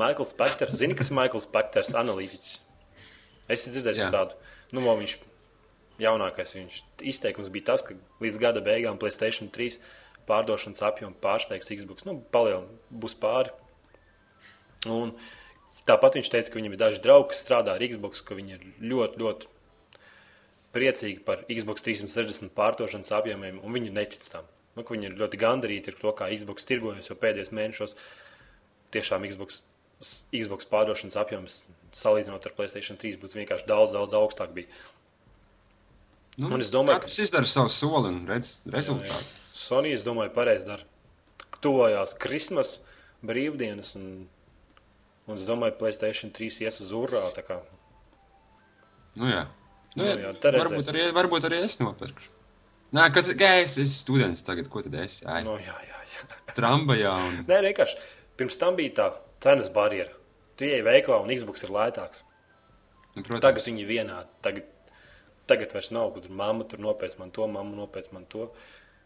Maikls 0.00 0.32
Pakters, 0.38 0.78
zini, 0.80 0.96
kas 0.96 1.10
ir 1.12 1.18
Maikls 1.18 1.46
Pakters, 1.52 1.92
analītiķis. 1.98 2.56
Es 3.52 3.66
dzirdēju 3.68 4.08
tādu, 4.14 4.38
nu, 4.72 4.84
viņš 4.86 5.18
jaunākais, 6.00 6.54
viņš 6.56 6.78
izteikums 7.12 7.50
bija 7.52 7.72
tas, 7.72 7.84
ka 7.84 7.96
līdz 8.24 8.40
gada 8.40 8.62
beigām 8.64 8.98
Playstation 9.00 9.50
3 9.52 9.78
pārdošanas 10.28 10.82
apjomu 10.86 11.18
pārsteigs 11.22 11.70
Xbox, 11.72 12.06
nu, 12.08 12.18
palielinās, 12.34 12.82
būs 12.90 13.16
pāri. 13.22 13.52
Un 14.90 15.14
tāpat 15.86 16.18
viņš 16.18 16.30
teica, 16.32 16.50
ka 16.50 16.60
viņam 16.60 16.76
ir 16.76 16.80
daži 16.80 17.02
draugi, 17.04 17.30
kas 17.32 17.42
strādā 17.44 17.76
ar 17.76 17.84
Xbox, 17.84 18.22
ka 18.26 18.38
viņi 18.38 18.56
ir 18.56 18.64
ļoti, 18.92 19.20
ļoti 19.22 19.50
priecīgi 20.72 21.20
par 21.26 21.44
Xbox 21.50 21.84
360 21.84 22.54
pārdošanas 22.56 23.12
apjomiem, 23.18 23.60
un 23.62 23.76
viņi 23.76 23.92
netic 23.94 24.24
tam. 24.32 24.48
Nu, 24.76 24.84
ka 24.86 24.94
viņi 24.94 25.10
ir 25.10 25.18
ļoti 25.20 25.40
gandarīti 25.40 25.92
ar 25.92 25.98
to, 26.00 26.14
kā 26.16 26.30
Xbox 26.32 26.66
tirgojas 26.68 27.10
jau 27.10 27.18
pēdējos 27.20 27.52
mēnešos. 27.52 27.94
Tiešām 28.94 29.26
Xbox, 29.28 29.62
Xbox 30.32 30.68
pārdošanas 30.70 31.18
apjoms 31.20 31.60
salīdzinot 31.96 32.48
ar 32.48 32.56
Playstation 32.56 32.98
3 33.00 33.20
būtu 33.20 33.42
vienkārši 33.42 33.68
daudz, 33.68 33.92
daudz 33.96 34.16
augstāk. 34.16 34.54
Bija. 34.56 34.72
Nu, 36.40 36.48
Un 36.56 36.64
es 36.64 36.72
domāju, 36.72 37.02
katrs 37.02 37.20
izdara 37.26 37.48
savu 37.48 37.72
soli 37.72 38.08
un 38.08 38.22
redz 38.28 38.56
rezultātu. 38.72 39.41
Sony, 39.52 39.92
es 39.92 40.04
domāju, 40.06 40.32
pareizi 40.34 40.66
dara. 40.68 40.84
Tuvojās 41.62 42.14
Krismas 42.18 42.82
brīvdienas, 43.22 43.94
un, 43.98 44.06
un 45.28 45.36
es 45.38 45.44
domāju, 45.48 45.76
Playstation 45.80 46.32
3 46.34 46.62
ies 46.66 46.80
uz 46.82 46.92
urā. 46.96 47.26
tā 47.36 47.44
kā. 47.46 47.60
Nu, 49.14 49.28
jā. 49.28 49.44
Nu, 49.46 49.58
Nu, 49.92 50.06
jā, 50.08 50.14
jā, 50.24 50.52
varbūt, 50.56 50.86
arī, 50.88 51.02
varbūt 51.12 51.44
arī 51.44 51.58
es 51.66 51.74
nopirkšu. 51.76 52.30
Nē, 52.96 53.10
kad 53.12 53.26
kā 53.36 53.50
es 53.60 53.74
esmu 53.76 53.92
students 53.92 54.40
tagad, 54.44 54.70
ko 54.72 54.80
tad 54.84 54.94
es? 55.02 55.18
Ai, 55.28 55.42
Nu, 55.44 55.58
jā, 55.60 55.74
jā, 55.84 55.98
jā. 56.14 56.24
Trambajā 56.56 57.12
un 57.28 57.38
Nē, 57.44 57.58
vienkārši 57.68 57.98
pirms 58.40 58.56
tam 58.60 58.76
bija 58.78 58.94
tā 58.96 59.06
cenas 59.44 59.68
barjera. 59.72 60.12
Tu 60.56 60.64
ieej 60.68 60.80
veikalā 60.86 61.20
un 61.20 61.32
Xbox 61.32 61.64
ir 61.66 61.74
lētāks. 61.76 62.22
nu, 63.16 63.20
protams. 63.20 63.44
Tagad 63.44 63.68
viņi 63.68 63.84
ir 63.84 63.90
vienādi. 63.90 64.28
Tagad, 64.44 64.96
tagad 65.52 65.76
vairs 65.76 65.92
nav, 65.92 66.14
kad 66.16 66.30
mamma 66.30 66.64
tur 66.64 66.80
nopēc 66.80 67.18
man 67.20 67.30
to, 67.30 67.46
mamma 67.48 67.76
nopēc 67.82 68.08
man 68.16 68.24
to. 68.32 68.48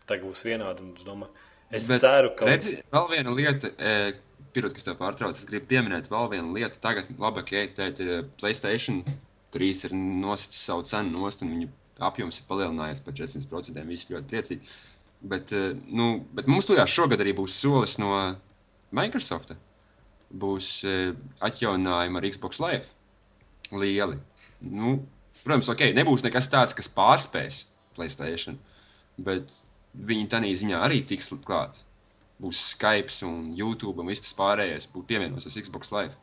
Tagad 0.06 0.28
būs 0.30 0.44
vienādi. 0.46 0.84
un 0.86 0.94
Es, 0.96 1.04
domāju, 1.06 1.46
es 1.70 1.88
Bet, 1.90 2.02
ceru, 2.04 2.32
ka 2.38 2.46
Redzi, 2.48 2.76
vēl 2.94 3.08
viena 3.10 3.32
lieta, 3.34 3.72
e, 3.78 3.94
pirot, 4.54 4.74
kas 4.76 4.86
tev 4.86 4.98
pārtrauc, 5.00 5.36
es 5.36 5.48
gribu 5.48 5.66
pieminēt 5.72 6.10
vēl 6.12 6.30
vienu 6.36 6.54
lietu. 6.54 6.80
Tagad, 6.82 7.10
labi, 7.18 7.42
ka 7.48 7.64
teikt, 7.80 8.02
Playstation 8.40 9.02
3 9.56 9.88
ir 9.88 9.96
nosicis 9.96 10.62
savu 10.68 10.86
cenu 10.86 11.18
nost, 11.18 11.42
un 11.42 11.54
viņa 11.54 11.70
apjoms 12.06 12.40
ir 12.40 12.48
palielinājies 12.50 13.02
par 13.04 13.16
400%. 13.18 13.82
Visi 13.88 14.12
ļoti 14.12 14.30
priecīgi. 14.30 14.74
Bet, 15.26 15.52
e, 15.52 15.74
nu, 15.88 16.10
bet 16.36 16.48
mums 16.50 16.68
tujās 16.68 16.92
šogad 16.92 17.22
arī 17.24 17.34
būs 17.36 17.56
solis 17.56 17.96
no 17.98 18.12
Microsoft. 18.94 19.54
Būs 20.30 20.70
e, 20.86 20.96
atjauninājumi 21.46 22.20
ar 22.20 22.30
Xbox 22.30 22.60
Live. 22.62 22.90
Lieli. 23.74 24.18
Nu, 24.70 24.98
protams, 25.42 25.70
ok, 25.72 25.88
nebūs 25.96 26.24
nekas 26.26 26.50
tāds, 26.52 26.76
kas 26.76 26.90
pārspēs 26.92 27.64
Playstation. 27.96 28.60
Bet 29.16 29.50
viņi 29.96 30.28
tādā 30.32 30.52
ziņā 30.62 30.84
arī 30.84 31.02
tiks 31.06 31.32
klāt. 31.44 31.82
Būs 32.42 32.60
Skype, 32.74 33.12
un 33.24 33.54
YouTube 33.56 34.02
un 34.02 34.12
viss 34.12 34.20
tas 34.20 34.36
pārējais 34.36 34.90
būs 34.92 35.08
pievienosies 35.08 35.56
Xbox 35.64 35.92
Live. 35.94 36.16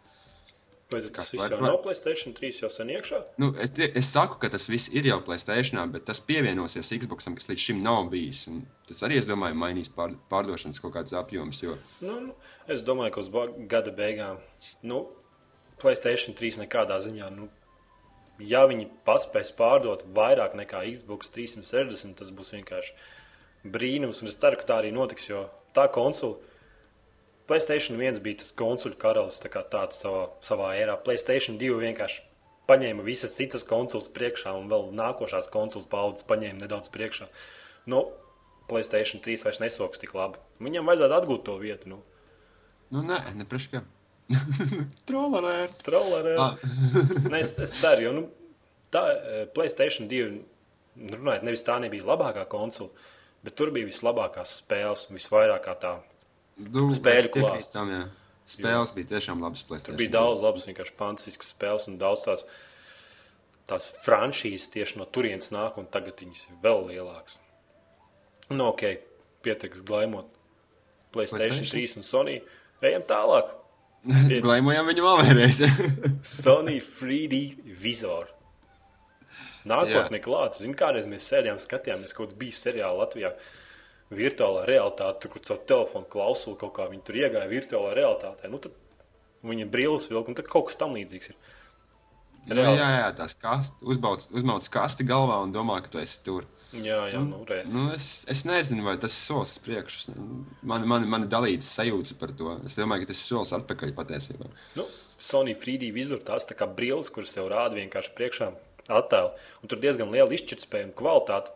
Vai 0.94 1.00
tas 1.10 1.32
viss 1.34 1.50
jau 1.50 1.58
nav 1.64 1.80
Playstation 1.82 2.36
3 2.38 2.60
jau 2.62 2.70
sen 2.70 2.92
iekšā. 2.94 3.20
Nu, 3.42 3.50
es, 3.64 3.72
es 3.74 4.12
saku, 4.14 4.38
ka 4.42 4.52
tas 4.54 4.68
viss 4.70 4.92
ir 4.94 5.08
jau 5.10 5.18
Playstation, 5.26 5.80
bet 5.94 6.06
tas 6.10 6.22
pievienosies 6.22 6.92
Xboxam, 7.02 7.38
kas 7.40 7.50
līdz 7.50 7.66
šim 7.66 7.82
nav 7.86 8.12
bijis. 8.12 8.44
Un 8.52 8.62
tas 8.90 9.02
arī, 9.08 9.18
es 9.22 9.30
domāju, 9.30 9.58
mainīs 9.58 9.90
pār, 9.94 10.14
pārdošanas 10.30 10.82
kaut 10.84 10.94
kādas 10.98 11.16
apjomus. 11.18 11.64
Jo 11.64 11.80
Nu, 12.04 12.20
nu, 12.28 12.38
es 12.70 12.86
domāju, 12.86 13.16
ka 13.16 13.24
uz 13.24 13.32
gada 13.72 13.96
beigām 13.96 14.38
nu, 14.86 15.08
Playstation 15.82 16.38
3 16.38 16.62
nekādā 16.62 17.00
ziņā. 17.02 17.32
Nu, 17.34 17.50
ja 18.54 18.68
viņi 18.70 18.92
paspēs 19.08 19.54
pārdot 19.58 20.06
vairāk 20.14 20.54
nekā 20.60 20.86
Xbox 20.94 21.34
360, 21.34 22.20
tas 22.22 22.30
būs 22.36 22.54
vienkārši 22.60 22.94
brīnums. 23.64 24.22
Un 24.22 24.32
es 24.32 24.40
ceru, 24.40 24.60
ka 24.60 24.68
tā 24.70 24.82
arī 24.82 24.92
notiks, 24.96 25.30
jo 25.30 25.48
tā 25.76 25.88
konsole. 25.92 26.40
Playstation 27.48 28.00
1 28.00 28.22
bija 28.24 28.40
tas 28.40 28.54
konsoļu 28.56 28.98
karalis, 29.00 29.42
tā 29.44 29.52
kā 29.52 29.66
tāds 29.68 30.00
savā, 30.00 30.28
savā 30.44 30.70
erā. 30.80 30.96
Playstation 31.04 31.58
2 31.60 31.82
vienkārši 31.82 32.22
paņēma 32.70 33.04
visas 33.04 33.36
citas 33.36 33.66
konsoles 33.68 34.08
priekšā, 34.16 34.54
un 34.56 34.70
vēl 34.72 34.94
nākošās 34.96 35.50
konsoles 35.52 35.90
paudzes 35.92 36.28
paņēma 36.30 36.64
nedaudz 36.64 36.92
priekšā. 36.94 37.28
Nu, 37.92 38.06
Playstation 38.72 39.20
3 39.24 39.44
vairs 39.44 39.60
nesoks 39.60 40.00
tik 40.00 40.14
labi. 40.16 40.40
Viņam 40.64 40.88
vajadzētu 40.88 41.18
atgūt 41.18 41.44
to 41.50 41.58
vietu. 41.60 41.92
Nu. 41.92 42.00
nu, 42.96 43.04
nē, 43.10 43.20
neprašu, 43.42 43.72
kā. 43.76 43.84
Trollerē. 45.10 45.58
Trollerē. 45.84 46.38
Ah. 46.40 46.56
es, 47.42 47.58
es 47.60 47.76
ceru, 47.76 48.08
jo 48.08 48.14
nu, 48.16 48.24
tā 48.94 49.04
eh, 49.12 49.44
Playstation 49.52 50.08
2, 50.12 50.30
nu, 50.32 51.12
runājot, 51.18 51.44
nevis 51.50 51.66
tā 51.68 51.76
nebija 51.84 52.08
labākā 52.08 52.48
konsole, 52.48 52.96
bet 53.44 53.56
tur 53.60 53.72
bija 53.76 53.90
vislabākās 53.90 54.58
spēles 54.62 55.08
un 55.10 55.20
visvairāk 55.20 55.64
kā 55.68 55.78
tā. 55.80 55.94
Nu, 56.64 56.90
Spēļu 56.94 57.32
klāsts. 57.34 57.74
tam, 57.74 57.90
jā. 57.94 58.04
Spēles 58.54 58.92
bija 58.94 59.14
tiešām 59.16 59.42
labas 59.42 59.64
Tur 59.64 59.96
bija 59.98 60.12
daudz 60.18 60.44
labas, 60.44 60.68
vienkārši 60.68 60.96
fantastiskas 61.00 61.54
spēles 61.56 61.88
un 61.88 61.98
daudz 62.02 62.26
tās, 62.28 62.44
tās 63.72 63.90
franšīzes 64.04 64.68
tieši 64.74 65.00
no 65.00 65.08
turienes 65.08 65.50
nāk, 65.56 65.80
un 65.80 65.88
tagad 65.88 66.20
viņas 66.20 66.50
ir 66.50 66.60
vēl 66.66 66.84
lielākas. 66.92 67.40
Nu, 68.52 68.68
ok, 68.74 68.84
pietiks 69.46 69.82
glaimot 69.88 70.28
Playstation 71.14 71.64
PlayStation? 71.64 71.80
3 71.80 71.98
un 72.02 72.08
Sony. 72.08 72.38
Ejam 72.84 73.06
tālāk. 73.08 73.54
Glaimojam 74.44 74.90
viņu 74.90 75.06
vēl 75.06 75.20
vēlreiz. 75.22 75.62
Sony 76.28 76.80
3D 76.84 77.44
vizoru. 77.80 78.28
Nākotnē 79.70 80.20
Jā. 80.20 80.24
klāts. 80.26 80.62
Zinu, 80.64 80.76
kādreiz 80.80 81.08
mēs 81.10 81.28
sēdējām, 81.32 81.60
skatījāmies 81.62 82.16
kaut 82.16 82.32
kādu 82.32 82.40
bija 82.44 82.58
seriālu 82.60 83.00
Latvijā. 83.04 83.34
Virtuālā 84.14 84.66
realitāte, 84.68 85.24
tur, 85.24 85.32
kur 85.34 85.42
caur 85.48 85.62
telefonu 85.70 86.10
klausuli 86.12 86.60
kaut 86.62 86.74
kā 86.76 86.86
viņi 86.92 87.06
tur 87.08 87.18
iegāja 87.18 87.50
virtuālā 87.50 87.94
realitātē. 87.98 88.52
Nu, 88.52 88.60
tad 88.62 88.76
viņa 89.48 89.70
brilles 89.74 90.10
vilka, 90.12 90.30
un 90.30 90.38
tad 90.38 90.50
kaut 90.52 90.68
kas 90.70 90.78
tam 90.80 90.94
līdzīgs 90.98 91.32
ir. 91.32 91.38
Nu, 92.52 92.60
jā, 92.60 92.74
jā, 92.76 93.08
tās 93.16 93.38
kasti, 93.40 93.86
uzbauc, 93.88 94.26
uzmauc 94.36 94.68
kasti 94.72 95.06
galvā 95.08 95.38
un 95.46 95.54
domā, 95.56 95.80
ka 95.82 95.94
tu 95.94 96.02
esi 96.02 96.20
tur. 96.26 96.44
Jā, 96.74 97.06
jā, 97.14 97.22
nu, 97.24 97.40
re. 97.48 97.62
Nu, 97.70 97.86
es, 97.96 98.26
es 98.30 98.42
nezinu, 98.50 98.84
vai 98.84 98.98
tas 99.00 99.14
ir 99.14 99.22
solis 99.22 99.60
ne- 100.10 100.44
Man, 100.62 100.88
man, 100.88 101.08
man 101.08 101.24
ir 101.24 101.30
dalīts 101.30 101.70
sajūta 101.70 102.18
par 102.20 102.34
to. 102.36 102.60
Es 102.66 102.76
domāju, 102.76 103.06
ka 103.06 103.14
tas 103.14 103.22
ir 103.22 103.28
solis 103.30 103.54
atpakaļ 103.56 103.94
patiesībā. 103.96 104.50
Nu, 104.76 104.88
Sony 105.18 105.56
3D 105.56 105.94
vizor 105.94 106.20
tās 106.20 106.44
tā 106.50 106.58
kā 106.58 106.68
brilles, 106.68 107.10
kuras 107.14 107.32
tev 107.32 107.48
rāda 107.48 107.78
vienkārši 107.78 108.16
priekšā 108.18 108.52
attēlu. 108.92 109.34
Un 109.62 109.72
tur 109.72 109.82
diezgan 109.84 110.12
liela 110.14 110.32
izšķirtspēja 110.36 110.90
un 110.90 110.96
kvalitāte. 110.98 111.54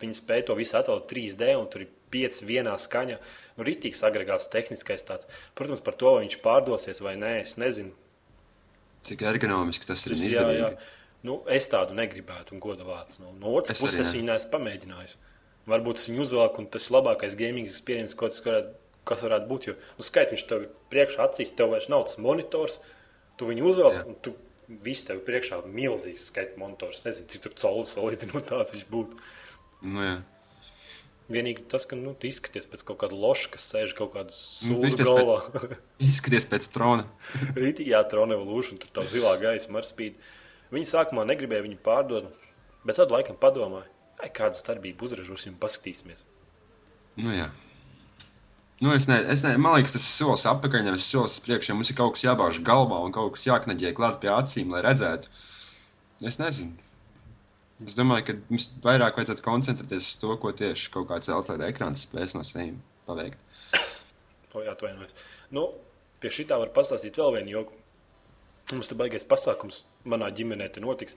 Viņi 0.00 0.16
spēja 0.16 0.48
to 0.48 0.56
visu 0.56 0.78
attēlot 0.78 1.10
3D, 1.10 1.50
un 1.60 1.66
tur 1.70 1.84
ir 1.84 1.90
pieci 2.10 2.46
vienā 2.48 2.74
skaņā. 2.80 3.18
Nu, 3.58 3.66
Rītīgs 3.66 4.02
agregāts, 4.06 4.48
tehniskais 4.52 5.04
tāds. 5.06 5.28
Protams, 5.58 5.82
par 5.84 5.98
to, 6.00 6.14
vai 6.16 6.24
viņš 6.24 6.38
pārdosies 6.44 7.02
vai 7.04 7.16
nē, 7.20 7.34
es 7.44 7.58
nezinu. 7.60 7.92
Cik 9.06 9.22
ergonomiski 9.28 9.88
tas 9.88 10.02
ir 10.08 10.16
jā, 10.32 10.46
jā. 10.56 10.70
Nu, 11.24 11.42
es 11.52 11.68
tādu 11.68 11.96
negribētu, 11.96 12.54
un 12.56 12.62
goda 12.64 12.84
vārds. 12.86 13.20
No, 13.20 13.34
no 13.36 13.52
otras 13.58 13.76
Es 13.76 13.82
puses, 13.82 14.00
es 14.06 14.14
viņu 14.16 14.30
neesmu 14.30 14.52
pamēģinājis. 14.54 15.16
Varbūt 15.68 16.00
es 16.00 16.08
viņu 16.08 16.24
uzvelku, 16.24 16.62
un 16.62 16.68
tas 16.72 16.86
ir 16.88 16.96
labākais 16.96 17.36
gaming 17.36 17.68
experience, 17.68 18.16
ko 18.16 18.30
tas 18.32 18.40
varētu, 18.44 18.72
kas 19.08 19.24
varētu 19.26 19.48
būt. 19.50 19.66
Jo, 19.68 19.74
nu, 19.98 20.06
skait, 20.06 20.32
viņš 20.32 20.46
tev 20.48 20.64
ir 20.64 20.70
priekšā 20.92 21.26
acīs, 21.26 21.52
tev 21.56 21.74
vairs 21.74 21.90
nav 21.92 22.06
tas 22.08 22.16
monitors. 22.24 22.78
Tu 23.40 23.48
viņu 23.48 23.68
uzvelc, 23.68 24.00
Jā. 24.00 24.06
un 24.08 24.16
tu 24.24 24.32
viss 24.84 25.06
tev 25.06 25.20
ir 25.20 25.26
priekšā 25.26 25.60
milzīgs 25.66 26.28
skaita 26.30 26.60
monitors. 26.60 27.02
Nezinu, 27.06 27.28
cik 27.32 27.46
tur 27.46 27.56
caulis 27.58 27.94
salīdzinot 27.96 28.46
tāds 28.50 28.74
viņš 28.76 28.86
būtu. 28.90 29.18
Nu, 29.86 30.04
jā. 30.04 30.18
Vienīgi 31.30 31.62
tas, 31.70 31.84
ka 31.86 31.94
nu, 31.94 32.12
tu 32.18 32.26
izskaties 32.26 32.66
pēc 32.66 32.82
kaut 32.88 32.98
kāda 33.04 33.14
loša, 33.14 33.52
kas 33.54 33.68
sēž 33.70 33.94
kaut 33.98 34.12
kādu 34.16 34.34
Nu, 34.66 34.80
izskaties 34.88 35.06
galvā. 35.06 35.78
Izskaties 36.02 36.46
pēc 36.50 36.66
trona. 36.74 37.06
Rītījā 37.62 38.02
Tron 38.10 38.34
Evolution, 38.34 38.80
tur 38.82 38.90
tā 38.98 39.06
zilā 39.10 39.36
gaisa 39.42 39.70
marspīd. 39.74 40.18
Viņi 40.74 40.90
sākumā 40.90 41.26
negribēja 41.30 41.66
viņu 41.66 41.78
pārdot, 41.86 42.30
bet 42.86 42.98
tad 42.98 43.14
laikam 43.14 43.38
padomāja. 43.38 43.86
Kāda 44.36 44.58
starpība 44.58 45.06
uzražosim, 45.06 45.54
paskatīsimies. 45.62 46.26
Nu, 47.16 47.32
jā. 47.32 47.46
Nu, 48.80 48.94
es 48.96 49.04
ne, 49.08 49.18
es 49.28 49.42
ne, 49.44 49.52
man 49.60 49.76
liekas, 49.76 49.92
tas 49.92 50.04
ir 50.06 50.14
solis 50.14 50.46
atpakaļ, 50.48 50.86
nevis 50.86 51.04
solis 51.04 51.40
ja 51.44 51.74
Mums 51.76 51.90
ir 51.92 51.96
kaut 51.98 52.14
kas 52.14 52.24
jābāž 52.24 52.62
galvā 52.64 53.02
un 53.04 53.12
kaut 53.12 53.34
kas 53.34 53.44
jāknaģē 53.44 53.92
klāt 53.96 54.20
pie 54.22 54.30
acīm, 54.32 54.70
lai 54.72 54.80
redzētu. 54.86 55.28
Es 56.24 56.38
nezinu. 56.40 56.78
Es 57.84 57.96
domāju, 57.96 58.24
ka 58.28 58.36
mums 58.48 58.70
vairāk 58.84 59.20
vajadzētu 59.20 59.44
koncentrēties 59.44 60.08
uz 60.08 60.16
to, 60.20 60.32
ko 60.40 60.52
tieši 60.56 60.90
kaut 60.94 61.10
kāds 61.12 61.28
LCD 61.32 61.68
ekrāns 61.68 62.06
spēs 62.06 62.34
no 62.36 62.44
sevis 62.46 62.80
paveikt. 63.08 63.40
O, 64.50 64.64
jā, 64.64 64.72
atvainojos. 64.74 65.12
Nu, 65.54 65.68
pie 66.18 66.32
šī 66.34 66.42
tā 66.50 66.56
var 66.58 66.72
pastāstīt 66.74 67.20
vēl 67.20 67.36
vienu 67.36 67.52
joku. 67.52 67.76
Mums 68.72 68.88
te 68.90 68.96
baigais 68.98 69.22
pasākums 69.30 69.84
manā 70.10 70.26
ģimenē 70.34 70.66
te 70.74 70.82
notiks. 70.82 71.14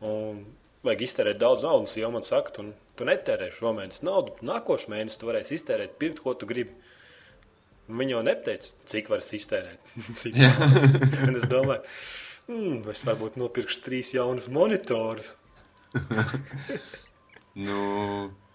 Un 0.00 0.38
vajag 0.86 1.04
iztērēt 1.06 1.40
daudz 1.42 1.64
naudas. 1.66 1.96
Jau 2.00 2.10
man 2.14 2.24
saka, 2.26 2.52
tu, 2.56 2.66
tu 2.98 3.06
netērē 3.08 3.50
šomēnes 3.56 4.02
naudu. 4.06 4.36
Nākošais 4.46 4.90
mēnesis 4.92 5.20
tu 5.20 5.28
varēsi 5.30 5.56
iztērēt, 5.58 5.98
pirkt, 6.00 6.22
ko 6.24 6.34
tu 6.38 6.48
gribi. 6.50 6.74
Viņa 7.86 8.16
jau 8.16 8.22
neteica, 8.26 8.72
cik 8.90 9.10
var 9.12 9.22
iztērēt. 9.22 9.92
cik 10.20 10.40
es 10.42 11.46
domāju, 11.50 11.82
hmm, 12.48 12.80
es 12.94 13.04
varbūt 13.06 13.38
nopirkšu 13.42 13.84
trīs 13.86 14.14
jaunus 14.16 14.48
monitorus. 14.52 15.34
Nu, 17.56 17.76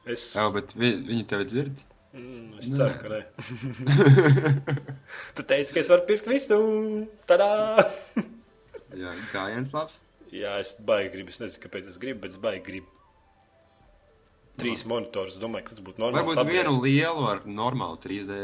Es, 0.05 0.23
jā, 0.34 0.43
bet 0.53 0.73
vi, 0.77 0.91
viņi 1.07 1.23
tevi 1.29 1.45
dzird. 1.49 1.82
mm, 2.13 2.59
es 2.61 2.69
ceru, 2.73 2.93
ka 3.01 3.09
nē. 3.09 3.19
tu 5.38 5.45
teici, 5.49 5.73
ka 5.73 5.82
es 5.82 5.89
varu 5.89 6.05
pirkt 6.07 6.29
visu. 6.29 6.57
Tadā! 7.29 7.49
Jā, 8.97 9.13
gājiens 9.32 9.73
labs. 9.73 9.99
Jā, 10.32 10.55
es 10.63 10.75
baigi 10.88 11.11
gribu. 11.15 11.29
Es 11.34 11.39
nezinu, 11.41 11.61
kāpēc 11.65 11.88
es 11.91 11.97
gribu, 12.01 12.21
bet 12.23 12.32
es 12.36 12.39
baigi 12.41 12.63
gribu. 12.69 12.88
Trīs 14.61 14.84
monitorus. 14.88 15.39
Domāju, 15.41 15.65
ka 15.67 15.75
tas 15.75 15.84
būtu 15.84 16.01
normāls. 16.03 16.27
Varbūt 16.36 16.51
vienu 16.51 16.69
upgrades. 16.69 16.84
lielu 16.86 17.23
ar 17.32 17.39
normālu 17.49 17.97
3D 18.03 18.38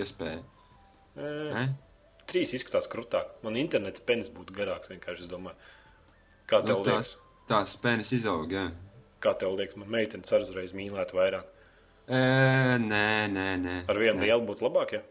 iespēju. 0.00 0.42
Eh, 1.16 1.54
Ne? 1.54 1.64
Trīs 2.30 2.54
izskatās 2.56 2.88
krūtāk. 2.88 3.34
Man 3.44 3.56
interneta 3.60 4.00
penis 4.06 4.30
būtu 4.32 4.54
garāks. 4.56 4.88
Vienkārši 4.92 5.26
es 5.26 5.28
domāju, 5.28 5.56
kā 6.48 6.62
tev 6.64 6.78
Nu, 6.78 6.84
liekas, 6.86 7.10
tās, 7.16 7.48
tās 7.50 7.74
spēnes 7.76 8.12
izaug. 8.16 8.48
Jā. 8.52 8.70
kā 9.20 9.34
tev 9.38 9.56
liekas, 9.58 9.76
man 9.76 9.88
meitenes 9.92 10.32
ar 10.32 10.40
uzreiz 10.44 10.72
mīlētu 10.76 11.16
vairāk. 11.18 11.44
E, 12.08 12.20
nē, 12.80 13.28
nē, 13.32 13.48
nē. 13.60 13.76
Ar 13.88 13.96
vienu 14.00 14.20
nē. 14.20 14.26
lielu 14.28 14.44
būtu 14.46 14.64
labāk, 14.66 14.92
ja? 14.92 15.02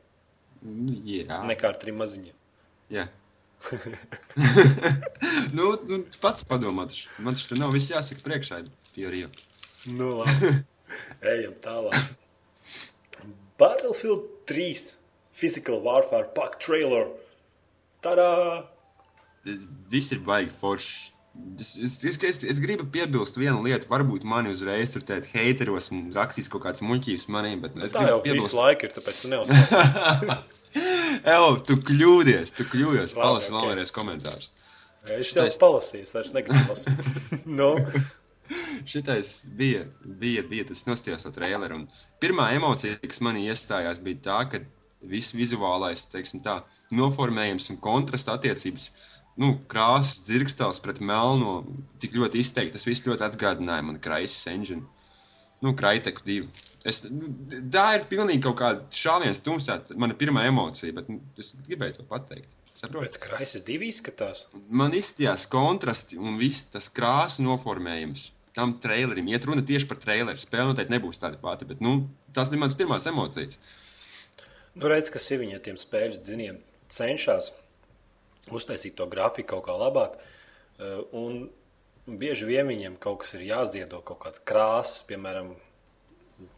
Nu, 0.61 0.93
jā. 1.05 1.39
nekā 1.49 1.69
ar 1.73 1.77
trim 1.81 1.97
maziņiem. 1.97 2.35
jā. 2.93 3.07
nu, 5.57 5.69
nu, 5.87 5.99
pats 6.21 6.45
padomā, 6.47 6.87
man 7.23 7.37
taču 7.37 7.57
nav 7.59 7.73
viss 7.75 7.91
jāsaka 7.93 8.25
priekšā. 8.25 8.63
Pie 8.93 9.27
Nu, 9.89 10.09
labi. 10.19 10.51
Ejam 11.25 11.55
tālāk. 11.63 12.13
Battlefield 13.59 14.27
3 14.49 14.93
Physical 15.33 15.81
Warfare 15.83 16.29
Pack 16.35 16.59
Trailer. 16.59 17.09
Tadā! 18.03 18.63
Viss 19.91 20.13
ir 20.13 20.21
baigi 20.23 20.53
forši. 20.61 21.11
Es, 21.57 21.71
es, 21.81 22.17
es, 22.21 22.43
es, 22.45 22.59
gribu 22.61 22.85
piebilst 22.93 23.39
vienu 23.41 23.63
lietu. 23.65 23.87
Varbūt 23.89 24.25
mani 24.27 24.51
uzreiz 24.53 24.93
tur 24.93 25.01
teikt, 25.07 25.31
heiteros 25.33 25.89
un 25.95 26.11
rakstīs 26.13 26.51
kaut 26.51 26.61
kāds 26.67 26.83
muļķības 26.85 27.25
manī, 27.33 27.55
bet 27.63 27.73
nu, 27.73 27.87
es 27.87 27.95
Tā 27.95 28.03
jau 28.05 28.19
gribu 28.21 28.37
visu 28.37 28.51
piebilst. 28.53 28.59
laiku 28.59 28.85
ir, 28.85 28.93
tāpēc 28.99 29.23
tu 29.23 29.31
neuzsāc. 29.33 30.43
Evo, 31.21 31.53
tu 31.67 31.77
kļūdies, 31.77 32.55
tu 32.57 32.65
kļūdies. 32.71 33.15
Palasi 33.17 33.51
ok. 33.51 33.55
okay. 33.57 33.69
vēlreiz 33.69 33.93
komentārus. 33.95 34.51
Es 35.03 35.11
jau 35.11 35.23
Šitais- 35.29 35.59
palasīju, 35.59 36.07
es 36.07 36.13
vairs 36.15 36.33
negribu 36.35 36.71
lasīt. 36.71 37.09
nu, 37.59 37.71
Šitais 38.91 39.33
bija, 39.59 39.85
bija, 40.03 40.43
bija 40.47 40.67
tas 40.69 40.85
nostājās 40.87 41.25
to 41.25 41.31
traileru. 41.35 41.83
un 41.83 41.87
Pirmā 42.23 42.51
emocija, 42.57 42.99
kas 43.03 43.21
manī 43.23 43.47
iestājās, 43.51 44.01
bija 44.03 44.21
tā, 44.27 44.39
ka 44.51 44.63
viss 45.03 45.35
vizuālais, 45.35 46.05
teiksim 46.11 46.43
tā, 46.43 46.61
noformējums 46.95 47.69
un 47.73 47.79
kontrasta 47.83 48.37
attiecības, 48.37 48.89
nu, 49.39 49.53
krāsas, 49.71 50.21
dzirkstels 50.27 50.79
pret 50.83 51.01
melno, 51.03 51.63
tik 51.99 52.15
ļoti 52.15 52.43
izteikti. 52.43 52.77
Tas 52.77 52.87
viss 52.87 53.03
ļoti 53.07 53.27
atgādināja 53.27 53.85
man 53.87 53.99
Crisis 54.03 54.47
Engine. 54.51 54.85
Nu, 55.63 55.73
Kraiteku 55.79 56.23
divu. 56.27 56.51
Es, 56.83 56.99
nu, 57.07 57.29
tā 57.71 57.85
ir 57.97 58.09
pilnīgi 58.09 58.43
kaut 58.43 58.57
kāda 58.59 58.83
šāviens 58.91 59.39
tumsā, 59.43 59.77
mana 59.95 60.17
pirmā 60.19 60.43
emocija, 60.49 60.91
bet 60.97 61.07
nu, 61.11 61.21
es 61.39 61.53
gribēju 61.67 62.01
to 62.01 62.07
pateikt. 62.09 62.51
Saproti? 62.73 63.05
pēc 63.05 63.19
krāsas 63.21 63.63
divi 63.67 63.87
izskatās. 63.93 64.47
Man 64.73 64.95
izstījās 64.97 65.45
kontrasti 65.51 66.17
un 66.17 66.39
viss 66.39 66.65
tas 66.73 66.89
krāsa 66.89 67.45
noformējums. 67.45 68.31
Tam 68.57 68.75
trailerim 68.81 69.29
iet 69.29 69.45
runa 69.49 69.63
tieši 69.65 69.87
par 69.89 69.99
traileru. 70.01 70.41
Spēle 70.41 70.71
noteikti 70.71 70.93
nebūs 70.93 71.21
tāda 71.21 71.37
pati, 71.41 71.67
bet 71.69 71.81
nu, 71.85 72.07
tas 72.33 72.49
bija 72.49 72.63
mans 72.65 72.77
pirmās 72.77 73.05
emocijas. 73.09 73.59
Nu, 74.73 74.87
redz, 74.89 75.11
ka 75.13 75.21
Siviņa 75.21 75.61
tiem 75.65 75.77
spēļu 75.77 76.19
dziniem 76.19 76.59
cenšas 76.93 77.51
uztaisīt 78.53 78.97
to 78.97 79.07
grafiku 79.09 79.55
kaut 79.55 79.67
kā 79.69 79.77
labāk. 79.77 80.17
eh, 80.81 80.99
Un 81.13 81.45
bieži 82.07 82.49
vien 82.49 82.67
viņiem 82.67 82.97
kaut 82.99 83.21
kas 83.21 83.35
ir 83.37 83.45
jāziedo, 83.47 84.01
kaut 84.01 84.19
kāds 84.25 84.41
krāsas, 84.43 85.05
piemēram, 85.07 85.53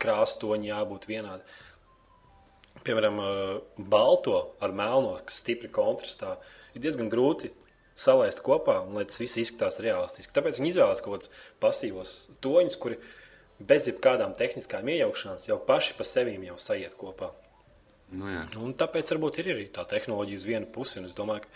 krāsa 0.02 0.40
toņi 0.42 0.72
jābūt 0.72 1.08
vienādi. 1.10 1.44
Piemēram, 2.86 3.20
eh, 3.20 3.62
balto 3.78 4.56
ar 4.62 4.72
melno, 4.72 5.18
kas 5.26 5.42
stipri 5.42 5.70
kontrastā, 5.70 6.38
ir 6.76 6.82
diezgan 6.82 7.10
grūti 7.10 7.52
salaist 7.96 8.44
kopā, 8.44 8.82
un 8.86 9.00
lai 9.00 9.06
tas 9.06 9.18
viss 9.18 9.40
izskatās 9.40 9.80
realistiski. 9.80 10.34
Tāpēc 10.36 10.60
viņi 10.60 10.74
izvēlās 10.74 11.02
kaut 11.04 11.16
kādus 11.16 11.32
pasīvos 11.64 12.16
toņus, 12.44 12.80
kuri 12.80 13.00
bez 13.60 13.88
jebkādām 13.88 14.36
tehniskām 14.36 14.88
iejaukšanām 14.92 15.40
jau 15.48 15.58
paši 15.58 15.96
pa 15.98 16.04
sevi 16.04 16.36
jau 16.46 16.58
sajiet 16.60 16.98
kopā. 17.00 17.32
Nu, 18.12 18.28
jā. 18.30 18.44
Un 18.62 18.76
tāpēc 18.78 19.10
varbūt 19.16 19.40
ir 19.42 19.52
arī 19.56 19.70
tā 19.74 19.86
tehnoloģija 19.90 20.42
uz 20.42 20.46
vienu 20.46 20.68
pusi. 20.72 21.00
un 21.00 21.08
Es 21.10 21.16
domāju, 21.18 21.48
ka 21.48 21.50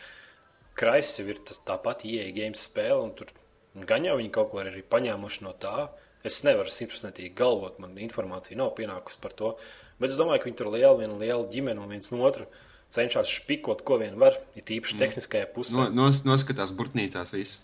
Kraisa 0.79 1.21
jau 1.21 1.29
ir 1.33 1.41
tas, 1.45 1.59
tā 1.65 1.75
pati 1.81 2.15
ieeja 2.15 2.33
game 2.33 2.57
spēle, 2.57 3.03
un 3.03 3.11
tur 3.13 3.27
gan 3.75 4.05
jau 4.07 4.15
viņi 4.17 4.31
kaut 4.31 4.51
ko 4.51 4.63
arī 4.63 4.81
paņēmuši 4.81 5.43
no 5.45 5.53
tā. 5.59 5.89
Es 6.27 6.41
nevaru 6.43 6.71
simtprocentīgi 6.73 7.31
galvot, 7.37 7.77
man 7.79 7.95
informācija 8.01 8.57
nav 8.59 8.73
pienākusi 8.77 9.21
par 9.23 9.35
to. 9.39 9.53
Bet 9.99 10.11
es 10.11 10.17
domāju, 10.19 10.43
ka 10.43 10.49
viņi 10.49 10.59
tur 10.59 10.71
liela, 10.73 10.97
viena 10.99 11.15
liela 11.19 11.47
ģimene 11.51 11.79
un 11.79 11.93
viens 11.93 12.11
no 12.11 12.23
otru 12.27 12.47
cenšas 12.89 13.29
špikot, 13.29 13.83
ko 13.85 13.99
vien 14.01 14.17
var, 14.19 14.39
ir 14.57 14.65
tīpaši 14.65 14.95
mm. 14.95 15.01
tehniskajā 15.03 15.49
pusē. 15.53 15.75
No, 15.77 15.87
nos, 15.93 16.23
noskatās 16.25 16.73
burtnīcās 16.75 17.33
visu. 17.35 17.59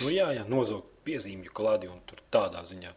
Nu, 0.00 0.12
jā, 0.14 0.30
jā, 0.36 0.44
nozog 0.48 0.86
piezīmju 1.06 1.52
klādi 1.56 1.90
un 1.90 1.98
tur 2.06 2.22
tādā 2.32 2.62
ziņā. 2.68 2.92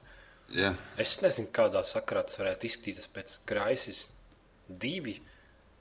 Jā. 0.53 0.73
Es 1.01 1.15
nezinu, 1.23 1.49
kādā 1.55 1.81
sakarā 1.87 2.21
tas 2.27 2.37
varētu 2.37 2.69
izskatīties 2.69 3.09
pēc 3.15 3.37
Kraisis 3.49 4.03
divi. 4.69 5.17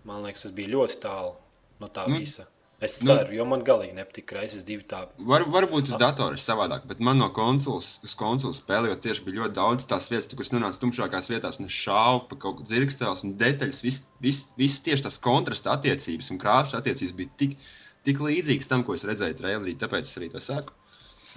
Man 0.09 0.25
liekas, 0.25 0.47
tas 0.47 0.55
bija 0.57 0.73
ļoti 0.73 0.99
tālu 1.03 1.35
no 1.83 1.91
tā 1.93 2.07
nu, 2.09 2.23
visa. 2.23 2.49
Es 2.83 2.97
nu- 3.01 3.13
ceru, 3.13 3.31
nu, 3.31 3.37
jo 3.37 3.45
man 3.47 3.61
galīgi 3.63 3.95
nepatīk 3.95 4.27
Kraisis 4.27 4.65
divi 4.67 4.83
tā. 4.91 5.05
Var, 5.31 5.45
varbūt 5.55 5.93
uz 5.93 5.99
datora 6.03 6.35
ir 6.35 6.43
savādāk, 6.43 6.89
bet 6.91 6.99
man 6.99 7.21
no 7.23 7.29
konsoles, 7.31 7.93
uz 8.03 8.15
konsoles 8.19 8.59
spēlējot, 8.59 9.05
tieši 9.05 9.23
bija 9.27 9.39
ļoti 9.39 9.55
daudz 9.55 9.87
tās 9.87 10.09
vietas, 10.11 10.27
tur, 10.27 10.41
kas 10.41 10.51
nonāca 10.51 10.83
tumšākās 10.83 11.31
vietās, 11.31 11.61
un 11.63 11.71
šaubu 11.71 12.33
pa 12.33 12.41
kaut 12.43 12.59
kādu 12.59 12.73
dzirkstēlu 12.73 13.29
un 13.29 13.37
detaļas. 13.39 13.83
Viss 13.87 14.03
vis, 14.25 14.43
vis 14.59 14.81
tieši 14.83 15.07
tas 15.07 15.21
kontrasta 15.23 15.77
attiecības 15.77 16.33
un 16.35 16.43
krāsa 16.43 16.83
attiecības 16.83 17.15
bija 17.23 17.31
tik, 17.45 17.57
tik 18.03 18.19
līdzīgas 18.19 18.71
tam, 18.75 18.83
ko 18.83 18.99
es 18.99 19.07
redzēju 19.07 19.39
trailerī, 19.39 19.79
tāpēc 19.79 20.11
es 20.11 20.19
arī 20.19 20.33
to 20.35 20.43
saku. 20.43 20.75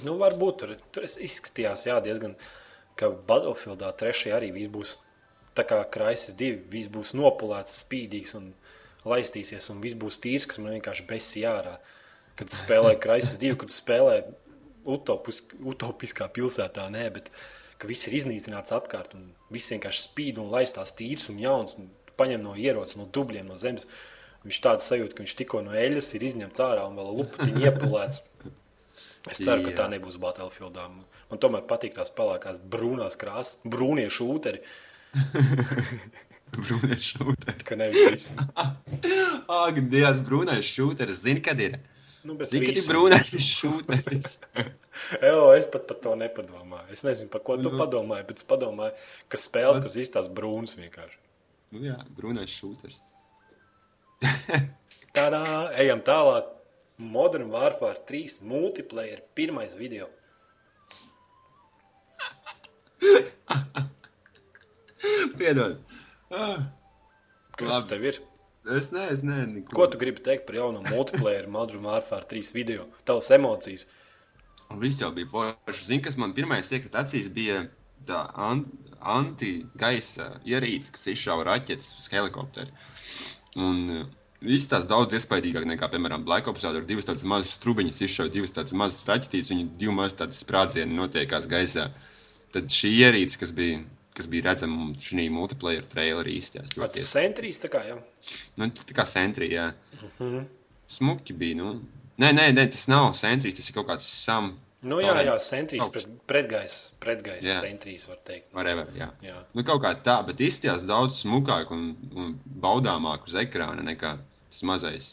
Nu, 0.03 0.17
varbūt 0.19 0.57
tur, 0.59 0.75
tur 0.91 1.05
es 1.05 1.19
izskatījās 1.21 1.85
jā, 1.87 2.01
diezgan, 2.03 2.33
ka 2.97 3.13
Battlefieldā 3.29 3.93
trešajā 4.01 4.41
arī 4.41 4.49
viss 4.57 4.73
būs 4.73 4.97
tā 5.55 5.63
kā 5.67 5.83
Kraisis 5.93 6.35
divi. 6.35 6.59
Viss 6.73 6.89
būs 6.91 7.13
nopulēts, 7.15 7.83
spīdīgs 7.85 8.33
un 8.35 8.49
laistīsies, 9.05 9.69
un 9.73 9.81
viss 9.83 9.97
būs 9.97 10.19
tīrs, 10.23 10.47
kas 10.49 10.61
man 10.61 10.75
vienkārši 10.75 11.05
besī 11.09 11.45
ārā. 11.49 11.77
Kad 12.35 12.51
spēlē 12.51 12.95
Kraisis 12.99 13.39
divi, 13.39 13.57
kad 13.61 13.71
spēlē 13.71 14.17
utopis, 14.85 15.43
utopiskā 15.63 16.27
pilsētā, 16.35 16.87
nē, 16.91 17.05
bet 17.15 17.29
ka 17.79 17.89
viss 17.89 18.09
ir 18.09 18.17
iznīcināts 18.19 18.73
apkārt, 18.75 19.15
un 19.17 19.29
viss 19.53 19.71
vienkārši 19.73 20.07
spīd 20.09 20.41
un 20.41 20.51
laistās 20.53 20.95
tīrs 20.97 21.29
un 21.31 21.39
jauns, 21.41 21.77
un 21.79 21.89
paņem 22.19 22.43
no 22.43 22.55
ierocis, 22.59 22.97
no 22.99 23.07
dubļiem, 23.11 23.47
no 23.49 23.57
zemes. 23.59 23.87
Viņš 24.45 24.59
tāds 24.61 24.85
sajūt, 24.91 25.15
ka 25.15 25.23
viņš 25.23 25.33
tikko 25.39 25.63
no 25.65 25.73
eļļas 25.73 26.11
ir 26.17 26.27
izņemts 26.27 26.61
ārā 26.61 26.83
un 26.85 26.99
vēl 26.99 27.15
lupatiņi 27.21 27.65
iepulēts. 27.65 28.21
Es 29.31 29.41
ceru, 29.41 29.63
ka 29.65 29.73
tā 29.79 29.87
nebūs 29.89 30.19
Battlefieldā. 30.21 30.85
Man 31.31 31.41
tomēr 31.41 31.65
patīk 31.65 31.95
tās 31.97 32.11
pelēkās 32.13 32.59
brūnās 32.61 33.17
krāsas, 33.17 33.57
brūnie 33.65 34.05
šūteri, 34.13 34.61
Brūnais 36.55 37.03
šūteris. 37.11 37.63
ka 37.67 37.75
nevis 37.79 38.05
visi. 38.13 38.35
Ak, 39.65 39.79
Dievs, 39.91 40.19
brūnais 40.25 40.65
šūteris. 40.67 41.21
Zini, 41.25 41.41
kad 41.45 41.59
ir? 41.63 41.77
Nu, 42.25 42.33
bet 42.39 42.49
Zini, 42.53 42.69
kad 42.71 42.79
ir 42.79 42.87
brūnais 42.89 43.29
šūteris. 43.49 44.37
Jo, 45.21 45.51
es 45.59 45.67
pat 45.73 45.85
par 45.89 45.99
to 46.03 46.15
nepadomāju. 46.19 46.87
Es 46.95 47.03
nezinu, 47.05 47.29
par 47.33 47.43
ko 47.45 47.57
tu 47.59 47.69
Nu. 47.69 47.77
padomāji, 47.81 48.27
bet 48.31 48.41
es 48.41 48.47
padomāju, 48.49 48.95
ka 49.29 49.37
spēles, 49.41 49.81
kas 49.83 49.97
izstāsta 50.01 50.33
brūnas 50.37 50.77
vienkārši. 50.79 51.19
nu 51.75 51.83
jā, 51.89 51.97
brūnais 52.17 52.51
šūteris. 52.55 53.01
Tādā 55.15 55.43
ejam 55.81 56.01
tālāk. 56.07 56.51
Modern 56.97 57.49
Warfare 57.51 57.99
3 58.07 58.37
multiplayer 58.47 59.19
pirmais 59.35 59.73
video. 59.75 60.07
Piedod. 65.37 65.77
Kas 67.55 67.69
Labi. 67.69 67.89
tev 67.89 68.09
ir? 68.11 68.21
es 68.65 68.89
neesmu, 68.91 69.13
es 69.13 69.21
neesmu. 69.23 69.63
Ko 69.73 69.87
tu 69.87 69.99
gribi 70.01 70.23
teikt 70.25 70.45
par 70.47 70.57
jauno 70.57 70.81
multiplayer 70.89 71.47
Modern 71.47 71.85
Warfare 71.85 72.25
3 72.25 72.53
video? 72.53 72.87
Tavas 73.05 73.29
emocijas. 73.31 73.85
Viss 74.81 75.01
jau 75.01 75.11
bija 75.13 75.29
forši. 75.31 75.85
Zini, 75.85 76.01
kas 76.01 76.17
man 76.17 76.33
pirmais 76.33 76.71
iekrita 76.73 77.03
acīs, 77.05 77.29
bija 77.29 77.65
tā 78.09 78.25
an 78.47 78.65
anti-gaisa 79.15 80.31
ierīce, 80.49 80.91
kas 80.95 81.07
izšāva 81.13 81.45
raķetes 81.45 81.91
uz 81.99 82.09
helikopteru. 82.13 82.73
Un 83.61 83.77
uh, 83.93 84.07
viss 84.41 84.69
tās 84.71 84.87
daudz 84.89 85.13
iespaidīgāk 85.15 85.67
nekā, 85.69 85.89
piemēram, 85.93 86.25
Black 86.25 86.49
Ops, 86.49 86.65
kur 86.65 86.87
divas 86.89 87.07
tādas 87.07 87.25
mazas 87.27 87.53
strubiņas 87.59 88.01
izšauja 88.07 88.33
divas 88.33 88.55
tādas 88.55 88.73
mazas 88.77 89.05
raķetītes, 89.07 89.53
un 89.53 89.69
divi 89.77 89.93
mazi 89.93 90.17
tādas 90.23 90.41
sprādzieni 90.41 90.97
notiekās 90.97 91.45
gaisā. 91.51 91.91
Tad 92.55 92.73
šī 92.73 92.91
ierīce, 93.03 93.37
kas 93.41 93.53
bija, 93.55 93.83
kas 94.15 94.27
bija 94.31 94.49
redzama 94.49 94.89
šī 95.01 95.27
multiplayer 95.33 95.85
trailerī 95.91 96.37
īstās. 96.39 96.71
Vai 96.79 96.87
tu 96.93 97.03
centrīs 97.05 97.59
tā 97.61 97.69
kā 97.73 97.81
jau? 97.87 97.97
Nu, 98.59 98.69
tā 98.79 98.95
kā 98.95 99.05
centrī, 99.09 99.51
jā. 99.55 99.71
Smuki 100.87 101.33
bija, 101.33 101.57
nu. 101.59 101.73
Nē, 102.21 102.29
nē, 102.35 102.45
nē, 102.55 102.69
tas 102.71 102.85
nav 102.87 103.09
centrīs, 103.19 103.57
tas 103.57 103.67
ir 103.69 103.75
kaut 103.75 103.89
kāds 103.89 104.07
sam. 104.07 104.53
Nu, 104.85 104.99
jā, 105.01 105.15
jā, 105.25 105.33
centrīs, 105.41 105.81
Augsts. 105.81 106.05
pret, 106.05 106.19
pretgais, 106.29 106.73
pretgais 107.01 107.43
Jā. 107.47 107.55
centrīs, 107.63 108.03
var 108.07 108.19
teikt. 108.27 108.51
Whatever, 108.53 108.91
jā. 108.93 109.07
Jā. 109.25 109.39
Nu, 109.57 109.63
kaut 109.65 109.81
kā 109.81 109.95
tā, 110.05 110.19
bet 110.27 110.43
izskatījās 110.45 110.83
daudz 110.85 111.23
smukāk 111.23 111.71
un, 111.73 111.87
un 112.13 112.35
baudāmāk 112.61 113.25
uz 113.25 113.33
ekrāna 113.41 113.81
nekā 113.81 114.11
tas 114.53 114.61
mazais. 114.69 115.07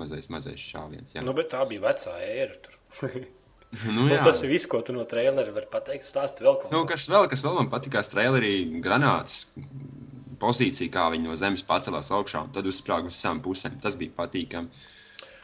Mazais, 0.00 0.30
mazais 0.32 0.62
šāviens. 0.62 1.12
Jā, 1.12 1.24
Nu, 1.26 1.34
bet 1.36 1.50
tā 1.52 1.60
bija 1.68 1.84
vecā 1.90 2.14
ēra. 2.24 2.56
Tur. 2.64 2.78
nu, 3.94 4.06
Nu, 4.08 4.16
tas 4.24 4.40
ir 4.46 4.50
viss, 4.54 4.66
ko 4.70 4.80
tu 4.82 4.94
no 4.96 5.04
trailera 5.08 5.52
vari 5.52 5.68
pateikt. 5.70 6.06
Stāsti 6.08 6.44
vēl 6.46 6.56
kaut 6.62 6.72
Nu, 6.72 6.84
ko. 6.84 6.92
kas 6.94 7.08
vēl, 7.10 7.26
kas 7.28 7.42
vēl 7.44 7.58
man 7.60 7.68
patīkās 7.72 8.08
trailerī, 8.12 8.52
granāts 8.84 9.42
pozīcija, 10.40 10.90
kā 10.94 11.08
viņi 11.12 11.26
no 11.28 11.34
zemes 11.36 11.64
pacēlās 11.66 12.12
augšā 12.14 12.44
un 12.46 12.52
tad 12.54 12.66
uzsprāga 12.70 13.10
uz 13.10 13.16
visām 13.18 13.40
pusēm. 13.44 13.76
Tas 13.82 13.96
bija 13.98 14.14
patīkami. 14.16 14.70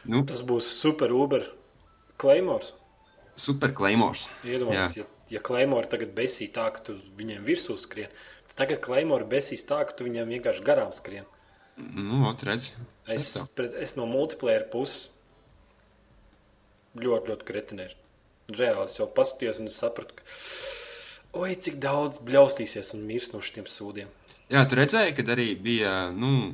Nu, 0.09 0.21
Tas 0.29 0.41
būs 0.45 0.69
super 0.79 1.11
Uber 1.13 1.45
Claymores. 2.21 2.71
super 3.35 3.73
Claymores. 3.75 4.27
Iedomājieties, 4.47 4.95
ja, 5.01 5.05
ja 5.35 5.41
Claymore 5.43 5.89
tagad 5.91 6.13
besī 6.15 6.47
tā, 6.53 6.69
ka 6.71 6.79
tu 6.87 6.95
viņiem 7.19 7.43
virsū 7.43 7.75
skrien, 7.81 8.13
tad 8.47 8.55
tagad 8.63 8.79
Claymore 8.85 9.25
besīs 9.27 9.65
tā, 9.67 9.81
ka 9.85 9.91
tu 9.97 10.05
viņiem 10.07 10.29
vienkārši 10.37 10.63
garām 10.63 10.93
skrien. 10.95 11.25
Nu, 11.75 12.21
ot, 12.29 12.45
redz. 12.47 12.69
Es, 13.11 13.33
es 13.81 13.95
no 13.97 14.05
multiplayer 14.07 14.63
puses 14.71 15.09
ļoti, 16.95 17.33
ļoti 17.33 17.47
kretinēju. 17.49 17.97
Reāli 18.51 18.93
jau 18.93 19.07
paskatījos 19.15 19.59
un 19.61 19.71
es 19.71 19.79
sapratu, 19.81 20.17
ka, 20.19 20.27
oi, 21.41 21.55
cik 21.57 21.79
daudz 21.81 22.21
bļaustīsies 22.25 22.93
un 22.97 23.05
mirs 23.07 23.31
no 23.33 23.41
šiem 23.41 23.65
sūdiem. 23.69 24.11
Jā, 24.53 24.61
tu 24.69 24.77
redzēji, 24.77 25.15
kad 25.17 25.31
arī 25.33 25.47
bija 25.57 25.93
nu, 26.13 26.53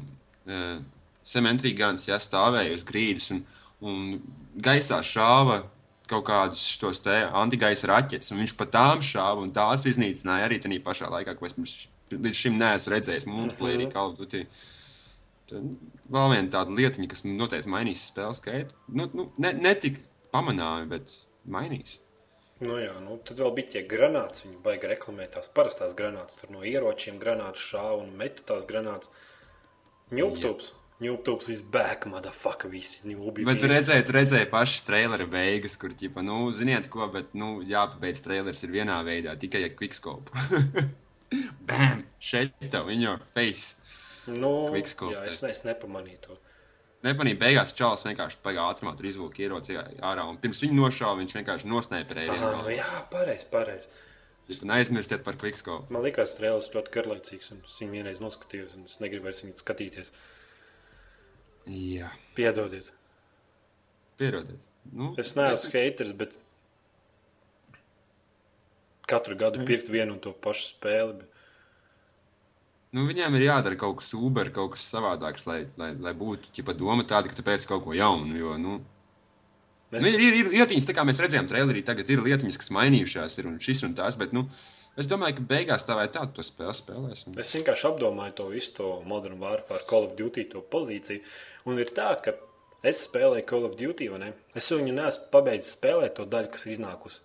cementīgi 1.27 1.77
gans, 1.77 2.07
ja 2.07 2.19
stāvēja 2.23 2.77
uz 2.77 2.85
grīdas 2.87 3.27
un, 3.35 3.43
un 3.83 4.19
gaisā 4.55 5.01
šāva 5.03 5.61
kaut 6.11 6.25
kādus 6.27 6.63
šos 6.75 6.99
te 7.03 7.17
antigaisa 7.39 7.87
raķetes, 7.91 8.31
un 8.33 8.41
viņš 8.43 8.53
pat 8.59 8.71
tām 8.73 9.03
šāva 9.05 9.43
un 9.43 9.51
tās 9.55 9.87
iznīcināja 9.87 10.47
arī 10.47 10.59
tajā 10.63 10.79
pašā 10.83 11.11
laikā, 11.11 11.35
ko 11.39 11.47
es 11.47 11.55
pirms, 11.55 11.75
līdz 12.11 12.39
šim 12.43 12.57
neesmu 12.59 12.91
redzējis 12.95 13.27
multiplayerī 13.29 13.87
Mhm. 13.87 13.97
Of 14.01 14.17
Duty. 14.19 14.45
Tad 15.51 15.75
Vēl 16.11 16.33
viena 16.33 16.51
tāda 16.51 16.75
lietiņa, 16.75 17.07
kas 17.07 17.23
noteikti 17.23 17.71
mainīs 17.71 18.01
spēles 18.09 18.41
skaitu. 18.41 18.75
Nu, 18.91 19.07
nu, 19.15 19.29
ne, 19.39 19.53
ne 19.53 19.71
tik 19.79 20.01
pamanāmi, 20.33 20.89
bet 20.91 21.11
mainīs. 21.45 21.97
Nu 22.61 22.77
jā, 22.77 22.93
nu, 23.01 23.17
tad 23.25 23.39
vēl 23.41 23.55
bija 23.57 23.73
tie 23.75 23.81
granāti. 23.89 24.45
Viņi 24.45 24.59
baigi 24.65 24.91
reklamēt 24.91 25.33
tās 25.37 25.49
parastās 25.55 25.95
granātas. 25.97 26.37
Tur 26.41 26.53
no 26.53 26.61
ieročiem 26.67 27.17
granātas 27.21 27.63
šāva 27.71 28.03
un 28.03 28.13
meta 28.19 28.45
tās 28.51 28.67
granātas. 28.69 29.09
Ņūptūps. 30.13 30.75
Ņūptūps 31.01 31.47
is 31.49 31.63
back, 31.73 32.05
motherfucker, 32.05 32.69
visi 32.69 33.09
ņūbi. 33.09 33.47
Bet 33.47 33.63
tu 33.63 33.69
redzēji, 33.71 34.05
tu 34.05 34.13
redzēji 34.13 34.51
pašas 34.51 34.85
trailera 34.85 35.25
beigas, 35.25 35.73
kur, 35.81 35.95
ķipa, 35.97 36.21
nu, 36.21 36.43
ziniet 36.53 36.91
ko, 36.93 37.07
bet, 37.09 37.31
nu, 37.33 37.55
jāpabeidz 37.65 38.21
trailers 38.21 38.61
ir 38.61 38.75
vienā 38.75 38.99
veidā, 39.07 39.33
tikai 39.41 39.63
ar 39.65 39.73
quickscope. 39.79 40.29
Bam! 41.67 42.05
Šeit 42.21 42.53
tev, 42.69 42.93
in 42.93 43.01
your 43.07 43.17
face! 43.33 43.81
Nu, 44.29 44.69
Quickscope, 44.69 45.15
jā, 45.15 45.25
es, 45.31 45.41
ne, 45.41 45.49
es 45.55 45.63
nepamanīju 45.65 46.19
to. 46.27 46.37
Nepanīja, 47.01 47.39
beigās 47.41 47.71
čāls 47.73 48.03
vienkārši 48.05 48.37
pagā 48.45 48.67
ātrumā 48.69 48.91
tur 48.97 49.07
izvilka 49.09 49.41
ieroci 49.41 49.77
ārā, 49.79 50.27
un 50.29 50.37
pirms 50.41 50.59
viņa 50.61 50.75
nošāva, 50.77 51.15
viņš 51.23 51.33
vienkārši 51.39 51.69
nosnēperēja. 51.71 52.35
Nu 52.61 52.73
jā, 52.75 52.85
pareizi, 53.09 53.47
pareizi. 53.49 53.89
Jūs 54.51 54.59
neaizmirstiet 54.67 55.23
par 55.25 55.37
quickscope. 55.41 55.89
Man 55.93 56.03
liekas, 56.05 56.35
trēlis 56.37 56.69
ļoti 56.73 56.93
garlaicīgs, 56.93 57.49
un 57.55 57.63
es 57.65 57.79
viņu 57.81 57.95
vienreiz 57.95 58.21
noskatījos, 58.21 58.75
un 58.77 58.85
es 58.89 58.99
negribu 59.01 59.29
vairs 59.29 59.41
viņu 59.45 59.57
skatīties. 59.61 60.13
Jā, 61.71 62.09
Piedodiet. 62.37 62.89
pierodiet. 64.21 64.61
Nu, 64.93 65.11
Es 65.21 65.35
neesmu 65.37 65.71
haters, 65.73 66.13
bet 66.17 66.37
katru 69.09 69.35
gadu 69.37 69.65
pirkt 69.67 69.89
vienu 69.93 70.15
un 70.15 70.21
to 70.23 70.33
pašu 70.33 70.67
spēli. 70.71 71.17
Bet... 71.21 71.30
Nu, 72.91 73.05
viņiem 73.07 73.37
ir 73.39 73.45
jādara 73.47 73.77
kaut 73.79 74.01
kas 74.01 74.09
uber, 74.17 74.49
kaut 74.51 74.73
kas 74.73 74.83
savādāks, 74.91 75.45
lai, 75.47 75.61
lai, 75.79 75.93
lai 75.95 76.11
būtu 76.17 76.51
ķipa 76.57 76.73
doma 76.75 77.05
tāda, 77.07 77.31
ka 77.31 77.37
tu 77.37 77.45
pēc 77.47 77.63
kaut 77.69 77.85
ko 77.85 77.95
jaunu, 77.95 78.35
jo, 78.37 78.57
nu, 78.59 78.81
Mēs- 79.91 80.05
Nu, 80.05 80.07
ir, 80.07 80.21
ir, 80.23 80.35
ir 80.39 80.49
lietiņas, 80.53 80.85
kā 80.95 81.03
mēs 81.03 81.17
redzējām, 81.19 81.49
trailerī 81.51 81.81
tagad 81.83 82.07
ir 82.09 82.21
lietiņas, 82.23 82.57
kas 82.61 82.69
mainījušās, 82.71 83.33
ir 83.41 83.47
un 83.49 83.57
šis 83.59 83.81
un 83.83 83.93
tās, 83.93 84.15
bet, 84.15 84.31
nu, 84.31 84.45
es 84.95 85.07
domāju, 85.11 85.35
ka 85.35 85.43
beigās 85.49 85.83
tā 85.83 85.97
vai 85.99 86.05
tā 86.07 86.23
to 86.31 86.45
spēli 86.47 86.75
spēlēs. 86.77 87.25
Un... 87.27 87.35
Es 87.43 87.51
vienkārši 87.57 87.89
apdomāju 87.89 88.35
to 88.37 88.45
visu 88.53 88.71
to 88.77 88.91
Modern 89.05 89.35
Warfare, 89.41 89.83
Call 89.89 90.07
of 90.07 90.15
Duty 90.15 90.45
to 90.53 90.61
pozīciju. 90.63 91.19
Un 91.67 91.83
ir 91.83 91.91
tā, 91.91 92.07
ka 92.23 92.37
es 92.87 93.03
spēlēju 93.09 93.45
Call 93.51 93.67
of 93.67 93.75
Duty, 93.75 94.07
vai 94.13 94.21
ne? 94.23 94.31
Es 94.55 94.71
viņu 94.71 94.95
neesmu 94.95 95.27
pabeidzis 95.35 95.75
spēlēt 95.75 96.15
to 96.15 96.23
daļu, 96.37 96.53
kas 96.55 96.65
iznākusi. 96.71 97.19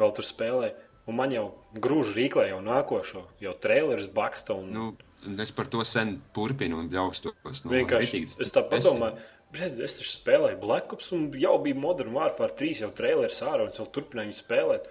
Vēl 0.00 0.16
tur 0.16 0.24
spēlēju. 0.24 0.72
Un 1.06 1.16
man 1.18 1.32
jau 1.34 1.46
grūž 1.76 2.14
rīklē 2.16 2.46
jau 2.48 2.60
nākošo, 2.64 3.26
jau 3.44 3.52
trailerus 3.60 4.06
baksta. 4.08 4.54
Un... 4.56 4.70
Nu, 4.72 5.36
es 5.42 5.50
par 5.52 5.66
to 5.72 5.84
sen 5.84 6.18
turpinu 6.36 6.78
un 6.80 6.88
bļaustos. 6.92 7.64
Nu, 7.64 7.72
Vienkārši 7.74 8.22
es 8.40 8.52
tā 8.54 8.62
padomāju, 8.70 9.18
bred, 9.52 9.78
es 9.84 9.98
taču 9.98 10.10
spēlēju 10.14 10.60
Black 10.62 10.92
Ops, 10.96 11.12
un 11.12 11.26
jau 11.38 11.58
bija 11.62 11.76
Modern 11.76 12.16
Warfare 12.16 12.56
3, 12.56 12.80
jau 12.86 12.90
traileris 12.96 13.42
ārā, 13.44 13.66
un 13.66 13.72
es 13.72 13.80
vēl 13.80 13.90
turpināju 13.98 14.36
spēlēt. 14.40 14.88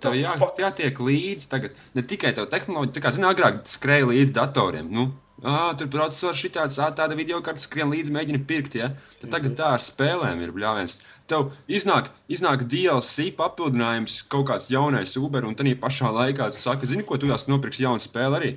Tev 0.00 0.14
jā, 0.16 0.32
fuck? 0.40 0.56
jātiek 0.62 1.00
līdzi 1.04 1.48
tagad. 1.52 1.74
Ne 1.96 2.04
tikai 2.08 2.30
tev 2.36 2.46
tehnoloģija, 2.52 2.94
tā 2.96 3.02
kā 3.04 3.10
zini, 3.12 3.26
agrāk 3.28 3.58
skrēja 3.68 4.06
līdzi 4.08 4.32
datoriem. 4.38 4.86
Nu, 4.94 5.08
ā, 5.44 5.74
tur 5.76 5.90
procesors 5.92 6.40
šitāds, 6.40 6.78
ā, 6.80 6.86
tāda 6.96 7.18
video 7.18 7.42
karta 7.44 7.60
skrien 7.60 7.90
līdzi, 7.92 8.14
mēģina 8.14 8.40
pirkt. 8.48 8.78
Ja? 8.78 8.92
Tad 9.20 9.32
tagad 9.34 9.50
Mhm. 9.52 9.58
tā 9.60 9.72
ar 9.76 9.84
spēlēm 9.84 10.40
ir 10.46 10.54
bļāviens. 10.56 10.96
Tev 11.26 11.48
iznāk, 11.66 12.12
iznāk 12.30 12.62
DLC 12.70 13.32
papildinājums, 13.34 14.20
kaut 14.30 14.46
kāds 14.46 14.68
jaunais 14.70 15.16
Uber, 15.18 15.44
un 15.48 15.56
tad 15.58 15.66
pašā 15.82 16.10
laikā 16.14 16.52
tu 16.54 16.60
saki, 16.62 16.86
zini, 16.86 17.02
ko 17.06 17.18
tu 17.18 17.26
tās 17.26 17.48
nopirksi 17.50 17.82
jaunu 17.82 18.02
spēli 18.02 18.38
arī. 18.38 18.50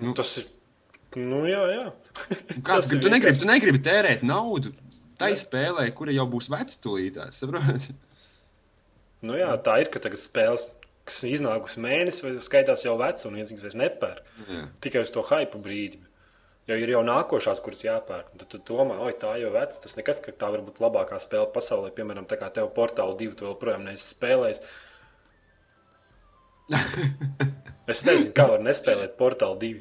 Nu, 0.00 0.12
tas 0.16 0.34
ir. 0.40 0.50
Nu, 1.16 1.42
jā, 1.48 1.62
jā. 1.72 1.86
Kāds, 2.62 2.90
tu, 2.90 2.96
negribi, 3.08 3.14
vienkārši- 3.16 3.40
tu 3.40 3.48
negribi 3.48 3.80
tērēt 3.82 4.22
naudu 4.22 4.74
tai 5.18 5.32
spēlē, 5.36 5.88
kura 5.96 6.12
jau 6.12 6.26
būs 6.30 6.48
vecstulītā. 6.52 7.30
Saproti? 7.36 7.96
Nu, 9.22 9.34
jā, 9.36 9.50
tā 9.64 9.80
ir, 9.82 9.90
ka 9.92 10.00
tagad 10.00 10.20
spēles, 10.20 10.68
kas 11.04 11.22
iznākusi 11.28 11.80
mēnesi, 11.82 12.22
vai 12.24 12.36
skaitās 12.44 12.84
jau 12.86 12.94
vecs, 13.00 13.26
un 13.28 13.34
vairs 13.36 13.76
nepērk. 13.76 14.22
Jā. 14.48 14.62
Tikai 14.80 15.02
uz 15.04 15.10
to 15.12 15.24
hype 15.28 15.58
brīdi. 15.60 15.98
Jo 16.68 16.76
ir 16.78 16.92
jau 16.92 17.00
nākošās, 17.06 17.60
kuras 17.64 17.80
jāpērk. 17.82 18.34
Tad 18.38 18.48
tu 18.52 18.60
domā, 18.68 18.98
oi, 19.02 19.14
tā 19.18 19.32
jau 19.40 19.50
veca. 19.54 19.80
Tas 19.82 19.96
nekas, 19.98 20.20
ka 20.22 20.34
tā 20.36 20.50
var 20.52 20.62
būt 20.66 20.78
labākā 20.82 21.18
spēle 21.22 21.48
pasaulē. 21.54 21.90
Piemēram, 21.96 22.28
tā 22.30 22.36
kā 22.38 22.50
tev 22.54 22.68
portāla 22.76 23.16
divi, 23.18 23.34
tu 23.38 23.48
joprojām 23.48 23.86
neesi 23.88 24.12
spēlējis. 24.14 24.62
Es 27.90 28.04
nezinu, 28.06 28.30
kā 28.36 28.44
var 28.46 28.60
nespēlēt 28.62 29.16
portāla 29.18 29.56
divi. 29.58 29.80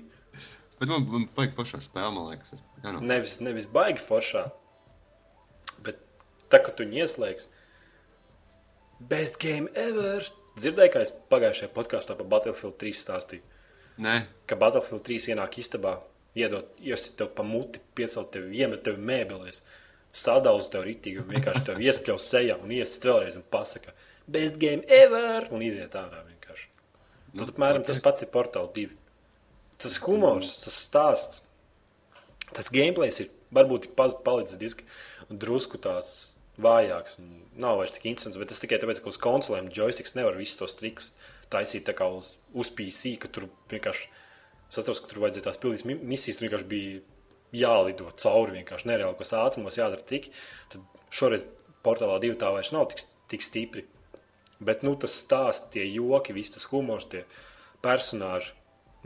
Bet 0.80 0.90
man, 0.90 1.04
man 1.12 1.28
patīk 1.36 1.52
pašā 1.58 1.78
spēlē, 1.84 2.10
man 2.16 2.32
liekas. 2.32 2.56
ir. 2.56 2.62
Jā, 2.82 2.94
nu. 2.96 3.02
Nevis, 3.06 3.36
nevis 3.44 3.68
baigi 3.70 4.02
foršā, 4.02 4.46
bet 5.86 6.00
tā, 6.50 6.58
ka 6.64 6.72
tu 6.74 6.88
viņu 6.88 7.04
ieslēgsi. 7.04 7.52
Best 9.12 9.38
game 9.44 9.70
ever! 9.78 10.26
Dzirdēju, 10.58 10.94
kā 10.96 11.04
es 11.06 11.14
pagājušajā 11.32 11.70
podkāstā 11.76 12.16
par 12.18 12.28
Battlefield 12.34 12.80
3 12.82 12.98
stāstīju. 13.04 13.44
Nē, 14.02 14.16
Ka 14.50 14.58
Battlefield 14.60 15.04
3 15.06 15.30
ienāk 15.36 15.60
istabā, 15.62 15.98
iedod, 16.40 16.70
iesit 16.84 17.18
tev 17.20 17.32
pa 17.36 17.46
muti, 17.46 17.82
piecelt 17.98 18.32
tev, 18.34 18.50
iemet 18.56 18.84
tev 18.86 19.00
mēbelēs, 19.12 19.62
sadauz 20.16 20.70
tev 20.74 20.86
ritīgi 20.88 21.26
vienkārši 21.30 21.66
tev 21.68 21.82
iespļaus 21.84 22.30
sejā 22.32 22.58
un 22.64 22.74
iesit 22.76 23.06
vēlreiz 23.10 23.38
un 23.40 23.46
pasaka 23.54 23.96
Best 24.30 24.60
game 24.62 24.86
ever! 24.86 25.48
Un 25.50 25.64
iziet 25.66 25.96
ārā 25.98 26.20
vienkārši. 26.22 26.68
Nu, 27.34 27.46
Tad 27.48 27.56
apmēram 27.56 27.86
tas 27.86 27.98
pats 28.04 28.22
ir 28.22 28.30
portāli 28.30 28.70
divi. 28.76 28.98
Tas 29.82 29.96
humors, 30.04 30.52
tas 30.62 30.76
stāsts, 30.84 31.40
tas 32.54 32.70
gameplays 32.74 33.18
ir 33.24 33.32
varbūt 33.56 33.88
palicis 33.98 34.60
diski 34.62 34.86
drusku 35.30 35.82
tāds 35.82 36.38
vājāks. 36.62 37.18
un 37.18 37.40
Nav 37.60 37.80
vairs 37.82 37.96
tik 37.96 38.06
interesants, 38.12 38.38
bet 38.38 38.52
tas 38.52 38.62
tikai 38.62 38.78
tāpēc, 38.82 39.02
ka 39.02 39.10
uz 39.10 39.18
konsolēm 39.20 39.72
joysticks 39.74 40.14
nevar 40.16 40.38
visus 40.38 40.60
tos 40.62 40.78
trikus 40.78 41.10
taisīt 41.50 41.88
tā 41.90 41.96
kā 41.98 42.06
uz, 42.14 42.36
uz 42.54 42.70
PC, 42.70 43.16
ka 43.22 43.32
tur 43.34 43.50
vienkārši 43.72 44.12
sastāvs, 44.70 45.02
ka 45.04 45.12
tur 45.12 45.24
vajadzēja 45.26 45.48
tās 45.50 45.60
pildīt 45.62 45.86
mi- 45.90 46.00
misijas, 46.14 46.38
tur 46.40 46.48
vienkārši 46.48 46.68
bija 46.70 47.02
jālido 47.64 48.12
cauri 48.22 48.58
vienkārši 48.60 48.86
nereālākos 48.92 49.34
ātrumos, 49.34 49.78
jādara 49.80 50.06
triki. 50.06 50.32
Tad 50.70 50.82
šoreiz 51.12 51.48
portālā 51.84 52.20
divi 52.22 52.36
tā 52.38 52.52
vairs 52.54 52.72
nav 52.76 52.88
tik, 52.92 53.02
tik 53.32 53.42
stipri. 53.42 53.86
Bet 54.62 54.84
nu, 54.84 54.96
tas 55.00 55.14
stāsts, 55.16 55.70
tie 55.72 55.86
joki, 55.88 56.34
viss 56.36 56.52
tas 56.52 56.66
humors, 56.74 57.06
tie 57.10 57.24
personāļi 57.82 58.52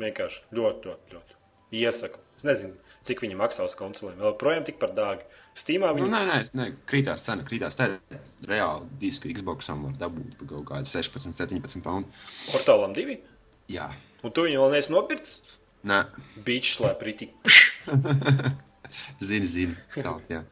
vienkārši 0.01 0.41
ļoti, 0.57 0.89
ļoti, 0.89 1.13
ļoti 1.13 1.37
iesaku. 1.83 2.19
Es 2.37 2.43
nezinu, 2.47 2.73
cik 3.05 3.21
viņi 3.23 3.37
maksā 3.37 3.63
uz 3.67 3.75
konsolēm. 3.77 4.17
Vēl 4.19 4.33
projām 4.41 4.65
tik 4.65 4.79
par 4.81 4.89
dārgi. 4.97 5.23
Steamā 5.53 5.91
Nu, 5.93 5.99
viņi 6.01 6.09
nē, 6.09 6.21
nē, 6.25 6.37
nē, 6.57 6.65
krītās 6.89 7.21
cena, 7.21 7.43
krītās. 7.45 7.75
Tā 7.77 7.91
reāli 8.49 8.87
disku 8.99 9.29
Xboxam 9.29 9.83
var 9.85 9.93
dabūt 10.01 10.33
par 10.39 10.47
kaut 10.49 10.65
kādu 10.71 10.89
16, 10.89 11.29
17 11.37 11.83
poundu. 11.85 12.09
portālam 12.49 12.95
divi. 12.97 13.19
Jā, 13.69 13.91
Un 14.23 14.31
tu 14.31 14.47
viņu 14.47 14.63
vēl 14.63 14.77
neesi 14.77 14.93
nopircis? 14.93 15.41
nē, 15.87 16.03
Beach 16.45 16.71
slēp 16.77 17.03
rītī. 17.03 17.29
zini, 19.29 19.49
zini. 19.51 19.75
Tā, 19.95 20.15
jā. 20.31 20.43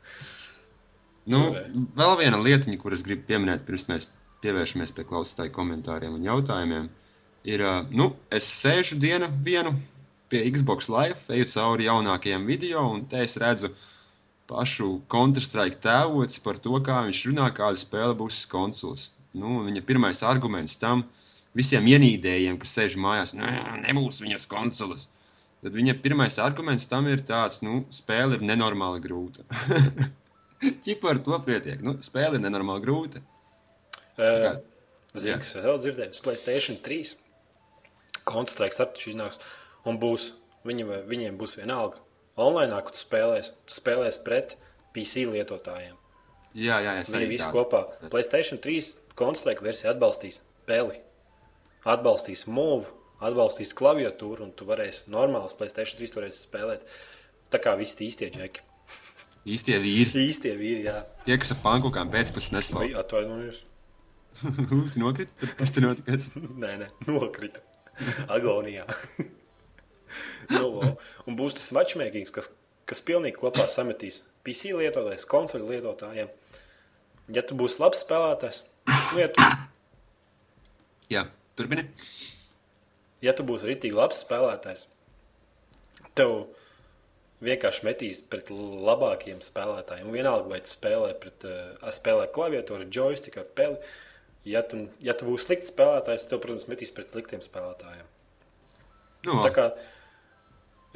Nu, 1.31 1.43
vēl 1.97 2.17
viena 2.19 2.41
lietiņa, 2.41 2.79
kuras 2.81 3.03
gribu 3.05 3.27
pieminēt, 3.29 3.63
pirms 3.67 3.87
mēs 3.89 4.09
pievēršamies 4.41 4.93
pie 4.95 5.05
klausītāju 5.07 5.53
komentāriem 5.55 6.17
un 6.17 6.25
jautājumiem, 6.25 6.89
ir, 7.47 7.63
nu, 7.93 8.11
es 8.33 8.49
sēžu 8.49 8.97
dienu 8.99 9.29
vienu 9.45 9.75
pie 10.31 10.41
Xbox 10.49 10.89
Live, 10.91 11.21
eju 11.35 11.47
cauri 11.53 11.87
jaunākajiem 11.87 12.47
video, 12.47 12.83
un 12.95 13.05
te 13.11 13.21
es 13.21 13.37
redzu 13.39 13.71
pašu 14.49 14.97
Counter-Strike 15.11 15.79
tēvots 15.83 16.41
par 16.43 16.59
to, 16.63 16.73
kā 16.83 17.03
viņš 17.05 17.23
runā, 17.29 17.47
kāda 17.55 17.79
spēle 17.79 18.17
būs 18.17 18.43
konsoles. 18.51 19.11
Nu, 19.37 19.61
viņa 19.67 19.83
pirmais 19.87 20.23
arguments 20.27 20.75
tam 20.79 21.05
visiem 21.57 21.87
ienīdējiem, 21.91 22.57
kas 22.61 22.75
sēž 22.77 22.95
mājās, 23.01 23.33
nē, 23.37 23.49
nebūs 23.87 24.21
viņas 24.23 24.47
konsoles. 24.51 25.07
Tad 25.61 25.75
viņa 25.77 25.93
pirmais 26.01 26.39
arguments 26.41 26.87
tam 26.89 27.05
ir 27.11 27.21
tāds, 27.27 27.59
nu, 27.61 27.83
spēle 27.93 28.39
ir 28.39 28.45
nenormāli 28.47 29.01
grūta. 29.03 29.43
Čipa 30.85 31.11
ar 31.13 31.19
to 31.25 31.37
pietiek. 31.45 31.81
Nu, 31.85 31.95
spēle 32.05 32.37
ir 32.39 32.43
nenormāli 32.45 32.81
grūta. 32.85 33.21
Zinu, 34.17 35.33
Jā. 35.33 35.37
kas 35.41 35.53
vēl 35.59 35.79
dzirdēju, 35.83 36.13
uz 36.15 36.21
Playstation 36.23 36.77
3. 36.85 37.11
Koncentrēts 38.29 38.79
ar 38.81 38.89
taču 38.93 39.11
iznāks. 39.11 39.41
Un 39.89 39.97
būs, 40.01 40.29
viņiem, 40.67 40.91
viņiem 41.09 41.37
būs 41.41 41.57
vienalga. 41.59 41.99
Online, 42.41 42.77
tu 42.93 43.01
spēlēs, 43.01 43.49
spēlēs 43.69 44.21
pret 44.23 44.55
PC 44.95 45.25
lietotājiem. 45.33 45.97
Jā, 46.57 46.77
jā, 46.83 46.93
es 47.01 47.09
Viņi 47.11 47.17
arī 47.19 47.27
visi 47.31 47.45
tādu- 47.45 47.57
kopā. 47.57 48.09
Playstation 48.11 48.59
3 48.61 48.91
koncentrēta 49.19 49.65
versija 49.65 49.93
atbalstīs 49.93 50.39
peli, 50.67 50.99
atbalstīs 51.87 52.45
mūvu, 52.49 52.85
atbalstīs 53.23 53.73
klaviatūru, 53.77 54.47
un 54.47 54.53
tu 54.57 54.67
varēsi 54.69 55.11
normāls 55.13 55.55
Playstation 55.57 56.01
3 56.01 56.17
varēsi 56.17 56.45
spēlēt. 56.45 56.85
Tā 57.51 57.59
kā 57.61 57.73
visi 57.79 57.97
tie 57.99 58.07
īstie 58.09 58.29
džeki. 58.33 58.63
Īstie 59.51 59.79
vīri, 59.81 60.27
Īstie 60.29 60.53
vīri, 60.53 60.85
jā. 60.85 60.99
tie, 61.25 61.35
kas 61.41 61.55
ar 61.55 61.61
pankukām 61.63 62.11
pēcpusē 62.13 62.53
neslauka. 62.59 62.91
Vai 62.91 63.01
atvainojos? 63.01 63.61
tu 64.93 65.01
nokriti, 65.01 65.33
tur 65.41 65.53
kas 65.57 65.73
tur 65.73 65.87
notikas? 65.87 66.29
Nē, 66.61 66.75
nē, 66.83 66.89
nokritu. 67.09 67.63
Agonijā. 68.31 68.85
nu, 70.53 70.67
vo. 70.77 70.91
un 71.25 71.39
būs 71.39 71.57
tas 71.57 71.71
matchmaking, 71.73 72.29
kas, 72.33 72.51
kas 72.89 73.01
pilnīgi 73.05 73.41
kopā 73.41 73.65
sametīs 73.69 74.21
PC 74.45 74.75
lietotājiem, 74.77 75.25
konsoli 75.29 75.73
lietotājiem. 75.73 76.29
Ja 77.33 77.43
tu 77.47 77.57
būsi 77.57 77.81
labs 77.81 78.05
spēlētājs, 78.05 78.63
nu, 78.91 79.19
ja 79.21 79.29
tu, 79.33 79.49
Jā, 81.11 81.25
turpini. 81.61 81.87
ja 83.25 83.35
tu 83.37 83.45
būsi 83.47 83.69
rītīgi 83.69 83.97
labs 83.97 84.23
spēlētājs, 84.25 84.87
tev 86.17 86.35
vienkārši 87.41 87.85
metīs 87.87 88.21
pret 88.21 88.51
labākiem 88.51 89.41
spēlētājiem. 89.41 90.07
Un 90.09 90.15
Vienalga, 90.15 90.49
vai 90.51 90.61
tu 90.65 90.71
spēlē 90.73 91.13
pret 91.21 91.45
uh, 91.49 91.91
spēlē 91.93 92.27
klaviatūru, 92.33 92.89
joystick 92.93 93.39
ar 93.41 93.47
peli. 93.57 93.79
Ja 94.45 94.63
tu, 94.65 94.87
ja 95.01 95.13
tu 95.17 95.27
būsi 95.29 95.47
slikts 95.47 95.69
spēlētājs, 95.73 96.25
tev, 96.29 96.41
protams, 96.41 96.67
metīs 96.69 96.93
pret 96.93 97.13
sliktiem 97.13 97.43
spēlētājiem. 97.45 98.07
Nu, 99.27 99.37
Tā 99.45 99.51
kā 99.53 99.67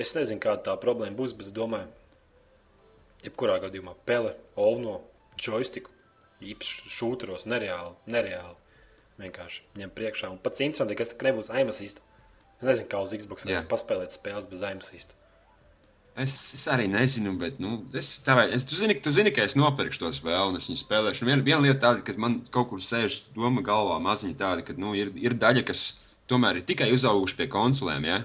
es 0.01 0.15
nezinu, 0.17 0.41
kāda 0.41 0.71
tā 0.71 0.73
problēma 0.81 1.17
būs, 1.17 1.35
bet 1.37 1.49
es 1.49 1.53
domāju, 1.53 1.91
jebkurā 3.25 3.59
gadījumā 3.61 3.93
pele, 4.09 4.33
ovno, 4.57 4.99
joystick, 5.41 5.91
īpaši 6.41 6.93
šūteros, 6.95 7.45
nereāli, 7.49 7.93
nereāli. 8.09 8.57
Vienkārši 9.21 9.61
ņem 9.79 9.91
priekšā. 9.95 10.31
Un 10.33 10.39
pats 10.43 10.63
interesantākais, 10.65 11.13
ka 11.15 11.29
nebūs 11.29 11.51
aimasīsta. 11.53 12.03
Es 12.59 12.65
nezinu, 12.67 12.89
kā 12.91 13.03
uz 13.03 13.13
Xbox 13.15 13.47
varēs 13.47 13.67
paspēlēt 13.71 14.15
spēles 14.15 14.49
bez 14.51 14.63
aimasīsta. 14.65 15.15
Es, 16.15 16.33
es 16.55 16.61
arī 16.71 16.85
nezinu, 16.87 17.33
bet 17.39 17.57
nu, 17.59 17.81
es, 17.99 18.13
tā, 18.23 18.37
vai, 18.39 18.45
es, 18.55 18.63
tu, 18.67 18.77
zini, 18.79 18.95
tu 19.03 19.11
zini, 19.11 19.33
ka 19.35 19.43
es 19.43 19.57
nopirkšu 19.59 20.05
to 20.05 20.11
spēli 20.15 20.53
un 20.53 20.59
es 20.59 20.69
viņu 20.69 20.79
spēlēšu. 20.79 21.27
Viena, 21.27 21.43
viena 21.43 21.59
lieta 21.65 21.81
tāda, 21.89 22.05
ka 22.07 22.15
man 22.19 22.37
kaut 22.55 22.69
kur 22.71 22.83
sēž 22.83 23.17
doma 23.35 23.63
galvā 23.65 23.97
maziņa 24.03 24.39
tāda, 24.39 24.63
ka 24.63 24.77
nu, 24.79 24.93
ir, 24.95 25.11
ir 25.19 25.35
daļa, 25.41 25.65
kas 25.67 25.89
tomēr 26.31 26.61
ir 26.61 26.67
tikai 26.69 26.87
uzauguši 26.95 27.35
pie 27.41 27.49
konsolēm. 27.51 28.07
Ja? 28.07 28.21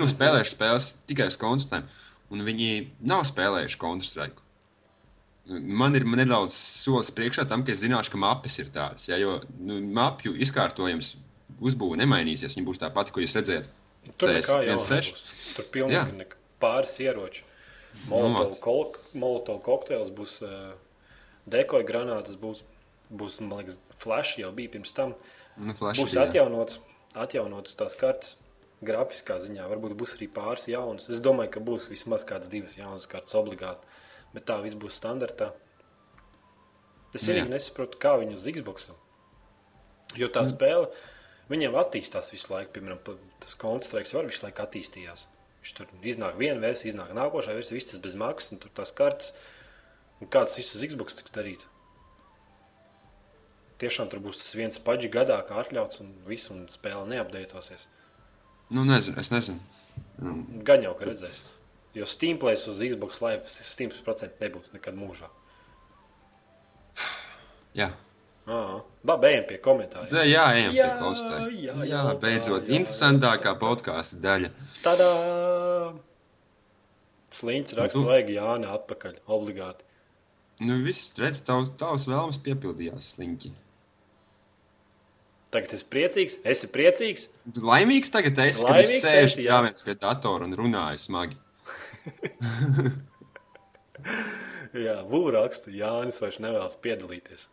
Nu, 0.00 0.08
spēlējuši 0.08 0.54
spēles 0.56 0.88
tikai 1.12 1.28
uz 1.32 1.36
konsolēm, 1.40 1.84
un 2.32 2.48
viņi 2.48 2.72
nav 3.12 3.26
spēlējuši 3.28 3.80
Counter-Strike. 3.84 4.45
Man 5.46 5.94
ir 5.94 6.02
man 6.08 6.18
nedaudz 6.18 6.54
solis 6.58 7.12
priekšā 7.14 7.44
tam, 7.46 7.62
ka 7.62 7.70
es 7.70 7.78
zināšu, 7.84 8.10
ka 8.14 8.18
mapes 8.18 8.56
ir 8.58 8.70
tādas. 8.74 9.04
Ja, 9.06 9.18
jo 9.20 9.36
nu, 9.62 9.76
mapju 9.94 10.32
izkārtojums 10.42 11.12
uzbūve 11.62 11.98
nemainīsies. 12.00 12.56
Viņa 12.58 12.66
būs 12.66 12.80
tā 12.82 12.90
pati, 12.94 13.14
ko 13.14 13.22
jūs 13.22 13.36
redzējāt. 13.38 13.68
Tur 14.18 14.32
jau 14.34 14.40
1.6. 14.62 15.12
nebūs. 15.12 15.36
Tur 15.56 15.68
pilnīgi 15.74 16.26
Jā. 16.26 16.26
pāris 16.62 16.96
ieroči. 17.02 17.44
Nu, 17.96 18.10
Molotov, 18.10 18.50
vat. 18.50 18.60
kol, 18.60 18.82
molotov 19.16 19.60
kokteils 19.64 20.10
būs, 20.12 20.34
uh, 20.44 20.74
dekoja 21.48 21.86
granātas 21.88 22.36
būs, 22.40 22.60
būs, 23.08 23.38
man 23.40 23.62
liekas, 23.62 23.78
flash 24.02 24.34
jau 24.42 24.50
bija 24.52 24.74
pirms 24.74 24.92
tam. 24.92 25.14
Nu, 25.56 25.72
Būs 25.78 26.12
bija. 26.12 26.26
atjaunots, 26.26 26.80
atjaunots 27.16 27.78
tās 27.78 27.94
kartes 27.96 28.34
grafiskā 28.84 29.38
ziņā. 29.40 29.64
Varbūt 29.70 29.94
būs 29.96 30.18
arī 30.18 30.28
pāris 30.28 30.66
jaunas. 30.68 31.06
Es 31.08 31.22
domāju, 31.24 31.54
ka 31.54 31.62
būs 31.64 31.86
vismaz 31.88 32.26
kādas 32.28 32.50
divas 32.52 32.76
jaunas 32.76 33.06
kartes 33.08 33.38
obligāti. 33.38 33.86
Bet 34.36 34.44
tā 34.50 34.58
viss 34.60 34.76
būs 34.76 34.98
standartā. 35.00 35.54
Es 37.16 37.24
Nu, 37.24 37.32
arī 37.32 37.46
nesaprotu, 37.48 37.96
kā 38.00 38.16
viņi 38.20 38.36
uz 38.36 38.44
Xbox. 38.58 38.90
Jo 40.20 40.28
tā 40.32 40.42
spēle, 40.46 40.90
viņiem 41.48 41.78
attīstās 41.80 42.28
visu 42.34 42.52
laiku. 42.52 42.74
Piemēram, 42.76 43.00
tas 43.40 43.56
konstrukts 43.58 44.12
var 44.12 44.28
visu 44.28 44.44
laiku 44.44 44.64
attīstījās. 44.66 45.26
Viņš 45.62 45.72
tur 45.78 45.88
iznāk 46.06 46.36
viena 46.38 46.60
versija, 46.62 46.92
iznāk 46.92 47.14
nākošā 47.16 47.56
versija, 47.56 47.78
viss 47.78 47.90
tas 47.90 48.02
bez 48.04 48.14
maksas, 48.18 48.52
un 48.52 48.60
tur 48.62 48.74
tās 48.76 48.92
kartes. 48.94 49.32
Un 50.20 50.28
kāds 50.32 50.54
viss 50.60 50.76
uz 50.76 50.84
Xbox 50.84 51.16
tiks 51.18 51.32
darīts? 51.34 51.66
Tiešām 53.80 54.08
tur 54.12 54.22
būs 54.24 54.38
tas 54.40 54.54
viens 54.56 54.78
paģi 54.80 55.10
gadā, 55.12 55.40
kā 55.48 55.58
atļauts, 55.60 56.00
un 56.04 56.12
viss, 56.28 56.52
un 56.52 56.64
spēle 56.72 57.04
neapdeitosies. 57.10 57.88
Nu, 58.72 58.84
nezinu, 58.88 59.18
es 59.20 59.32
nezinu. 59.32 59.60
Nu, 60.20 60.38
Gan 60.64 60.84
jau, 60.84 60.94
ka 60.96 61.08
redzēs. 61.08 61.42
Jo 61.96 62.04
Steam 62.06 62.36
plays 62.38 62.66
uz 62.68 62.82
Xbox 62.84 63.22
Live 63.24 63.48
100% 63.48 64.42
nebūs 64.42 64.72
nekad 64.76 64.96
mūžā. 65.00 65.30
jā. 67.76 67.90
Labi, 68.46 69.26
ejam 69.32 69.44
pie 69.48 69.56
komentāriem. 69.62 70.10
Tā, 70.12 70.22
jā, 70.28 70.42
ejam 70.54 70.74
Jā, 70.76 70.84
pie 70.92 70.98
klausītāja. 71.00 71.46
jā, 71.50 71.72
jā, 71.82 71.86
jā, 71.90 72.02
beidzot, 72.22 72.68
jā, 72.68 72.76
interesantākā 72.78 73.54
podkāstu 73.58 74.20
daļa. 74.22 74.50
Tādā 74.84 75.08
sliņķis 77.34 77.74
raksta, 77.80 77.98
Tu- 77.98 78.06
vajag 78.06 78.30
Jāni 78.36 78.68
atpakaļ, 78.70 79.16
obligāti. 79.26 79.82
Nu, 80.60 80.78
viss, 80.84 81.10
redz, 81.18 81.40
tavs, 81.44 81.72
tavs 81.76 82.06
vēlmes 82.08 82.38
piepildījās 82.46 83.10
sliņķi. 83.16 83.50
Tagad 85.50 85.72
es 85.76 85.84
priecīgs, 85.84 86.38
esi 86.44 86.68
priecīgs. 86.72 87.26
Tu 87.54 87.60
laimīgs 87.66 88.10
tagad 88.14 88.38
esi, 88.38 88.62
kad 88.64 88.76
es 88.80 88.88
Laimīgs 88.90 89.04
sēžu 89.04 89.84
pie 89.84 89.94
datora 89.94 90.44
un 90.44 90.54
runāju 90.58 90.98
smagi. 91.02 91.36
Jā, 94.76 94.96
Vūra 95.08 95.44
raksta, 95.44 95.70
Jānis 95.72 96.18
vairs 96.20 96.40
nevēlas 96.42 96.74
piedalīties. 96.84 97.46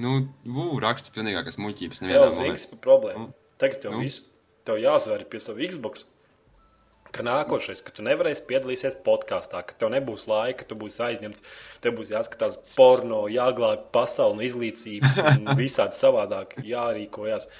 Nu, 0.00 0.12
vū, 0.46 0.68
raksta 0.82 1.10
pilnīgākas 1.14 1.58
muļķības 1.60 2.00
Jā, 2.00 2.06
nevienā 2.06 2.30
momentā. 2.30 2.54
kas 2.54 2.68
ir 2.70 2.80
problēma. 2.84 3.26
Nu. 3.26 3.34
Tagad 3.60 3.82
tev, 3.82 3.96
Nu. 3.96 4.04
visu, 4.06 4.28
tev 4.64 4.78
jāzvar 4.80 5.24
pie 5.28 5.40
sava 5.42 5.66
Xbox. 5.66 6.06
Ka 7.10 7.24
nākošais, 7.26 7.82
ka 7.82 7.90
tu 7.90 8.04
nevarēsi 8.06 8.44
piedalīties 8.46 9.00
podkāstā, 9.02 9.64
ka 9.66 9.74
tev 9.74 9.90
nebūs 9.90 10.28
laika, 10.30 10.62
tu 10.64 10.78
būsi 10.78 11.02
aizņemts, 11.08 11.42
tev 11.82 11.96
būs 11.98 12.12
jāskatās 12.14 12.54
porno, 12.76 13.24
jāglābj 13.26 13.88
pasauli 13.90 14.38
no 14.38 14.46
izlīdzības, 14.46 15.18
un 15.40 15.50
visādi 15.58 15.98
savādāk 15.98 16.54
jārīkojas. 16.62 17.50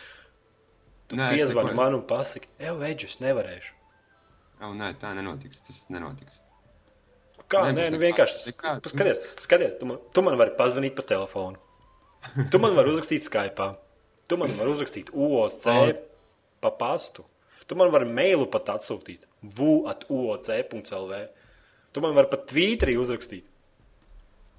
Tu 1.11 1.19
piezvani 1.19 1.75
man 1.75 1.99
un 1.99 2.07
pasaki, 2.07 2.47
ej, 2.63 2.77
veģis, 2.79 3.19
nevarēšu. 3.27 3.75
Oh, 4.61 4.75
nē, 4.77 4.93
tā 5.01 5.15
nenotiks. 5.17 5.63
Tas 5.67 5.83
nenotiks. 5.93 6.41
Kā? 7.51 7.65
Nē, 7.67 7.73
Nebūs 7.75 7.95
nu 7.95 7.99
vienkārši 8.03 8.43
nekā. 8.51 8.75
skaties, 8.87 9.21
skaties 9.43 9.79
tu, 9.81 9.87
man, 9.89 9.99
tu 10.15 10.23
man 10.23 10.37
vari 10.39 10.53
pazvanīt 10.59 10.95
pa 10.99 11.03
telefonu. 11.03 11.57
Tu 12.53 12.59
man 12.61 12.75
vari 12.77 12.93
uzrakstīt 12.93 13.25
Skype. 13.25 13.71
Tu 14.29 14.37
man 14.39 14.53
vari 14.59 14.71
uzrakstīt 14.75 15.09
UOC 15.17 15.65
pa 16.61 16.71
pastu. 16.71 17.25
Tu 17.67 17.75
man 17.79 17.91
vari 17.91 18.07
mailu 18.07 18.47
pat 18.53 18.69
atsūtīt. 18.77 19.25
VU.UOC.CLV. 19.43 21.13
Tu 21.93 22.01
man 22.05 22.15
vari 22.15 22.29
pat 22.31 22.45
Twitterī 22.51 22.95
uzrakstīt. 23.01 23.47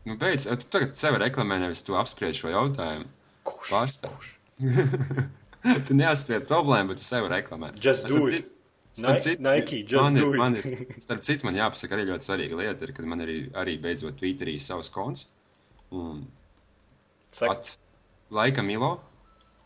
Nu, 0.06 0.16
beidz, 0.18 0.48
tu 0.50 0.66
tagad 0.74 0.96
sevi 0.98 1.20
reklamē, 1.22 1.60
nevis 1.62 1.84
tu 1.86 1.94
apspried 1.96 2.34
šo 2.36 2.50
jautājumu. 2.50 3.06
Kurš? 3.46 3.70
Pārstāvš. 3.70 4.32
tu 5.88 5.96
neapspried 5.98 6.48
problēmu, 6.50 6.92
bet 6.96 7.02
tu 7.04 7.06
sevi 7.06 7.30
reklamē. 7.32 7.70
Just 7.78 8.08
do 8.10 8.18
Starp 8.18 8.34
it. 8.34 8.34
citu- 8.42 8.58
starp 8.98 9.24
citu, 9.24 9.44
Nike, 9.46 9.82
man 9.96 10.20
ir-. 10.20 10.38
Man 10.42 10.58
ir, 10.60 10.70
starp 11.06 11.24
citu, 11.28 11.48
man 11.48 11.58
jāpasaka 11.60 11.98
arī 11.98 12.08
ļoti 12.10 12.28
svarīga 12.28 12.60
lieta, 12.60 12.88
ir, 12.88 12.94
kad 12.98 13.08
man 13.10 13.24
arī, 13.26 13.38
arī 13.58 13.78
beidzot 13.82 14.18
Twitterī 14.20 14.58
savs 14.62 14.92
konts. 14.94 15.28
Un 15.92 16.26
pat 17.40 17.76
laika 18.32 18.64
Milo. 18.66 18.98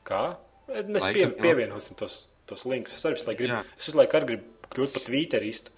kā? 0.05 0.25
Mēs 0.65 1.05
Laikam, 1.05 1.35
pie, 1.35 1.41
pievienosim 1.43 1.97
tos, 1.99 2.23
tos 2.49 2.65
linkus. 2.65 2.95
Es 2.97 3.05
arī 3.05 3.19
visu 3.19 3.29
laiku 3.29 3.43
gribu, 3.43 3.61
es 3.77 3.89
visu 3.89 3.99
laiku 3.99 4.21
gribu 4.25 4.69
kļūt 4.73 4.95
par 4.95 5.05
Twitteristu. 5.05 5.73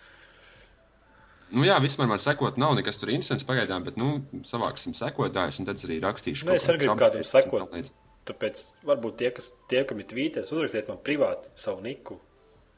Nu, 1.48 1.64
jā, 1.64 1.78
vispār 1.80 2.10
man 2.12 2.20
sekot, 2.20 2.58
nav 2.60 2.74
nekas 2.76 3.00
tur 3.00 3.12
interesants 3.14 3.46
pagaidām, 3.48 3.86
bet, 3.88 3.96
nu, 4.00 4.18
savāksim 4.48 4.96
sekotājus, 4.98 5.62
un 5.62 5.68
tad 5.70 5.80
arī 5.88 6.02
rakstīšu. 6.04 6.44
Nu, 6.44 6.52
kaut 6.52 6.60
es 6.60 6.68
arī 6.72 6.82
gribu 6.84 6.98
kādam 7.00 7.24
sekot. 7.28 7.92
Tāpēc 8.28 8.64
varbūt 8.88 9.20
tie, 9.22 9.30
kas, 9.36 9.54
tie, 9.72 9.86
kam 9.88 10.02
ir 10.04 10.08
Twitter, 10.10 10.44
uzrakstiet 10.44 10.90
man 10.92 11.00
privāti 11.00 11.52
savu 11.56 11.80
niku. 11.86 12.18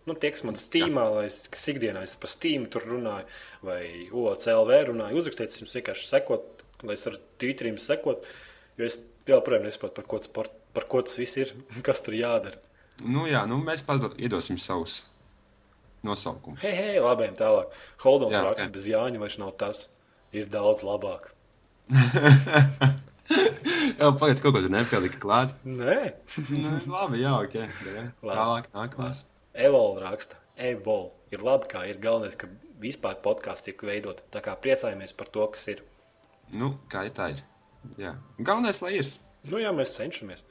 Nu, 0.10 0.16
tie, 0.18 0.32
kas 0.34 0.42
man 0.48 0.56
stīmā, 0.58 1.04
lai 1.14 1.28
es 1.28 1.44
kas 1.54 1.68
ikdienā 1.70 2.02
es 2.08 2.16
pa 2.18 2.30
Steam 2.32 2.64
tur 2.74 2.88
runāju, 2.90 3.28
vai 3.66 3.82
OCLV 4.10 4.80
runāju, 4.88 5.20
uzrakstiet, 5.22 5.54
jums 5.62 5.76
vienkārši 5.78 6.08
sekot, 6.10 6.64
lai 6.82 6.96
es 6.98 7.06
ar 7.12 7.20
Twitterim 7.42 7.78
sekot, 7.82 8.26
jo 8.80 8.88
es 8.88 8.98
joprojām 9.30 9.68
nesaprotu, 9.68 10.00
par 10.00 10.08
ko, 10.10 10.18
tas 10.24 10.32
sport, 10.32 10.56
par 10.74 10.88
ko 10.90 11.04
tas 11.06 11.20
viss 11.22 11.38
ir, 11.38 11.54
kas 11.86 12.02
tur 12.06 12.18
jādara. 12.18 12.58
Nu, 13.06 13.28
jā, 13.30 13.46
nu, 13.48 13.60
mēs 13.64 13.86
pazdo, 13.86 14.10
iedosim 14.18 14.58
savus 14.60 15.04
nosaukumus. 16.04 16.64
Hei, 16.64 16.74
hei, 16.74 16.98
labiem 17.04 17.36
tālāk. 17.38 17.76
Holdons 18.04 18.34
Jā, 18.34 18.44
raksta, 18.48 18.66
jā. 18.66 18.74
bez 18.74 18.90
Jāņa 18.90 19.22
vairs 19.22 19.38
nav 19.40 19.54
tas. 19.62 19.86
Ir 20.36 20.50
daudz 20.52 20.84
labāk. 20.86 21.32
Jā, 23.30 24.10
pagaid, 24.18 24.40
kaut 24.42 24.56
ko 24.56 24.62
tur 24.64 24.72
nepalika 24.74 25.20
klāt. 25.22 25.56
Nē, 25.66 25.98
nu, 26.64 26.78
labi, 26.90 27.22
jā, 27.22 27.34
ok. 27.44 27.58
Labi. 27.60 28.06
Tālāk, 28.26 28.70
nākamais. 28.74 29.24
Evol 29.60 29.98
raksta. 30.02 30.38
Evol 30.60 31.10
ir 31.36 31.44
labi, 31.46 31.68
kā 31.72 31.86
ir 31.90 32.00
galvenais, 32.04 32.36
ka 32.40 32.48
vispār 32.84 33.18
podkāsts 33.24 33.68
tiek 33.68 33.82
veidot. 33.86 34.22
Tā 34.34 34.42
kā 34.46 34.56
priecājamies 34.60 35.14
par 35.20 35.30
to, 35.36 35.46
kas 35.56 35.68
ir. 35.74 35.82
Nu, 36.56 36.74
kā 36.92 37.06
ir 37.10 37.16
tā 37.18 37.30
ir. 37.36 37.42
Jā. 38.00 38.14
Galvenais, 38.40 38.80
lai 38.84 38.94
ir. 39.02 39.12
Nu, 39.50 39.60
jā, 39.62 39.72
mēs 39.76 39.94
cenšamies. 40.00 40.46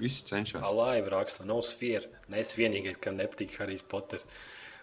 Visi 0.00 0.24
cenšas. 0.28 0.62
Alaiva 0.64 1.10
raksta, 1.18 1.44
nav 1.48 1.60
sfēra. 1.66 2.08
Nē, 2.32 2.42
es 2.44 2.54
vienīgais, 2.58 2.98
kam 3.02 3.18
nepatīk 3.18 3.54
Harijs 3.60 3.82
Poters. 3.88 4.26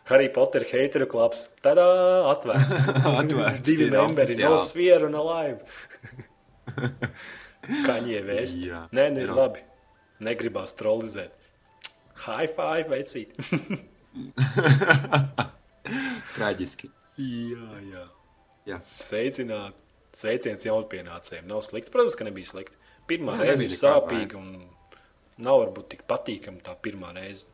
Harry 0.10 0.30
Potter 0.34 0.64
hateru 0.70 1.06
klubs. 1.10 1.44
Tādā 1.66 1.86
atvērts. 2.32 2.76
Atvērts, 3.20 3.64
Divi 3.68 3.90
memberi, 3.94 4.38
no 4.42 4.56
sfēra 4.58 5.10
un 5.10 5.18
alaiva. 5.20 5.66
Kaņie 7.88 8.22
vēst. 8.26 8.64
Jā, 8.70 8.86
Nē, 8.96 9.10
nē, 9.16 9.26
ir. 9.28 9.34
labi. 9.36 9.64
Negribās 10.26 10.74
trolizēt. 10.80 11.36
High 12.26 12.50
five, 12.56 12.88
veicīt. 12.92 13.36
Traģiski. 16.36 16.90
jā, 17.20 17.70
jā. 17.90 18.04
Jā. 18.70 18.78
Sveicināt. 18.86 19.78
Sveiciens 20.20 20.64
jaunpienācējiem. 20.66 21.46
Nav 21.50 21.62
slikti. 21.66 21.92
Protams, 21.94 22.16
ka 22.18 22.26
nebija 22.28 22.50
slikti. 22.50 22.76
Pirmā 23.10 23.36
Nē, 23.38 23.46
reize 23.48 23.66
ir 23.66 23.74
sāpīga 23.78 24.38
un 24.40 24.48
nav 25.42 25.60
varbūt 25.64 25.88
tik 25.94 26.02
patīkama 26.10 26.62
tā 26.66 26.74
pirmā 26.84 27.12
reize. 27.16 27.46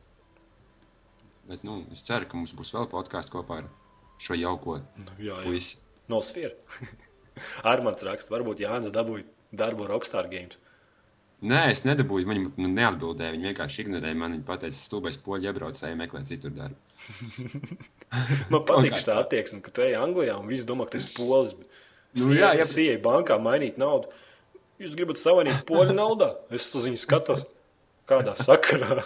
Bet, 1.46 1.62
nu, 1.64 1.72
es 1.94 2.02
ceru, 2.04 2.26
ka 2.28 2.36
mums 2.40 2.52
būs 2.56 2.72
vēl 2.74 2.88
podkāsts 2.90 3.32
kopā 3.32 3.60
ar 3.62 3.68
šo 4.20 4.34
jauko 4.36 4.78
Nu, 5.04 5.12
jā, 5.20 5.36
jā. 5.36 5.42
puisi. 5.44 5.76
No 6.10 6.18
sfēra. 6.24 6.56
Armāns 7.72 8.02
raksta, 8.08 8.32
varbūt 8.34 8.64
Jānis 8.64 8.92
dabūja 8.96 9.24
darbu 9.56 9.86
Rockstar 9.92 10.28
Games. 10.32 10.58
Nē, 11.44 11.58
es 11.74 11.82
nedabūju. 11.84 12.24
Viņi 12.30 12.44
man 12.56 12.72
neatbildēja. 12.78 13.34
Viņi 13.34 13.48
vienkārši 13.50 13.82
ignorēja 13.84 14.16
mani. 14.16 14.38
Viņi 14.40 14.60
teica, 14.62 14.76
stulbais 14.78 15.18
poļu 15.20 15.50
iebraucēji 15.50 15.98
meklē 16.00 16.22
citur 16.28 16.54
darbu. 16.56 16.78
Man 18.52 18.62
patīk 18.64 18.94
tā 19.04 19.18
attieksme, 19.20 19.60
ka 19.60 19.70
tu 19.76 19.82
ej 19.84 19.98
Anglijā 20.00 20.38
un 20.40 20.48
visi 20.48 20.64
domā, 20.64 20.86
ka 20.88 20.94
tas 20.96 21.04
ir 21.04 21.12
polis. 21.18 21.52
Nu, 22.16 22.30
jā, 22.32 22.54
bet- 22.54 22.64
Es 22.64 22.72
ieeju 22.80 23.02
bankā 23.04 23.36
mainīt 23.42 23.76
naudu. 23.82 24.08
Jūs 24.80 24.94
gribat 24.96 25.20
savainīt 25.20 25.60
poļu 25.68 25.92
naudā? 25.96 26.30
Es 26.56 26.70
uz 26.74 26.88
viņu 26.88 27.00
skatos. 27.04 27.44
Kādā 28.06 28.32
sakarā? 28.38 29.02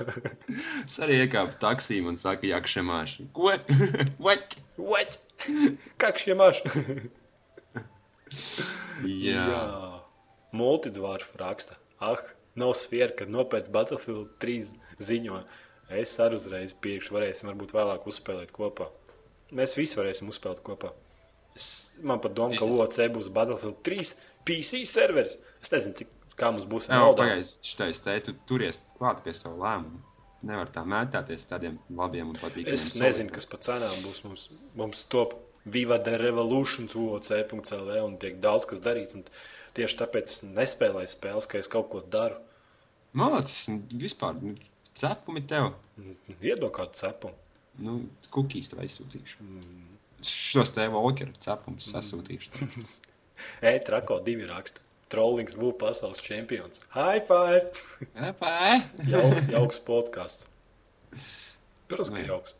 Es 0.84 0.98
arī 1.02 1.22
iekāpu 1.24 1.56
taksī 1.62 1.98
un 2.06 2.18
saku, 2.20 2.46
jakšamāši. 2.52 3.26
Ko? 3.34 3.50
What? 4.24 4.54
What? 4.76 5.16
Kā 5.98 6.12
šie 6.20 6.36
maši? 6.36 6.62
Jā. 9.08 9.44
Jā. 9.48 9.62
Multidvārfu 10.54 11.38
raksta. 11.40 11.78
Ah, 12.00 12.22
nav 12.58 12.72
sfēra, 12.78 13.12
kad 13.18 13.32
nopēc 13.32 13.68
Battlefield 13.72 14.32
3 14.42 14.72
ziņo. 15.02 15.42
Es 16.00 16.14
arī 16.22 16.38
uzreiz 16.38 16.74
piekšu, 16.78 17.14
varēsim 17.16 17.50
varbūt 17.50 17.74
vēlāk 17.74 18.06
uzspēlēt 18.06 18.52
kopā. 18.54 18.86
Mēs 19.56 19.74
visi 19.78 19.98
varēsim 19.98 20.30
uzspēlēt 20.30 20.62
kopā. 20.66 20.92
Es, 21.58 21.66
man 22.06 22.20
pat 22.22 22.36
doma, 22.38 22.54
ka 22.58 22.64
OC 22.64 23.00
būs 23.16 23.32
Battlefield 23.34 23.80
3 23.86 24.14
PC 24.46 24.84
serveris. 24.88 25.36
Es 25.60 25.74
nezinu, 25.74 25.98
cik, 25.98 26.12
kā 26.38 26.52
mums 26.54 26.68
būs 26.70 26.88
nauda. 26.92 27.24
pagaidi, 27.24 27.50
šitais 27.66 28.00
te, 28.04 28.16
tu 28.28 28.36
turies 28.48 28.78
klāt 28.98 29.24
pie 29.26 29.34
savu 29.36 29.60
lēmumu. 29.64 30.06
Nevar 30.46 30.70
tā 30.72 30.86
mētāties 30.88 31.44
tādiem 31.50 31.76
labiem 31.92 32.30
un 32.30 32.38
patīkamiem. 32.38 32.72
Es 32.72 32.94
nezinu, 32.96 33.32
kas 33.34 33.44
par 33.50 33.60
cenām 33.66 33.98
būs. 34.06 34.22
Mums, 34.24 34.46
mums 34.78 35.02
top 35.12 35.34
Viva 35.68 35.98
the 36.00 36.16
Revolution, 36.16 36.86
UOC.CLV 36.88 37.98
un 38.06 38.14
tiek 38.22 38.38
daudz 38.40 38.64
kas 38.70 38.80
darīts. 38.80 39.18
Un 39.18 39.26
tieši 39.76 39.98
tāpēc 40.02 40.32
es 40.32 40.42
nespēlēju 40.46 41.12
spēles, 41.12 41.48
ka 41.50 41.60
es 41.60 41.70
kaut 41.70 41.90
ko 41.92 42.02
daru. 42.14 42.38
Malacis, 43.16 43.66
vispār, 43.90 44.36
nu, 44.38 44.54
cepumi 44.98 45.42
tev. 45.50 45.72
Iedod 46.40 46.70
kādu 46.76 46.98
cepumu. 46.98 47.36
Nu, 47.80 48.00
kukīs 48.34 48.70
tev 48.70 48.82
aizsūtīšu. 48.84 49.46
Šos 50.26 50.72
te 50.76 50.84
Volkeru 50.92 51.32
cepumus 51.40 51.88
sasūtīšu. 51.94 52.68
E-trako 53.72 54.20
divi 54.24 54.48
raksta. 54.48 54.82
Trollings 55.10 55.56
būs 55.58 55.74
pasaules 55.80 56.20
čempions. 56.22 56.82
High 56.94 57.22
five! 57.26 57.70
Epē! 58.30 58.58
Jau, 59.10 59.24
jauks 59.50 59.80
podkāsts. 59.86 60.46
Protams, 61.90 62.12
ka 62.14 62.22
jauks. 62.22 62.54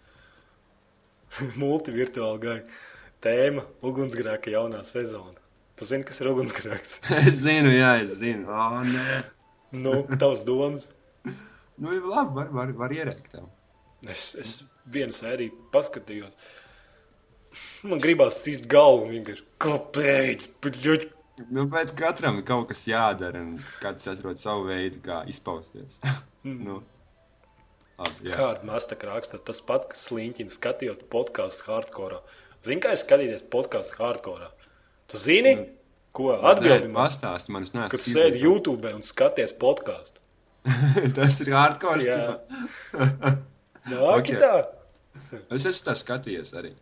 Multivirtuāli 1.61 2.43
gai. 2.43 2.57
Tēma- 3.23 3.67
ugunsgrēka 3.87 4.51
jaunā 4.51 4.81
sezona. 4.89 5.39
Tu 5.81 5.87
zini, 5.89 6.05
kas 6.05 6.19
ir 6.21 6.29
ugunsgrēks? 6.29 6.99
Es 7.31 7.39
zinu, 7.41 7.71
jā, 7.73 7.95
es 8.03 8.19
zinu. 8.19 8.51
O, 8.53 8.83
nē. 8.85 9.23
Nu, 9.81 9.95
tavs 10.21 10.43
domas. 10.45 10.83
Nu, 11.81 11.95
ir 11.97 12.05
labi, 12.05 12.35
var, 12.37 12.51
var, 12.53 12.73
var 12.77 12.93
ierēkt 12.93 13.31
tev. 13.33 13.47
Es, 14.05 14.35
es 14.37 14.53
vienu 14.93 15.17
sēriju 15.17 15.55
paskatījos. 15.73 16.37
Man 17.89 18.03
gribās 18.05 18.43
sist 18.45 18.69
galvu 18.69 19.09
vienkārši. 19.15 19.47
Kāpēc? 19.65 20.51
Bļuļ! 20.69 21.09
Nu, 21.49 21.65
bet 21.73 21.95
katram 21.97 22.43
ir 22.43 22.47
kaut 22.53 22.69
kas 22.69 22.85
jādara, 22.85 23.41
un 23.41 23.57
katrs 23.81 24.13
atrod 24.13 24.37
savu 24.37 24.69
veidu, 24.69 25.01
kā 25.09 25.23
izpausties. 25.33 25.97
nu, 26.67 26.83
labi. 27.97 28.37
Kāda 28.37 28.69
masta 28.69 29.01
raksta, 29.09 29.41
tas 29.41 29.65
pats, 29.65 29.89
kas 29.95 30.05
sliņķina 30.11 30.61
skatījot 30.61 31.09
podkāstu 31.09 31.73
hardcore. 31.73 32.21
Zini, 32.61 32.85
kā 32.85 32.93
es 32.93 33.09
skatīties 33.09 33.49
podkāstu 33.49 34.05
hardcore? 34.05 34.53
Tu 35.11 35.21
zini, 35.21 35.55
ko 36.17 36.33
atbildi 36.37 36.91
man? 36.91 37.05
Pastāst 37.05 37.51
man, 37.53 37.67
es 37.67 37.75
neesmu. 37.75 37.91
Kad 37.93 38.05
sēdi 38.07 38.43
YouTube 38.45 38.91
un 38.95 39.03
skaties 39.07 39.55
podkāstu. 39.61 40.21
Tas 41.17 41.41
ir 41.43 41.53
hardcore. 41.57 42.05
Jā. 42.05 42.37
Nāki 43.91 44.37
Ok. 44.37 44.37
tā! 44.39 44.55
Es 45.55 45.67
esmu 45.67 45.89
tā 45.89 45.97
skatījies 45.99 46.55
arī. 46.59 46.73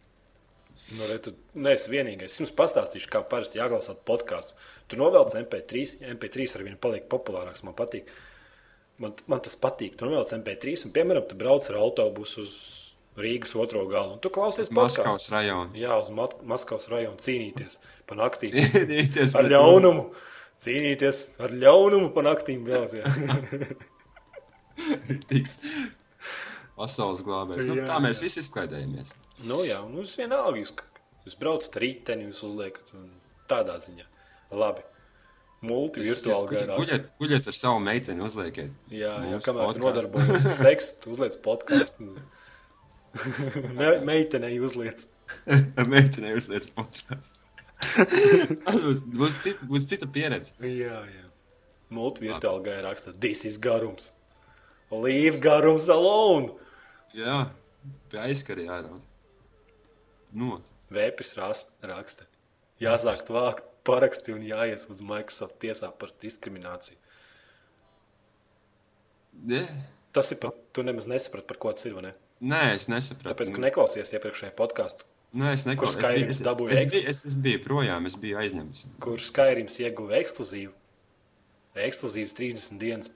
Nu, 0.97 1.05
re, 1.05 1.19
tu 1.21 1.35
neesi 1.61 1.91
vienīgais. 1.93 2.33
Es 2.33 2.41
jums 2.41 2.55
pastāstīšu, 2.57 3.11
kā 3.13 3.21
parasti 3.29 3.61
jāklausās 3.61 3.99
podkāsts. 4.09 4.57
Tu 4.89 4.97
novelc 4.97 5.35
MP3, 5.37 5.85
MP3 6.15 6.47
ar 6.57 6.65
viņu 6.65 6.79
paliek 6.81 7.05
populārāks. 7.13 7.65
Man 7.67 7.77
patīk. 7.77 8.09
Man, 9.03 9.13
man 9.29 9.43
tas 9.45 9.59
patīk. 9.61 9.99
Tu 10.01 10.09
novelc 10.09 10.33
MP3 10.39 10.87
un, 10.87 10.95
piemēram, 10.97 11.27
tu 11.29 11.37
brauc 11.39 11.69
ar 11.69 11.81
autobusu 11.83 12.47
uz 12.47 12.55
Rīgas 13.19 13.55
otro 13.59 13.83
galu. 13.91 14.15
Un 14.17 14.21
tu 14.23 14.31
klausies. 14.35 14.71
Maskavas 14.75 15.27
rajona. 15.33 15.71
Jā, 15.79 15.97
uz 16.03 16.11
Mat 16.15 16.37
Maskavas 16.47 16.87
rajonu 16.93 17.19
cīnīties 17.25 17.79
pa 18.07 18.19
naktīm. 18.19 18.55
Cīnīties 18.55 19.35
Ar 19.39 19.49
ļaunumu. 19.51 20.05
Cīnīties 20.63 21.25
ar 21.43 21.51
ļaunumu 21.55 22.11
pa 22.15 22.23
naktīm. 22.27 22.67
jā. 22.67 22.79
Tiks 25.31 25.57
pasaules 26.79 27.25
glābējs. 27.27 27.67
Nu, 27.67 27.75
Jā, 27.81 27.87
tā 27.91 27.97
mēs 28.03 28.21
jā. 28.21 28.29
visi 28.29 28.39
izklaidējamies. 28.45 29.09
nu, 29.51 29.65
jā, 29.67 29.81
nu, 29.91 30.05
es 30.07 30.15
vienalga. 30.19 30.61
Jūs, 30.63 30.73
Jūs 31.27 31.35
braucat 31.37 31.75
riteni, 31.83 32.29
jūs 32.31 32.39
uzliekat 32.47 32.93
un 32.97 33.09
tādā 33.51 33.75
ziņā. 33.83 34.07
Labi. 34.57 34.85
Multi 35.67 36.05
virtuāli 36.07 36.53
gairāk. 36.55 36.79
Guļiet, 36.79 37.09
guļiet 37.19 37.49
ar 37.51 37.57
savu 37.57 37.81
meiteni, 37.83 38.23
uzliekiet. 38.25 38.71
Jā, 38.95 39.17
mūsu 39.25 39.43
kamēr 39.45 39.75
tu 39.75 39.83
nodarbojies 39.83 40.47
ar 40.47 40.55
seksu, 40.57 40.95
tu 41.03 41.11
uzliec 41.17 41.35
podkāstu. 41.45 42.13
Me- 43.75 44.01
Meitenei 44.05 44.59
uzliec. 44.61 45.07
Meitenei 45.89 46.35
uzliek 46.39 46.69
podkāstu. 46.77 47.39
Tas 48.65 48.79
būs, 48.83 49.01
būs, 49.15 49.35
cita, 49.45 49.67
būs 49.71 49.87
cita 49.91 50.09
pieredze. 50.11 50.55
Jā, 50.65 51.03
jā. 51.09 51.27
Multi 51.95 52.27
virtuāli 52.27 52.65
gairāk 52.67 52.89
raksta. 52.91 53.15
This 53.23 53.45
is 53.49 53.57
garums. 53.59 54.11
Leave 54.93 55.39
garums 55.45 55.87
alone. 55.93 56.51
Jā, 57.17 57.47
pie 58.13 58.21
aizkarī 58.25 58.67
jārauda. 58.69 59.05
No. 60.37 60.59
Vēpis 60.93 61.35
raksta. 61.39 62.27
Jāsāk 62.83 63.25
vākt 63.33 63.65
paraksti 63.89 64.35
un 64.37 64.43
jāies 64.45 64.85
uz 64.93 65.01
Microsoft 65.05 65.57
tiesā 65.63 65.89
par 65.97 66.13
diskrimināciju. 66.23 66.99
Ne? 69.49 69.63
Tas 70.13 70.33
ir 70.35 70.41
pat, 70.43 70.57
tu 70.75 70.83
nemaz 70.85 71.07
nesaprati, 71.09 71.47
par 71.49 71.61
ko 71.63 71.73
tas 71.77 71.87
ir, 71.89 71.95
vai 71.97 72.09
ne? 72.09 72.15
Nē, 72.41 72.63
es 72.77 72.87
nesapratu. 72.91 73.33
Tāpēc, 73.33 73.51
ka 73.57 73.63
neklausies 73.65 74.13
iepriekšējā 74.15 74.53
podkāstā, 74.59 75.07
Nē, 75.39 75.51
es 75.59 75.67
neklausu. 75.69 75.99
Kur 75.99 76.07
Skyrims 76.09 76.39
dabūja 76.47 76.77
es, 76.79 76.95
es, 76.95 77.09
es, 77.11 77.19
es 77.33 77.35
biju 77.37 77.61
projām, 77.65 78.07
es 78.09 78.15
biju 78.17 78.39
aizņemts. 78.41 78.87
kur 79.05 79.21
Skyrims 79.21 79.77
ieguva 79.83 80.17
ekskluzīvu. 80.23 80.73
Ekskluzīvas 81.79 82.33
30 82.39 82.79
dienas 82.81 83.11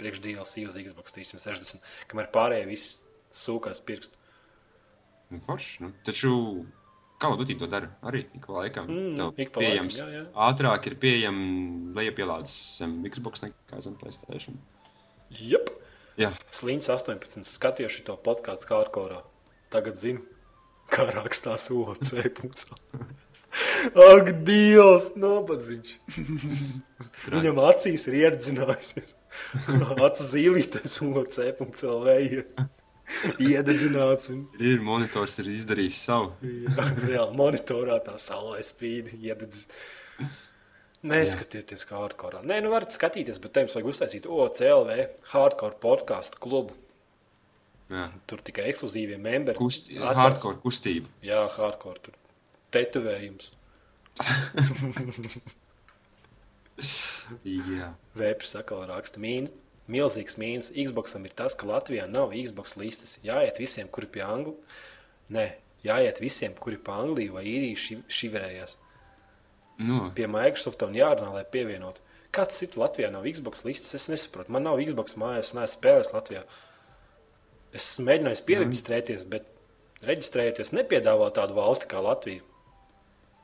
priekš 0.00 0.22
DLC 0.24 0.64
uz 0.64 0.78
Xbox 0.80 1.12
360, 1.12 1.82
kamēr 2.10 2.30
pārējie 2.34 2.68
visi 2.70 2.96
sūkās 3.34 3.82
pirkstu. 3.84 4.14
Nu, 5.28 5.42
forši. 5.44 5.82
Nu, 5.84 5.90
taču 6.06 6.32
Call 7.20 7.34
of 7.34 7.40
Duty 7.42 7.58
to 7.58 7.66
dara 7.68 7.90
arī 8.06 8.22
ik 8.38 8.46
pa 8.46 8.62
laikam. 8.62 8.88
Mm, 8.88 9.16
Tev 9.18 9.42
ik 9.44 9.52
pa 9.52 9.60
pieejams. 9.60 9.98
laikam, 9.98 10.14
jā, 10.14 10.22
jā. 10.22 10.24
Ātrāk 10.48 10.86
ir 10.88 10.96
pieejams 11.02 11.92
lejupielādes 11.98 12.54
zem 12.78 12.96
Xbox 13.10 13.42
nekā 13.44 13.82
zem 13.84 13.98
Playstation. 14.00 14.56
Jep! 15.34 15.68
Jā, 16.18 16.32
Sliņš 16.50 16.88
18. 16.96 17.44
Skatījos 17.46 17.94
šo 18.00 18.16
podkāstu 18.24 18.74
hardcore. 18.74 19.20
Tagad 19.70 19.98
zinu, 20.00 20.24
kā 20.90 21.06
rakstās 21.14 21.68
OC. 21.70 22.14
Ak, 23.96 24.28
Dievs, 24.44 25.12
nabadzīgs! 25.16 25.94
Viņam 27.32 27.60
acīs 27.70 28.04
ir 28.10 28.18
ieredzinājusies. 28.24 29.14
Acu 30.04 30.26
zīlītes 30.28 30.98
iededzināts. 33.40 34.28
un- 34.34 34.42
ir 34.60 34.82
monitors, 34.84 35.38
ir 35.40 35.46
izdarījis 35.54 35.96
savu. 36.04 36.32
Jā, 36.44 36.88
reāli 37.06 37.38
monitorā 37.40 37.96
tā 38.04 38.18
saulē 38.20 38.60
spīd, 38.66 39.14
iededz. 39.16 39.64
Neskatieties, 41.06 41.84
kā 41.86 41.94
hardcore. 42.00 42.40
Nē, 42.42 42.56
nu 42.64 42.72
varat 42.72 42.90
skatīties, 42.90 43.38
bet 43.42 43.54
jums 43.60 43.76
vajag 43.76 43.86
uztaisīt 43.92 44.24
OCLV 44.26 44.96
hardcore 45.30 45.76
podkāstu 45.78 46.40
klubu. 46.42 46.74
Jā. 47.88 48.08
Tur 48.28 48.42
tikai 48.44 48.64
ekskluzīvie 48.72 49.16
membri. 49.22 49.54
Kust, 49.56 49.88
Atbalsts. 49.94 50.18
hardcore 50.18 50.58
kustība. 50.64 51.06
Jā, 51.24 51.44
hardcore. 51.54 52.02
Tur 52.08 52.14
tetovējums. 52.74 53.52
Jā. 57.48 57.88
Vēpers 58.18 58.52
atkal 58.58 58.84
raksta 58.90 59.20
mīnus. 59.22 59.54
Milzīgs 59.88 60.36
mīnus 60.36 60.68
Xboxam 60.76 61.24
ir 61.24 61.32
tas, 61.38 61.54
ka 61.56 61.64
Latvijā 61.70 62.04
nav 62.10 62.34
Xbox 62.36 62.74
listas. 62.76 63.14
Jāiet 63.24 63.56
visiem, 63.62 63.88
kuri 63.88 64.06
pie 64.12 64.20
Angļu. 64.26 64.52
Nē, 65.32 65.46
jāiet 65.86 66.20
visiem, 66.20 66.52
kuri 66.60 66.76
pa 66.76 66.98
Angliju 67.00 67.38
vai 67.38 67.44
īriju 67.48 67.78
ši- 67.84 68.02
šiverējās. 68.18 68.76
Nu, 69.78 70.08
Pie 70.14 70.26
Microsoft 70.30 70.82
un 70.82 70.96
jārunā, 70.98 71.30
lai 71.36 71.44
pievienotu. 71.52 72.02
Kāds 72.34 72.58
citu 72.60 72.80
Latvijā 72.82 73.12
nav 73.14 73.26
Xbox 73.30 73.62
listas? 73.64 73.94
Es 73.94 74.08
nesaprotu. 74.10 74.52
Man 74.52 74.66
nav 74.66 74.80
Xbox 74.82 75.14
mājās, 75.20 75.54
neesmu 75.56 75.78
spēlējis 75.78 76.10
Latvijā. 76.12 76.42
Es 77.72 77.84
esmu 77.84 78.08
mēģinājis 78.08 78.42
pieregistrēties, 78.48 79.24
bet 79.32 79.46
reģistrējoties 80.08 80.74
nepiedāvā 80.76 81.30
tādu 81.36 81.56
valsti 81.58 81.88
kā 81.90 82.02
Latvija. 82.04 82.44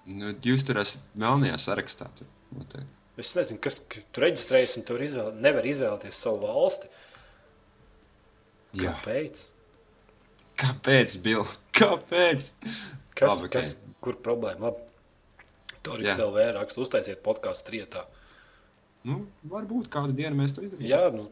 nu, 0.07 0.35
jūs 0.45 0.67
tur 0.69 0.83
esat 0.83 1.01
melnajā 1.17 1.57
sarakstā. 1.63 2.11
Tur, 2.19 2.29
noteikti. 2.53 2.91
Es 3.23 3.31
nezinu, 3.39 3.61
kas 3.63 3.79
ka 3.89 4.03
tu 4.13 4.25
reģistrējies 4.25 4.77
un 4.81 4.87
tur 4.89 5.03
izvēl, 5.05 5.31
nevar 5.39 5.67
izvēlēties 5.71 6.19
savu 6.19 6.43
valsti. 6.49 6.91
Jā. 8.75 8.91
Kāpēc? 8.91 9.45
Kāpēc, 10.61 11.15
Bill? 11.23 11.47
Kāpēc? 11.79 12.49
Kas, 13.15 13.31
Labi, 13.31 13.51
kas, 13.55 13.77
kur 14.03 14.19
problēma? 14.23 14.69
Labi. 14.69 14.84
Tur 15.85 16.01
ir 16.01 16.09
Jā. 16.09 16.17
LV 16.25 16.49
raksts, 16.57 16.81
uztaisiet 16.81 17.21
podkāstu 17.25 17.69
trietā. 17.71 18.07
Nu, 19.05 19.27
varbūt 19.53 19.91
kādu 19.93 20.17
dienu 20.17 20.39
mēs 20.39 20.55
to 20.57 20.65
izdarīsim. 20.65 20.89
Jā, 20.89 21.11
nu, 21.13 21.27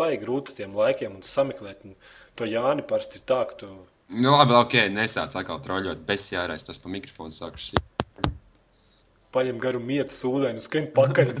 baigi 0.00 0.22
grūti 0.24 0.56
tiem 0.56 0.72
laikiem 0.76 1.18
un 1.18 1.24
sameklēt. 1.26 1.84
Un 1.84 1.96
to 2.38 2.48
Jāni 2.48 2.84
parasti 2.88 3.20
ir 3.20 3.26
tā, 3.28 3.42
ka 3.50 3.58
tu 3.60 3.72
Nu, 4.08 4.30
labi, 4.32 4.54
ok, 4.56 4.74
nesāc 4.88 5.34
atkal 5.36 5.58
troļļot. 5.60 6.00
Bez 6.08 6.30
jārēs 6.32 6.64
tas 6.64 6.80
pa 6.80 6.88
mikrofonu 6.88 7.34
sākuši. 7.36 7.76
paņem 9.36 9.58
garu 9.60 9.82
mietu 9.84 10.14
sūdeni 10.14 10.56
un 10.56 10.64
skrien 10.64 10.86
pakaļ. 10.96 11.34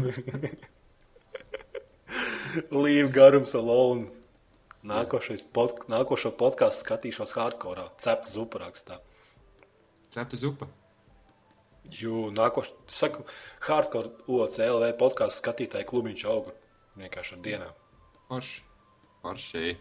Līva 2.84 3.08
garums 3.12 3.54
alone. 3.56 4.10
Nākošais 4.88 5.46
pod, 5.52 5.80
nākošo 5.90 6.30
podkāstu 6.38 6.84
skatīšos 6.84 7.32
hardcore, 7.36 7.88
cepta 7.98 8.30
zupa 8.30 8.60
rakstā. 8.62 9.00
Cepta 10.14 10.38
zupa. 10.38 10.68
Jo 11.96 12.28
nākošais, 12.34 12.74
saku, 12.92 13.24
hardcore 13.64 14.10
OCLV 14.28 14.90
podkāstu 15.00 15.40
skatītāju 15.40 15.88
klubiņš 15.88 16.24
auga 16.28 16.52
vienkārši 17.00 17.34
ar 17.36 17.40
dienām. 17.46 17.78
Forši. 18.28 18.60
Forši. 19.22 19.72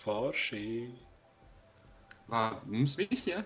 Forši. 0.00 0.66
Labi, 2.30 2.60
mums 2.74 2.96
viss, 2.98 3.28
jā. 3.30 3.44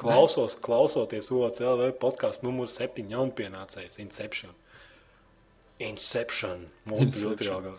Klausos, 0.00 0.56
klausoties 0.64 1.28
OCLV 1.32 1.92
podkāstu 2.00 2.48
numuru 2.48 2.70
7 2.70 3.12
jaunpienācējs 3.12 4.00
Inception. 4.02 4.52
Inception. 5.82 6.66
Multijutrāgā. 6.88 7.72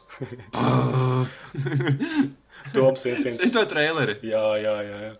Toms 2.73 3.05
viens 3.05 3.23
viens. 3.25 3.37
Zini 3.39 3.53
to 3.55 3.65
traileri? 3.69 4.19
Jā, 4.29 4.45
jā, 4.61 4.75
jā. 4.87 4.97
jā. 5.07 5.13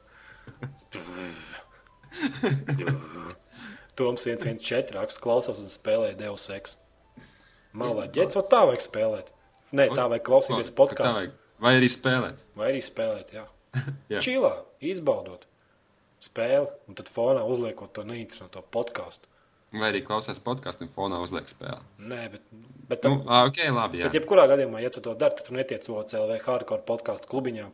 Toms 4.00 4.26
114 4.26 4.94
raksta, 4.96 5.22
klausos 5.22 5.60
un 5.62 5.70
spēlē 5.70 6.14
Deus 6.18 6.48
liekas, 6.50 6.78
ģērbs, 8.14 8.38
vai 8.40 8.46
tā 8.50 8.62
vajag 8.70 8.86
spēlēt? 8.86 9.32
Nē, 9.74 9.88
tā 9.98 10.06
vajag 10.10 10.26
klausīties 10.28 10.74
podkāstu. 10.78 11.32
Vai 11.64 11.76
arī 11.80 11.90
spēlēt? 11.90 12.44
Vai 12.58 12.72
arī 12.74 12.82
spēlēt, 12.86 13.34
jā. 13.34 13.46
Jā. 14.14 14.20
Čilā, 14.22 14.54
izbaudot 14.86 15.48
spēli, 16.24 16.68
un 16.88 16.98
tad 16.98 17.10
fonā 17.12 17.42
uzliekot 17.50 17.94
to 17.96 18.04
neinteresanto 18.08 18.62
podkāstu. 18.74 19.30
Vai 19.74 19.88
arī 19.90 20.04
klausās 20.06 20.38
podkāstu 20.44 20.86
un 20.86 20.92
fonā 20.94 21.18
uzliek 21.24 21.48
spēli. 21.50 21.82
Nē, 22.06 22.28
bet, 22.36 22.44
bet, 22.92 23.08
Nu, 23.10 23.24
ok, 23.26 23.58
labi, 23.74 24.04
jā. 24.04 24.10
bet 24.10 24.20
jebkurā 24.20 24.46
gadījumā, 24.52 24.84
ja 24.84 24.92
tu 24.94 25.02
to 25.02 25.16
dari, 25.18 25.34
tad 25.40 25.50
tu 25.50 25.56
netiec 25.58 25.88
OCLV 25.90 26.38
hardcore 26.46 26.86
podkāstu 26.86 27.32
klubiņā. 27.32 27.66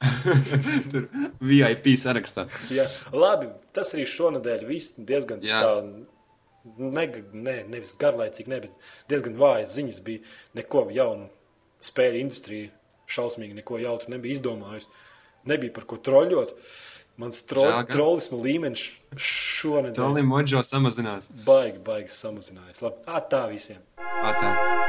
Tur 0.92 1.08
VIP 1.44 1.92
sarakstā. 2.00 2.46
Jā, 2.72 2.86
labi, 3.12 3.50
tas 3.76 3.92
arī 3.96 4.06
šonadēļ 4.08 4.64
viss 4.68 4.96
diezgan 4.96 5.44
Jā. 5.44 5.60
tā. 5.64 5.74
Ne, 6.76 7.06
ne, 7.32 7.54
nevis 7.72 7.94
garlaicīgi, 8.00 8.52
ne, 8.52 8.58
bet 8.66 8.88
diezgan 9.08 9.36
vājas 9.40 9.76
ziņas 9.78 10.00
bija. 10.04 10.24
Neko 10.58 10.86
jaunu 10.92 11.28
spēļu 11.84 12.20
industrija 12.20 12.72
šausmīgi 13.10 13.56
neko 13.58 13.80
jautru 13.80 14.12
nebija 14.14 14.36
izdomājusi. 14.36 14.90
Nebija 15.50 15.72
par 15.78 15.88
ko 15.88 16.00
troļļot. 16.04 16.54
Mans 17.20 17.42
tro, 17.44 17.64
trolismu 17.90 18.38
līmenis 18.40 18.86
šonadēļ 19.20 19.96
Trolim 19.98 20.28
mojo 20.30 20.62
samazinās. 20.64 21.28
baigi, 21.44 21.80
baigi 21.84 22.14
samazinājies. 22.16 22.80
Labi, 22.84 23.02
ā, 23.08 23.20
tā 23.28 23.42
visiem. 23.52 23.82
Ā, 24.00 24.79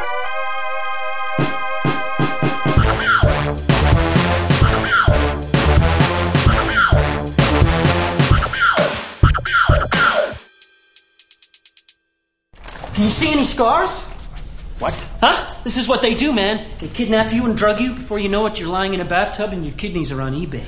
see 13.31 13.37
any 13.37 13.45
scars? 13.45 13.89
What? 14.79 14.93
Huh? 15.21 15.55
This 15.63 15.77
is 15.77 15.87
what 15.87 16.01
they 16.01 16.15
do, 16.15 16.33
man. 16.33 16.67
They 16.79 16.87
kidnap 16.87 17.31
you 17.31 17.45
and 17.45 17.55
drug 17.55 17.79
you. 17.79 17.93
Before 17.93 18.19
you 18.19 18.29
know 18.29 18.45
it, 18.47 18.59
you're 18.59 18.69
lying 18.69 18.93
in 18.93 18.99
a 18.99 19.05
bathtub 19.05 19.53
and 19.53 19.65
your 19.65 19.75
kidneys 19.75 20.11
are 20.11 20.21
on 20.21 20.33
eBay. 20.33 20.63